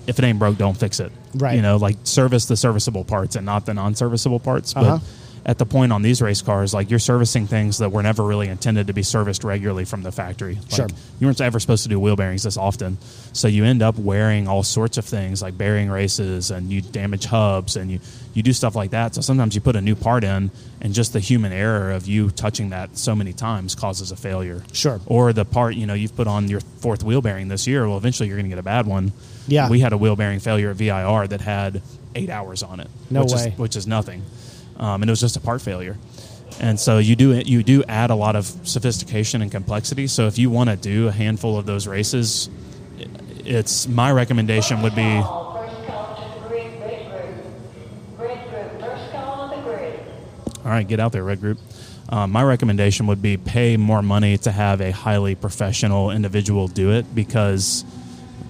if 0.07 0.17
it 0.17 0.25
ain't 0.25 0.39
broke, 0.39 0.57
don't 0.57 0.77
fix 0.77 0.99
it. 0.99 1.11
Right. 1.35 1.55
You 1.55 1.61
know, 1.61 1.77
like 1.77 1.97
service 2.03 2.45
the 2.45 2.57
serviceable 2.57 3.03
parts 3.03 3.35
and 3.35 3.45
not 3.45 3.65
the 3.65 3.73
non-serviceable 3.73 4.39
parts. 4.39 4.75
Uh-huh. 4.75 4.99
But 4.99 5.03
at 5.45 5.57
the 5.57 5.65
point 5.65 5.91
on 5.91 6.01
these 6.01 6.21
race 6.21 6.41
cars, 6.41 6.73
like 6.73 6.89
you're 6.89 6.99
servicing 6.99 7.47
things 7.47 7.79
that 7.79 7.91
were 7.91 8.01
never 8.01 8.23
really 8.23 8.47
intended 8.47 8.87
to 8.87 8.93
be 8.93 9.03
serviced 9.03 9.43
regularly 9.43 9.83
from 9.83 10.01
the 10.01 10.11
factory. 10.11 10.55
Like, 10.55 10.71
Sure. 10.71 10.87
You 11.19 11.27
weren't 11.27 11.41
ever 11.41 11.59
supposed 11.59 11.83
to 11.83 11.89
do 11.89 11.99
wheel 11.99 12.15
bearings 12.15 12.43
this 12.43 12.55
often, 12.55 12.97
so 13.33 13.47
you 13.47 13.65
end 13.65 13.81
up 13.81 13.97
wearing 13.97 14.47
all 14.47 14.63
sorts 14.63 14.97
of 14.97 15.05
things 15.05 15.41
like 15.41 15.57
bearing 15.57 15.89
races, 15.89 16.49
and 16.51 16.71
you 16.71 16.81
damage 16.81 17.25
hubs, 17.25 17.75
and 17.75 17.91
you 17.91 17.99
you 18.33 18.41
do 18.41 18.53
stuff 18.53 18.75
like 18.75 18.91
that. 18.91 19.13
So 19.13 19.21
sometimes 19.21 19.53
you 19.53 19.61
put 19.61 19.75
a 19.75 19.81
new 19.81 19.95
part 19.95 20.23
in, 20.23 20.49
and 20.81 20.93
just 20.93 21.13
the 21.13 21.19
human 21.19 21.51
error 21.51 21.91
of 21.91 22.07
you 22.07 22.29
touching 22.31 22.69
that 22.69 22.97
so 22.97 23.13
many 23.13 23.33
times 23.33 23.75
causes 23.75 24.11
a 24.11 24.15
failure. 24.15 24.63
Sure. 24.71 24.99
Or 25.05 25.33
the 25.33 25.45
part 25.45 25.75
you 25.75 25.85
know 25.85 25.93
you've 25.93 26.15
put 26.15 26.27
on 26.27 26.47
your 26.47 26.61
fourth 26.61 27.03
wheel 27.03 27.21
bearing 27.21 27.49
this 27.49 27.67
year. 27.67 27.87
Well, 27.87 27.97
eventually 27.97 28.29
you're 28.29 28.37
going 28.37 28.45
to 28.45 28.49
get 28.49 28.59
a 28.59 28.63
bad 28.63 28.87
one. 28.87 29.11
Yeah. 29.47 29.69
We 29.69 29.81
had 29.81 29.91
a 29.93 29.97
wheel 29.97 30.15
bearing 30.15 30.39
failure 30.39 30.69
at 30.71 30.77
VIR 30.77 31.27
that 31.27 31.41
had 31.41 31.81
eight 32.15 32.29
hours 32.29 32.63
on 32.63 32.79
it. 32.79 32.87
No 33.09 33.23
which 33.23 33.33
way. 33.33 33.47
Is, 33.49 33.57
which 33.59 33.75
is 33.75 33.87
nothing, 33.87 34.23
um, 34.77 35.01
and 35.01 35.09
it 35.09 35.11
was 35.11 35.21
just 35.21 35.35
a 35.35 35.39
part 35.39 35.61
failure. 35.61 35.97
And 36.59 36.79
so 36.79 36.99
you 36.99 37.15
do 37.15 37.31
you 37.45 37.63
do 37.63 37.83
add 37.87 38.11
a 38.11 38.15
lot 38.15 38.35
of 38.35 38.45
sophistication 38.63 39.41
and 39.41 39.51
complexity. 39.51 40.07
So 40.07 40.27
if 40.27 40.37
you 40.37 40.49
want 40.49 40.69
to 40.69 40.75
do 40.75 41.07
a 41.07 41.11
handful 41.11 41.57
of 41.57 41.65
those 41.65 41.87
races, 41.87 42.49
it's 43.45 43.87
my 43.87 44.11
recommendation 44.11 44.81
would 44.81 44.95
be 44.95 45.21
all 50.63 50.69
right, 50.69 50.87
get 50.87 50.99
out 50.99 51.11
there, 51.11 51.23
Red 51.23 51.41
Group. 51.41 51.59
Um, 52.09 52.31
my 52.31 52.43
recommendation 52.43 53.07
would 53.07 53.21
be 53.21 53.37
pay 53.37 53.75
more 53.75 54.01
money 54.01 54.37
to 54.39 54.51
have 54.51 54.81
a 54.81 54.91
highly 54.91 55.35
professional 55.35 56.11
individual 56.11 56.67
do 56.67 56.91
it 56.91 57.13
because 57.13 57.83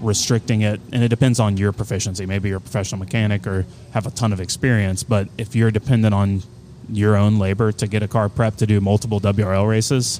restricting 0.03 0.61
it, 0.61 0.79
and 0.91 1.03
it 1.03 1.07
depends 1.09 1.39
on 1.39 1.57
your 1.57 1.71
proficiency. 1.71 2.25
Maybe 2.25 2.49
you're 2.49 2.57
a 2.59 2.61
professional 2.61 2.99
mechanic 2.99 3.47
or 3.47 3.65
have 3.91 4.05
a 4.05 4.11
ton 4.11 4.33
of 4.33 4.39
experience, 4.39 5.03
but 5.03 5.27
if 5.37 5.55
you're 5.55 5.71
dependent 5.71 6.13
on 6.13 6.43
your 6.89 7.15
own 7.15 7.39
labor 7.39 7.71
to 7.71 7.87
get 7.87 8.03
a 8.03 8.07
car 8.07 8.29
prepped 8.29 8.57
to 8.57 8.67
do 8.67 8.81
multiple 8.81 9.19
WRL 9.21 9.67
races, 9.67 10.19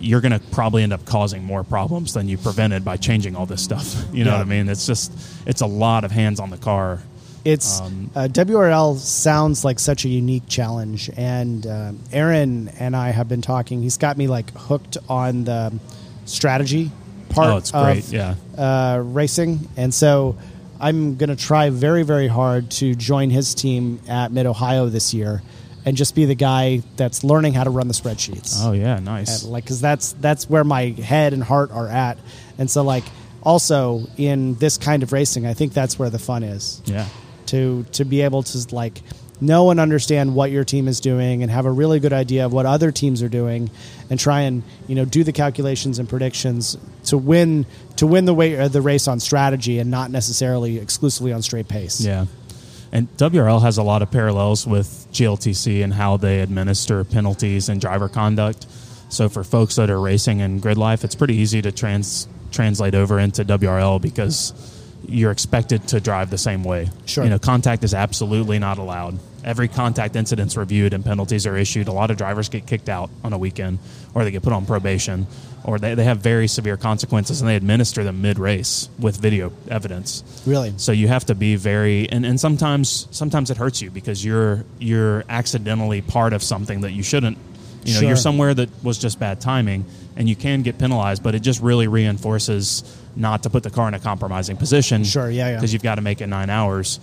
you're 0.00 0.20
going 0.20 0.32
to 0.32 0.40
probably 0.50 0.82
end 0.82 0.92
up 0.92 1.04
causing 1.04 1.44
more 1.44 1.62
problems 1.62 2.14
than 2.14 2.28
you 2.28 2.36
prevented 2.38 2.84
by 2.84 2.96
changing 2.96 3.36
all 3.36 3.46
this 3.46 3.62
stuff. 3.62 3.94
You 4.12 4.24
know 4.24 4.32
Yeah. 4.32 4.38
what 4.38 4.46
I 4.46 4.50
mean? 4.50 4.68
It's 4.68 4.86
just, 4.86 5.12
it's 5.46 5.60
a 5.60 5.66
lot 5.66 6.04
of 6.04 6.10
hands 6.10 6.40
on 6.40 6.50
the 6.50 6.56
car. 6.56 7.00
It's 7.44 7.80
Um, 7.80 8.10
uh, 8.16 8.26
WRL 8.32 8.96
sounds 8.98 9.64
like 9.64 9.78
such 9.78 10.06
a 10.06 10.08
unique 10.08 10.44
challenge, 10.48 11.10
and 11.16 11.66
uh, 11.66 11.92
Aaron 12.12 12.70
and 12.78 12.96
I 12.96 13.10
have 13.10 13.28
been 13.28 13.42
talking. 13.42 13.82
He's 13.82 13.98
got 13.98 14.16
me 14.16 14.26
like 14.28 14.50
hooked 14.56 14.96
on 15.10 15.44
the 15.44 15.72
strategy 16.24 16.90
part 17.34 17.48
Oh, 17.52 17.56
it's 17.58 17.70
great. 17.70 17.98
of 18.04 18.12
Yeah. 18.12 18.34
uh, 18.56 18.98
racing, 19.04 19.68
and 19.76 19.92
so 19.92 20.36
I'm 20.80 21.16
going 21.16 21.30
to 21.30 21.36
try 21.36 21.70
very, 21.70 22.02
very 22.02 22.28
hard 22.28 22.70
to 22.72 22.94
join 22.94 23.30
his 23.30 23.54
team 23.54 24.00
at 24.08 24.32
Mid 24.32 24.46
Ohio 24.46 24.88
this 24.88 25.14
year, 25.14 25.42
and 25.84 25.96
just 25.96 26.14
be 26.14 26.24
the 26.24 26.34
guy 26.34 26.82
that's 26.96 27.22
learning 27.24 27.54
how 27.54 27.64
to 27.64 27.70
run 27.70 27.88
the 27.88 27.94
spreadsheets. 27.94 28.58
Oh, 28.60 28.72
yeah. 28.72 28.98
Nice. 28.98 29.42
And, 29.42 29.52
like 29.52 29.64
because 29.64 29.80
that's 29.80 30.12
that's 30.20 30.48
where 30.50 30.64
my 30.64 30.86
head 30.86 31.32
and 31.32 31.42
heart 31.42 31.70
are 31.70 31.88
at 31.88 32.18
and 32.58 32.70
so 32.70 32.82
like 32.82 33.04
also 33.42 34.00
in 34.16 34.54
this 34.54 34.78
kind 34.78 35.02
of 35.02 35.12
racing 35.12 35.44
i 35.44 35.52
think 35.52 35.72
that's 35.74 35.98
where 35.98 36.08
the 36.08 36.18
fun 36.18 36.42
is 36.42 36.80
yeah. 36.86 37.06
to 37.46 37.84
to 37.92 38.04
be 38.04 38.22
able 38.22 38.42
to 38.42 38.74
like 38.74 39.02
know 39.44 39.70
and 39.70 39.78
understand 39.78 40.34
what 40.34 40.50
your 40.50 40.64
team 40.64 40.88
is 40.88 41.00
doing 41.00 41.42
and 41.42 41.50
have 41.50 41.66
a 41.66 41.70
really 41.70 42.00
good 42.00 42.12
idea 42.12 42.44
of 42.46 42.52
what 42.52 42.66
other 42.66 42.90
teams 42.90 43.22
are 43.22 43.28
doing 43.28 43.70
and 44.10 44.18
try 44.18 44.42
and 44.42 44.62
you 44.88 44.94
know 44.94 45.04
do 45.04 45.22
the 45.22 45.32
calculations 45.32 45.98
and 45.98 46.08
predictions 46.08 46.76
to 47.04 47.16
win 47.16 47.66
to 47.96 48.06
win 48.06 48.24
the 48.24 48.34
way 48.34 48.58
uh, 48.58 48.68
the 48.68 48.82
race 48.82 49.06
on 49.06 49.20
strategy 49.20 49.78
and 49.78 49.90
not 49.90 50.10
necessarily 50.10 50.78
exclusively 50.78 51.32
on 51.32 51.42
straight 51.42 51.68
pace 51.68 52.00
Yeah. 52.00 52.26
And 52.92 53.08
WRL 53.16 53.60
has 53.62 53.76
a 53.76 53.82
lot 53.82 54.02
of 54.02 54.12
parallels 54.12 54.68
with 54.68 55.08
GLTC 55.10 55.82
and 55.82 55.92
how 55.92 56.16
they 56.16 56.40
administer 56.40 57.02
penalties 57.02 57.68
and 57.68 57.80
driver 57.80 58.08
conduct. 58.08 58.68
So 59.08 59.28
for 59.28 59.42
folks 59.42 59.74
that 59.76 59.90
are 59.90 60.00
racing 60.00 60.38
in 60.38 60.60
grid 60.60 60.78
life, 60.78 61.02
it's 61.02 61.16
pretty 61.16 61.34
easy 61.34 61.60
to 61.62 61.72
trans 61.72 62.28
translate 62.52 62.94
over 62.94 63.18
into 63.18 63.44
WRL 63.44 64.00
because 64.00 64.52
you're 65.08 65.32
expected 65.32 65.88
to 65.88 66.00
drive 66.00 66.30
the 66.30 66.38
same 66.38 66.62
way. 66.62 66.88
Sure. 67.04 67.24
You 67.24 67.30
know, 67.30 67.38
contact 67.40 67.82
is 67.82 67.94
absolutely 67.94 68.60
not 68.60 68.78
allowed. 68.78 69.18
Every 69.44 69.68
contact 69.68 70.16
incident's 70.16 70.56
reviewed 70.56 70.94
and 70.94 71.04
penalties 71.04 71.46
are 71.46 71.56
issued. 71.56 71.88
A 71.88 71.92
lot 71.92 72.10
of 72.10 72.16
drivers 72.16 72.48
get 72.48 72.66
kicked 72.66 72.88
out 72.88 73.10
on 73.22 73.32
a 73.32 73.38
weekend 73.38 73.78
or 74.14 74.24
they 74.24 74.30
get 74.30 74.42
put 74.42 74.52
on 74.52 74.66
probation 74.66 75.26
or 75.64 75.78
they, 75.78 75.94
they 75.94 76.04
have 76.04 76.18
very 76.18 76.46
severe 76.48 76.76
consequences 76.76 77.40
and 77.40 77.48
they 77.48 77.56
administer 77.56 78.04
them 78.04 78.22
mid 78.22 78.38
race 78.38 78.88
with 78.98 79.16
video 79.16 79.52
evidence. 79.68 80.24
Really? 80.46 80.74
So 80.76 80.92
you 80.92 81.08
have 81.08 81.26
to 81.26 81.34
be 81.34 81.56
very 81.56 82.08
and, 82.10 82.24
and 82.24 82.40
sometimes 82.40 83.06
sometimes 83.10 83.50
it 83.50 83.56
hurts 83.56 83.82
you 83.82 83.90
because 83.90 84.24
you're 84.24 84.64
you're 84.78 85.24
accidentally 85.28 86.00
part 86.00 86.32
of 86.32 86.42
something 86.42 86.80
that 86.82 86.92
you 86.92 87.02
shouldn't 87.02 87.38
you 87.84 87.92
know, 87.92 88.00
Sure. 88.00 88.08
you're 88.08 88.16
somewhere 88.16 88.54
that 88.54 88.70
was 88.82 88.98
just 88.98 89.18
bad 89.20 89.40
timing 89.40 89.84
and 90.16 90.28
you 90.28 90.36
can 90.36 90.62
get 90.62 90.78
penalized, 90.78 91.22
but 91.22 91.34
it 91.34 91.40
just 91.40 91.60
really 91.60 91.86
reinforces 91.86 92.82
not 93.16 93.42
to 93.42 93.50
put 93.50 93.62
the 93.62 93.70
car 93.70 93.88
in 93.88 93.94
a 93.94 93.98
compromising 93.98 94.56
position. 94.56 95.04
Sure, 95.04 95.30
yeah, 95.30 95.48
yeah. 95.48 95.56
Because 95.56 95.72
you've 95.72 95.82
got 95.82 95.96
to 95.96 96.00
make 96.00 96.20
it 96.20 96.26
nine 96.26 96.50
hours. 96.50 96.98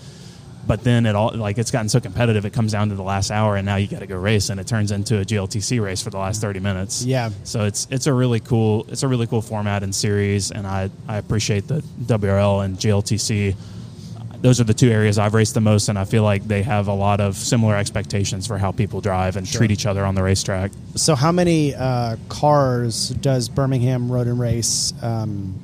But 0.68 0.84
then 0.84 1.05
it 1.05 1.16
all 1.16 1.36
like 1.36 1.57
it's 1.57 1.72
gotten 1.72 1.89
so 1.89 1.99
competitive, 1.99 2.45
it 2.45 2.53
comes 2.53 2.72
down 2.72 2.89
to 2.89 2.95
the 2.95 3.03
last 3.03 3.32
hour, 3.32 3.55
and 3.55 3.66
now 3.66 3.78
you 3.78 3.88
got 3.88 3.99
to 3.99 4.07
go 4.07 4.18
race, 4.18 4.49
and 4.49 4.59
it 4.59 4.68
turns 4.68 4.91
into 4.91 5.20
a 5.20 5.26
GLTC 5.26 5.82
race 5.82 6.01
for 6.01 6.09
the 6.09 6.18
last 6.18 6.41
thirty 6.41 6.59
minutes. 6.59 7.03
Yeah. 7.03 7.32
So 7.43 7.66
it's 7.66 7.88
it's 7.89 8.07
a 8.07 8.14
really 8.14 8.39
cool 8.39 8.86
it's 8.89 9.03
a 9.03 9.07
really 9.07 9.28
cool 9.28 9.41
format 9.41 9.84
and 9.84 9.93
series, 9.93 10.51
and 10.51 10.68
I 10.68 10.89
I 11.07 11.18
appreciate 11.18 11.68
that 11.68 11.84
WRL 11.84 12.64
and 12.64 12.78
GLTC. 12.78 13.55
Those 14.41 14.59
are 14.59 14.64
the 14.64 14.74
two 14.74 14.89
areas 14.89 15.20
I've 15.20 15.36
raced 15.36 15.53
the 15.53 15.62
most, 15.62 15.88
and 15.88 15.99
I 15.99 16.05
feel 16.05 16.24
like 16.24 16.47
they 16.47 16.64
have 16.64 16.88
a 16.88 16.93
lot 16.93 17.22
of 17.22 17.36
similar 17.36 17.76
expectations 17.76 18.47
for 18.47 18.57
how 18.57 18.72
people 18.72 18.99
drive 18.99 19.38
and 19.38 19.45
treat 19.45 19.70
each 19.70 19.86
other 19.86 20.03
on 20.03 20.16
the 20.16 20.24
racetrack. 20.24 20.72
So, 20.95 21.14
how 21.14 21.32
many 21.32 21.76
uh, 21.76 22.16
cars 22.28 23.09
does 23.09 23.49
Birmingham 23.49 24.12
Road 24.12 24.26
and 24.26 24.39
Race 24.39 24.93
um, 25.03 25.62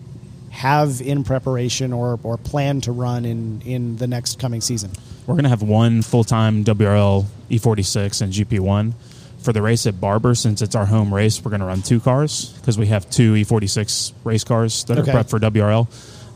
have 0.58 1.02
in 1.02 1.24
preparation 1.24 1.94
or, 1.94 2.20
or 2.24 2.36
plan 2.38 2.82
to 2.82 2.92
run 2.92 3.26
in, 3.26 3.62
in 3.64 3.98
the 3.98 4.08
next 4.08 4.40
coming 4.40 4.60
season? 4.60 4.92
We're 5.28 5.36
going 5.36 5.44
to 5.44 5.50
have 5.50 5.62
one 5.62 6.02
full 6.02 6.24
time 6.24 6.64
WRL 6.64 7.26
E46 7.52 8.22
and 8.22 8.34
GP1. 8.34 8.94
For 9.40 9.54
the 9.54 9.62
race 9.62 9.86
at 9.86 10.02
Barber, 10.02 10.34
since 10.34 10.62
it's 10.64 10.76
our 10.76 10.86
home 10.88 11.14
race, 11.14 11.44
we're 11.46 11.52
going 11.52 11.62
to 11.62 11.68
run 11.68 11.82
two 11.84 12.00
cars 12.00 12.54
because 12.60 12.78
we 12.78 12.88
have 12.88 13.08
two 13.10 13.34
E46 13.36 14.14
race 14.24 14.44
cars 14.44 14.84
that 14.86 14.98
Okay. 14.98 15.12
are 15.12 15.24
prepped 15.24 15.30
for 15.30 15.40
WRL. 15.40 15.88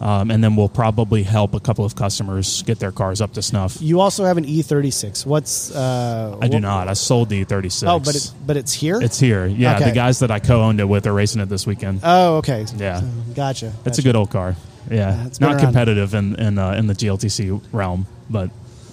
Um, 0.02 0.32
and 0.32 0.44
then 0.44 0.56
we'll 0.56 0.68
probably 0.68 1.22
help 1.22 1.54
a 1.54 1.60
couple 1.60 1.86
of 1.86 1.96
customers 1.96 2.64
get 2.64 2.80
their 2.80 2.92
cars 2.92 3.22
up 3.22 3.34
to 3.34 3.42
snuff. 3.44 3.78
You 3.80 4.00
also 4.00 4.26
have 4.26 4.38
an 4.38 4.46
E36. 4.46 5.28
What's 5.28 5.70
uh, 5.76 6.36
I 6.42 6.48
do 6.48 6.54
what- 6.56 6.62
not. 6.64 6.88
I 6.88 6.94
sold 6.94 7.30
the 7.30 7.46
E36. 7.46 7.88
Oh, 7.88 8.00
but 8.00 8.16
it, 8.16 8.32
but 8.48 8.58
it's 8.58 8.74
here. 8.74 9.00
it's 9.00 9.20
here. 9.20 9.46
Yeah, 9.46 9.76
Okay. 9.76 9.86
the 9.90 9.92
guys 9.96 10.18
that 10.20 10.32
I 10.32 10.40
co-owned 10.40 10.80
it 10.80 10.86
with 10.90 11.06
are 11.06 11.14
racing 11.14 11.40
it 11.42 11.50
this 11.50 11.68
weekend. 11.68 12.00
oh, 12.04 12.38
okay. 12.38 12.66
Yeah. 12.78 13.02
gotcha. 13.36 13.68
It's 13.68 13.98
gotcha. 13.98 14.02
a 14.02 14.04
good 14.04 14.16
old 14.16 14.32
car. 14.32 14.56
Yeah, 14.90 14.96
Yeah, 14.98 15.28
it's 15.28 15.40
not 15.40 15.52
around. 15.54 15.62
competitive 15.66 16.16
in 16.16 16.34
in, 16.36 16.58
uh, 16.58 16.72
in 16.72 16.88
the 16.88 16.96
GLTC 16.96 17.62
realm, 17.72 18.08
but 18.28 18.50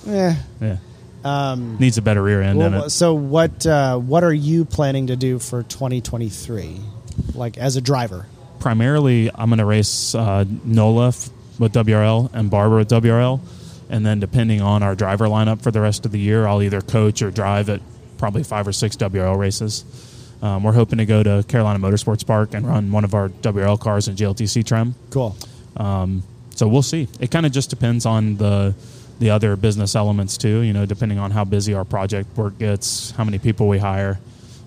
Eh. 0.07 0.35
yeah, 0.61 1.55
needs 1.79 1.97
a 1.97 2.03
better 2.03 2.23
rear 2.23 2.43
end 2.43 2.61
in 2.61 2.75
it. 2.75 2.91
so 2.91 3.15
what 3.15 3.67
uh, 3.67 3.97
what 3.97 4.23
are 4.25 4.33
you 4.33 4.67
planning 4.67 5.07
to 5.07 5.17
do 5.17 5.39
for 5.39 5.63
2023, 5.63 6.81
like 7.35 7.57
as 7.57 7.77
a 7.77 7.81
driver? 7.81 8.27
Primarily 8.61 9.31
I'm 9.35 9.49
going 9.49 9.59
to 9.59 9.65
race 9.65 10.15
uh, 10.15 10.45
NOLA 10.65 11.09
f- 11.09 11.31
with 11.59 11.73
WRL 11.75 12.31
and 12.33 12.51
Barber 12.51 12.77
with 12.77 12.89
WRL. 12.91 13.41
And 13.91 14.05
then 14.05 14.21
depending 14.21 14.61
on 14.61 14.83
our 14.83 14.95
driver 14.95 15.27
lineup 15.27 15.63
for 15.63 15.71
the 15.71 15.81
rest 15.81 16.05
of 16.05 16.13
the 16.13 16.19
year, 16.19 16.47
I'll 16.47 16.63
either 16.63 16.81
coach 16.81 17.23
or 17.23 17.31
drive 17.31 17.69
at 17.71 17.81
probably 18.19 18.43
five 18.43 18.67
or 18.69 18.73
six 18.73 18.97
WRL 18.97 19.39
races. 19.39 19.85
Um, 20.43 20.63
we're 20.63 20.73
hoping 20.73 20.99
to 20.99 21.07
go 21.07 21.23
to 21.23 21.45
Carolina 21.49 21.79
Motorsports 21.79 22.25
Park 22.27 22.55
and 22.55 22.67
run 22.67 22.93
one 22.93 23.05
of 23.05 23.15
our 23.15 23.29
WRL 23.29 23.81
cars 23.81 24.07
in 24.09 24.15
GLTC 24.15 24.65
trim. 24.65 24.95
Cool. 25.11 25.35
So 26.55 26.67
we'll 26.67 26.83
see. 26.83 27.09
It 27.21 27.31
kind 27.31 27.47
of 27.47 27.53
just 27.53 27.71
depends 27.71 28.05
on 28.07 28.37
the 28.37 28.75
the 29.21 29.31
other 29.31 29.57
business 29.57 29.97
elements 29.97 30.37
too. 30.37 30.61
You 30.61 30.73
know, 30.73 30.87
depending 30.87 31.19
on 31.19 31.31
how 31.33 31.45
busy 31.45 31.75
our 31.75 31.85
project 31.85 32.37
work 32.37 32.57
gets, 32.59 33.11
how 33.13 33.25
many 33.25 33.39
people 33.39 33.67
we 33.69 33.79
hire, 33.79 34.21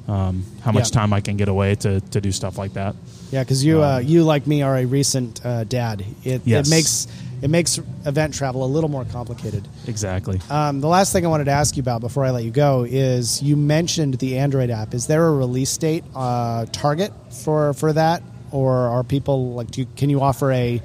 um, 0.10 0.44
how 0.62 0.72
much 0.74 0.90
Yeah. 0.92 1.00
time 1.00 1.14
I 1.14 1.22
can 1.22 1.38
get 1.38 1.48
away 1.48 1.76
to, 1.76 2.02
to 2.02 2.20
do 2.20 2.32
stuff 2.34 2.58
like 2.58 2.74
that. 2.74 2.96
Yeah, 3.32 3.44
because 3.44 3.64
you 3.64 3.82
uh, 3.82 4.00
you 4.00 4.24
like 4.24 4.46
me 4.48 4.62
are 4.62 4.78
a 4.78 4.86
recent 4.86 5.44
uh, 5.46 5.64
dad. 5.64 6.04
It, 6.24 6.36
Um, 6.36 6.42
Yes. 6.46 6.68
it 6.68 6.70
makes 6.70 7.08
it 7.42 7.50
makes 7.50 7.80
event 8.06 8.34
travel 8.36 8.64
a 8.64 8.68
little 8.68 8.90
more 8.90 9.06
complicated. 9.06 9.68
Exactly. 9.88 10.40
Um, 10.50 10.80
the 10.82 10.88
last 10.88 11.12
thing 11.14 11.26
I 11.26 11.30
wanted 11.30 11.46
to 11.46 11.52
ask 11.52 11.76
you 11.76 11.82
about 11.82 12.02
before 12.02 12.24
I 12.26 12.30
let 12.32 12.44
you 12.44 12.52
go 12.52 12.86
is 12.88 13.42
you 13.42 13.56
mentioned 13.56 14.16
the 14.16 14.38
Android 14.38 14.70
app. 14.70 14.94
Is 14.94 15.08
there 15.08 15.26
a 15.28 15.32
release 15.34 15.76
date 15.78 16.04
uh, 16.16 16.66
target 16.72 17.12
for 17.32 17.74
for 17.74 17.94
that, 17.94 18.22
or 18.52 18.74
are 18.74 19.04
people 19.04 19.54
like? 19.54 19.72
Do 19.72 19.82
you, 19.82 19.88
can 19.96 20.10
you 20.10 20.22
offer 20.22 20.52
a 20.52 20.82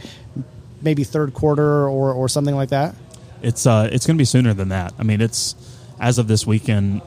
maybe 0.82 1.04
third 1.04 1.34
quarter 1.34 1.88
or 1.88 2.12
or 2.12 2.28
something 2.28 2.54
like 2.54 2.70
that? 2.70 2.94
It's 3.42 3.66
uh, 3.66 3.88
it's 3.92 4.06
going 4.06 4.16
to 4.16 4.20
be 4.20 4.24
sooner 4.24 4.54
than 4.54 4.68
that. 4.70 4.94
I 4.98 5.02
mean, 5.02 5.20
it's 5.20 5.56
as 6.00 6.18
of 6.18 6.28
this 6.28 6.46
weekend. 6.46 7.02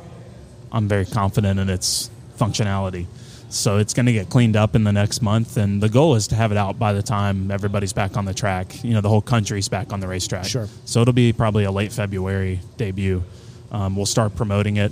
I'm 0.71 0.87
very 0.87 1.05
confident 1.05 1.59
in 1.59 1.67
its 1.69 2.11
functionality, 2.37 3.07
so 3.49 3.77
it's 3.77 3.93
going 3.93 4.05
to 4.05 4.13
get 4.13 4.29
cleaned 4.29 4.55
up 4.55 4.75
in 4.75 4.83
the 4.83 4.91
next 4.91 5.21
month. 5.21 5.57
And 5.57 5.81
the 5.81 5.89
goal 5.89 6.15
is 6.15 6.27
to 6.27 6.35
have 6.35 6.51
it 6.51 6.57
out 6.57 6.79
by 6.79 6.93
the 6.93 7.03
time 7.03 7.51
everybody's 7.51 7.93
back 7.93 8.15
on 8.15 8.25
the 8.25 8.33
track. 8.33 8.83
You 8.83 8.93
know, 8.93 9.01
the 9.01 9.09
whole 9.09 9.21
country's 9.21 9.67
back 9.67 9.91
on 9.91 9.99
the 9.99 10.07
racetrack. 10.07 10.45
Sure. 10.45 10.67
So 10.85 11.01
it'll 11.01 11.13
be 11.13 11.33
probably 11.33 11.63
a 11.63 11.71
late 11.71 11.91
February 11.91 12.61
debut. 12.77 13.23
Um, 13.71 13.95
we'll 13.95 14.05
start 14.05 14.35
promoting 14.35 14.77
it. 14.77 14.91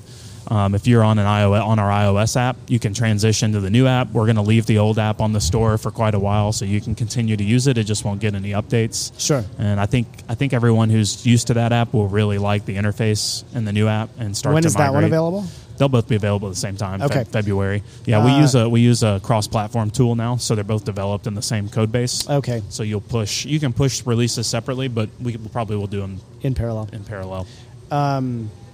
Um, 0.50 0.76
if 0.76 0.88
you're 0.88 1.04
on 1.04 1.20
an 1.20 1.26
iOS 1.26 1.66
on 1.66 1.78
our 1.78 1.90
iOS 1.90 2.38
app, 2.38 2.56
you 2.68 2.80
can 2.80 2.94
transition 2.94 3.52
to 3.52 3.60
the 3.60 3.70
new 3.70 3.86
app. 3.86 4.12
We're 4.12 4.26
going 4.26 4.38
to 4.38 4.42
leave 4.42 4.66
the 4.66 4.78
old 4.78 4.98
app 4.98 5.20
on 5.20 5.34
the 5.34 5.42
store 5.42 5.78
for 5.78 5.92
quite 5.92 6.16
a 6.16 6.20
while, 6.20 6.54
so 6.54 6.64
you 6.64 6.80
can 6.80 6.96
continue 6.96 7.36
to 7.36 7.44
use 7.44 7.68
it. 7.68 7.78
It 7.78 7.84
just 7.84 8.06
won't 8.06 8.22
get 8.22 8.34
any 8.34 8.52
updates. 8.52 9.12
Sure. 9.20 9.44
And 9.58 9.80
I 9.80 9.88
think 9.88 10.08
I 10.30 10.36
think 10.36 10.54
everyone 10.54 10.90
who's 10.90 11.26
used 11.26 11.48
to 11.48 11.56
that 11.56 11.74
app 11.74 11.94
will 11.94 12.08
really 12.08 12.38
like 12.38 12.66
the 12.66 12.78
interface 12.78 13.44
in 13.54 13.66
the 13.66 13.74
new 13.74 13.88
app 13.90 14.10
and 14.20 14.38
start. 14.38 14.54
when 14.54 14.66
is 14.66 14.76
that 14.76 14.94
one 14.94 15.04
available? 15.04 15.46
They'll 15.78 15.90
both 15.90 16.08
be 16.08 16.16
available 16.16 16.48
at 16.48 16.54
the 16.56 16.60
same 16.60 16.76
time. 16.76 17.00
Fe- 17.08 17.24
February. 17.26 17.84
Yeah, 18.06 18.24
we 18.26 18.32
Uh, 18.32 18.40
use 18.42 18.56
a 18.56 18.68
we 18.68 18.82
use 18.82 19.04
a 19.04 19.20
cross-platform 19.24 19.92
tool 19.92 20.16
now, 20.16 20.38
so 20.38 20.56
they're 20.56 20.64
both 20.64 20.86
developed 20.86 21.28
in 21.28 21.36
the 21.36 21.42
same 21.42 21.70
code 21.70 21.92
base. 21.92 22.28
Okay, 22.30 22.62
So 22.70 22.84
you'll 22.84 23.02
push. 23.02 23.46
You 23.46 23.60
can 23.60 23.74
push 23.74 24.06
releases 24.06 24.48
separately, 24.48 24.88
but 24.88 25.10
we 25.22 25.38
probably 25.38 25.78
will 25.78 25.88
do 25.88 26.02
them 26.02 26.20
in 26.42 26.54
parallel. 26.56 26.90
in 26.92 27.04
parallel. 27.04 27.46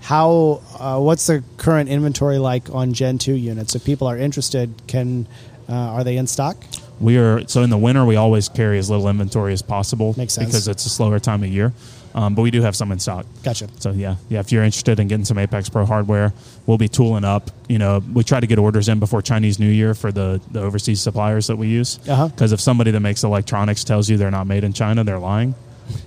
How? 0.01 0.61
Uh, 0.77 0.99
what's 0.99 1.27
the 1.27 1.43
current 1.57 1.89
inventory 1.89 2.37
like 2.37 2.69
on 2.73 2.93
Gen 2.93 3.17
two 3.17 3.35
units? 3.35 3.73
If 3.75 3.85
people 3.85 4.07
are 4.07 4.17
interested, 4.17 4.69
can 4.87 5.27
uh, 5.69 5.73
are 5.73 6.03
they 6.03 6.17
in 6.17 6.27
stock? 6.27 6.57
We 6.99 7.17
are 7.17 7.47
so 7.47 7.63
in 7.63 7.69
the 7.69 7.77
winter 7.77 8.05
we 8.05 8.17
always 8.17 8.49
carry 8.49 8.77
as 8.79 8.89
little 8.89 9.07
inventory 9.07 9.53
as 9.53 9.61
possible 9.61 10.13
Makes 10.17 10.33
sense. 10.33 10.47
because 10.47 10.67
it's 10.67 10.85
a 10.85 10.89
slower 10.89 11.19
time 11.19 11.41
of 11.43 11.49
year. 11.49 11.73
Um, 12.16 12.36
but 12.36 12.43
we 12.43 12.51
do 12.51 12.61
have 12.61 12.76
some 12.76 12.91
in 12.91 12.99
stock. 12.99 13.26
Gotcha. 13.43 13.68
So 13.80 13.91
yeah, 13.91 14.18
yeah. 14.30 14.39
If 14.39 14.51
you're 14.51 14.64
interested 14.64 14.99
in 14.99 15.07
getting 15.07 15.26
some 15.26 15.38
Apex 15.38 15.70
Pro 15.70 15.86
hardware, 15.86 16.34
we'll 16.66 16.78
be 16.78 16.88
tooling 16.88 17.24
up. 17.24 17.49
You 17.68 17.80
know, 17.80 18.03
we 18.14 18.24
try 18.24 18.39
to 18.39 18.47
get 18.47 18.59
orders 18.59 18.88
in 18.88 18.99
before 18.99 19.22
Chinese 19.22 19.59
New 19.59 19.70
Year 19.70 19.93
for 19.93 20.11
the 20.11 20.39
the 20.51 20.61
overseas 20.61 21.01
suppliers 21.01 21.47
that 21.47 21.55
we 21.55 21.68
use. 21.68 21.99
Uh-huh. 22.07 22.28
Because 22.28 22.51
if 22.51 22.61
somebody 22.61 22.91
that 22.91 22.99
makes 22.99 23.24
electronics 23.24 23.84
tells 23.84 24.09
you 24.09 24.18
they're 24.18 24.32
not 24.32 24.47
made 24.47 24.64
in 24.64 24.74
China, 24.74 25.03
they're 25.03 25.20
lying. 25.20 25.55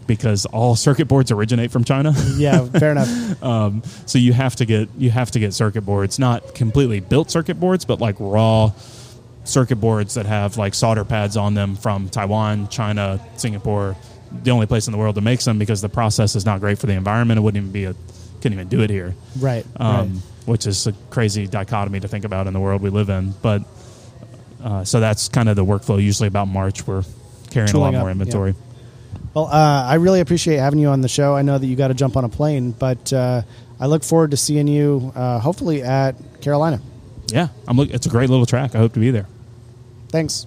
Because 0.06 0.46
all 0.46 0.74
circuit 0.74 1.06
boards 1.06 1.30
originate 1.30 1.70
from 1.70 1.84
China. 1.84 2.14
Yeah, 2.36 2.64
fair 2.66 2.92
enough. 2.92 3.08
so 4.06 4.18
you 4.18 4.32
have 4.32 4.56
to 4.56 4.64
get 4.64 4.88
you 4.96 5.10
have 5.10 5.32
to 5.32 5.40
get 5.40 5.54
circuit 5.54 5.82
boards, 5.82 6.18
not 6.18 6.54
completely 6.54 7.00
built 7.00 7.30
circuit 7.30 7.58
boards, 7.58 7.84
but 7.84 8.00
like 8.00 8.16
raw 8.18 8.72
circuit 9.44 9.76
boards 9.76 10.14
that 10.14 10.26
have 10.26 10.56
like 10.56 10.74
solder 10.74 11.04
pads 11.04 11.36
on 11.36 11.54
them 11.54 11.76
from 11.76 12.08
Taiwan, 12.08 12.68
China, 12.68 13.20
Singapore, 13.36 13.96
the 14.30 14.50
only 14.50 14.66
place 14.66 14.86
in 14.86 14.92
the 14.92 14.98
world 14.98 15.14
that 15.14 15.22
makes 15.22 15.44
them 15.44 15.58
because 15.58 15.80
the 15.80 15.88
process 15.88 16.36
is 16.36 16.44
not 16.44 16.60
great 16.60 16.78
for 16.78 16.86
the 16.86 16.94
environment. 16.94 17.38
It 17.38 17.42
wouldn't 17.42 17.62
even 17.62 17.72
be 17.72 17.84
a 17.84 17.94
couldn't 18.40 18.52
even 18.52 18.68
do 18.68 18.82
it 18.82 18.90
here. 18.90 19.14
Right. 19.38 19.66
Um, 19.76 19.96
right. 19.96 20.22
which 20.46 20.66
is 20.66 20.86
a 20.86 20.92
crazy 21.10 21.46
dichotomy 21.46 22.00
to 22.00 22.08
think 22.08 22.24
about 22.24 22.46
in 22.46 22.52
the 22.52 22.60
world 22.60 22.82
we 22.82 22.90
live 22.90 23.08
in. 23.08 23.34
But 23.42 23.62
uh, 24.62 24.84
so 24.84 25.00
that's 25.00 25.28
kind 25.28 25.48
of 25.48 25.56
the 25.56 25.64
workflow. 25.64 26.02
Usually 26.02 26.28
about 26.28 26.46
March, 26.46 26.86
we're 26.86 27.02
carrying 27.50 27.72
Tooling 27.72 27.94
a 27.94 27.98
lot 27.98 28.00
more 28.00 28.10
up, 28.10 28.12
inventory. 28.12 28.54
Well, 29.34 29.46
uh, 29.46 29.84
I 29.86 29.94
really 29.94 30.20
appreciate 30.20 30.58
having 30.58 30.78
you 30.78 30.88
on 30.88 31.00
the 31.00 31.08
show. 31.08 31.34
I 31.34 31.42
know 31.42 31.58
that 31.58 31.66
you 31.66 31.76
got 31.76 31.88
to 31.88 31.94
jump 31.94 32.16
on 32.16 32.24
a 32.24 32.28
plane, 32.28 32.72
but 32.72 33.12
uh, 33.12 33.42
I 33.78 33.86
look 33.86 34.02
forward 34.02 34.30
to 34.30 34.36
seeing 34.36 34.68
you 34.68 35.12
uh, 35.14 35.38
hopefully 35.38 35.82
at 35.82 36.14
Carolina. 36.40 36.80
Yeah, 37.28 37.48
I'm. 37.66 37.76
Look, 37.76 37.90
it's 37.90 38.06
a 38.06 38.10
great 38.10 38.30
little 38.30 38.46
track. 38.46 38.74
I 38.74 38.78
hope 38.78 38.92
to 38.94 39.00
be 39.00 39.10
there. 39.10 39.26
Thanks. 40.08 40.46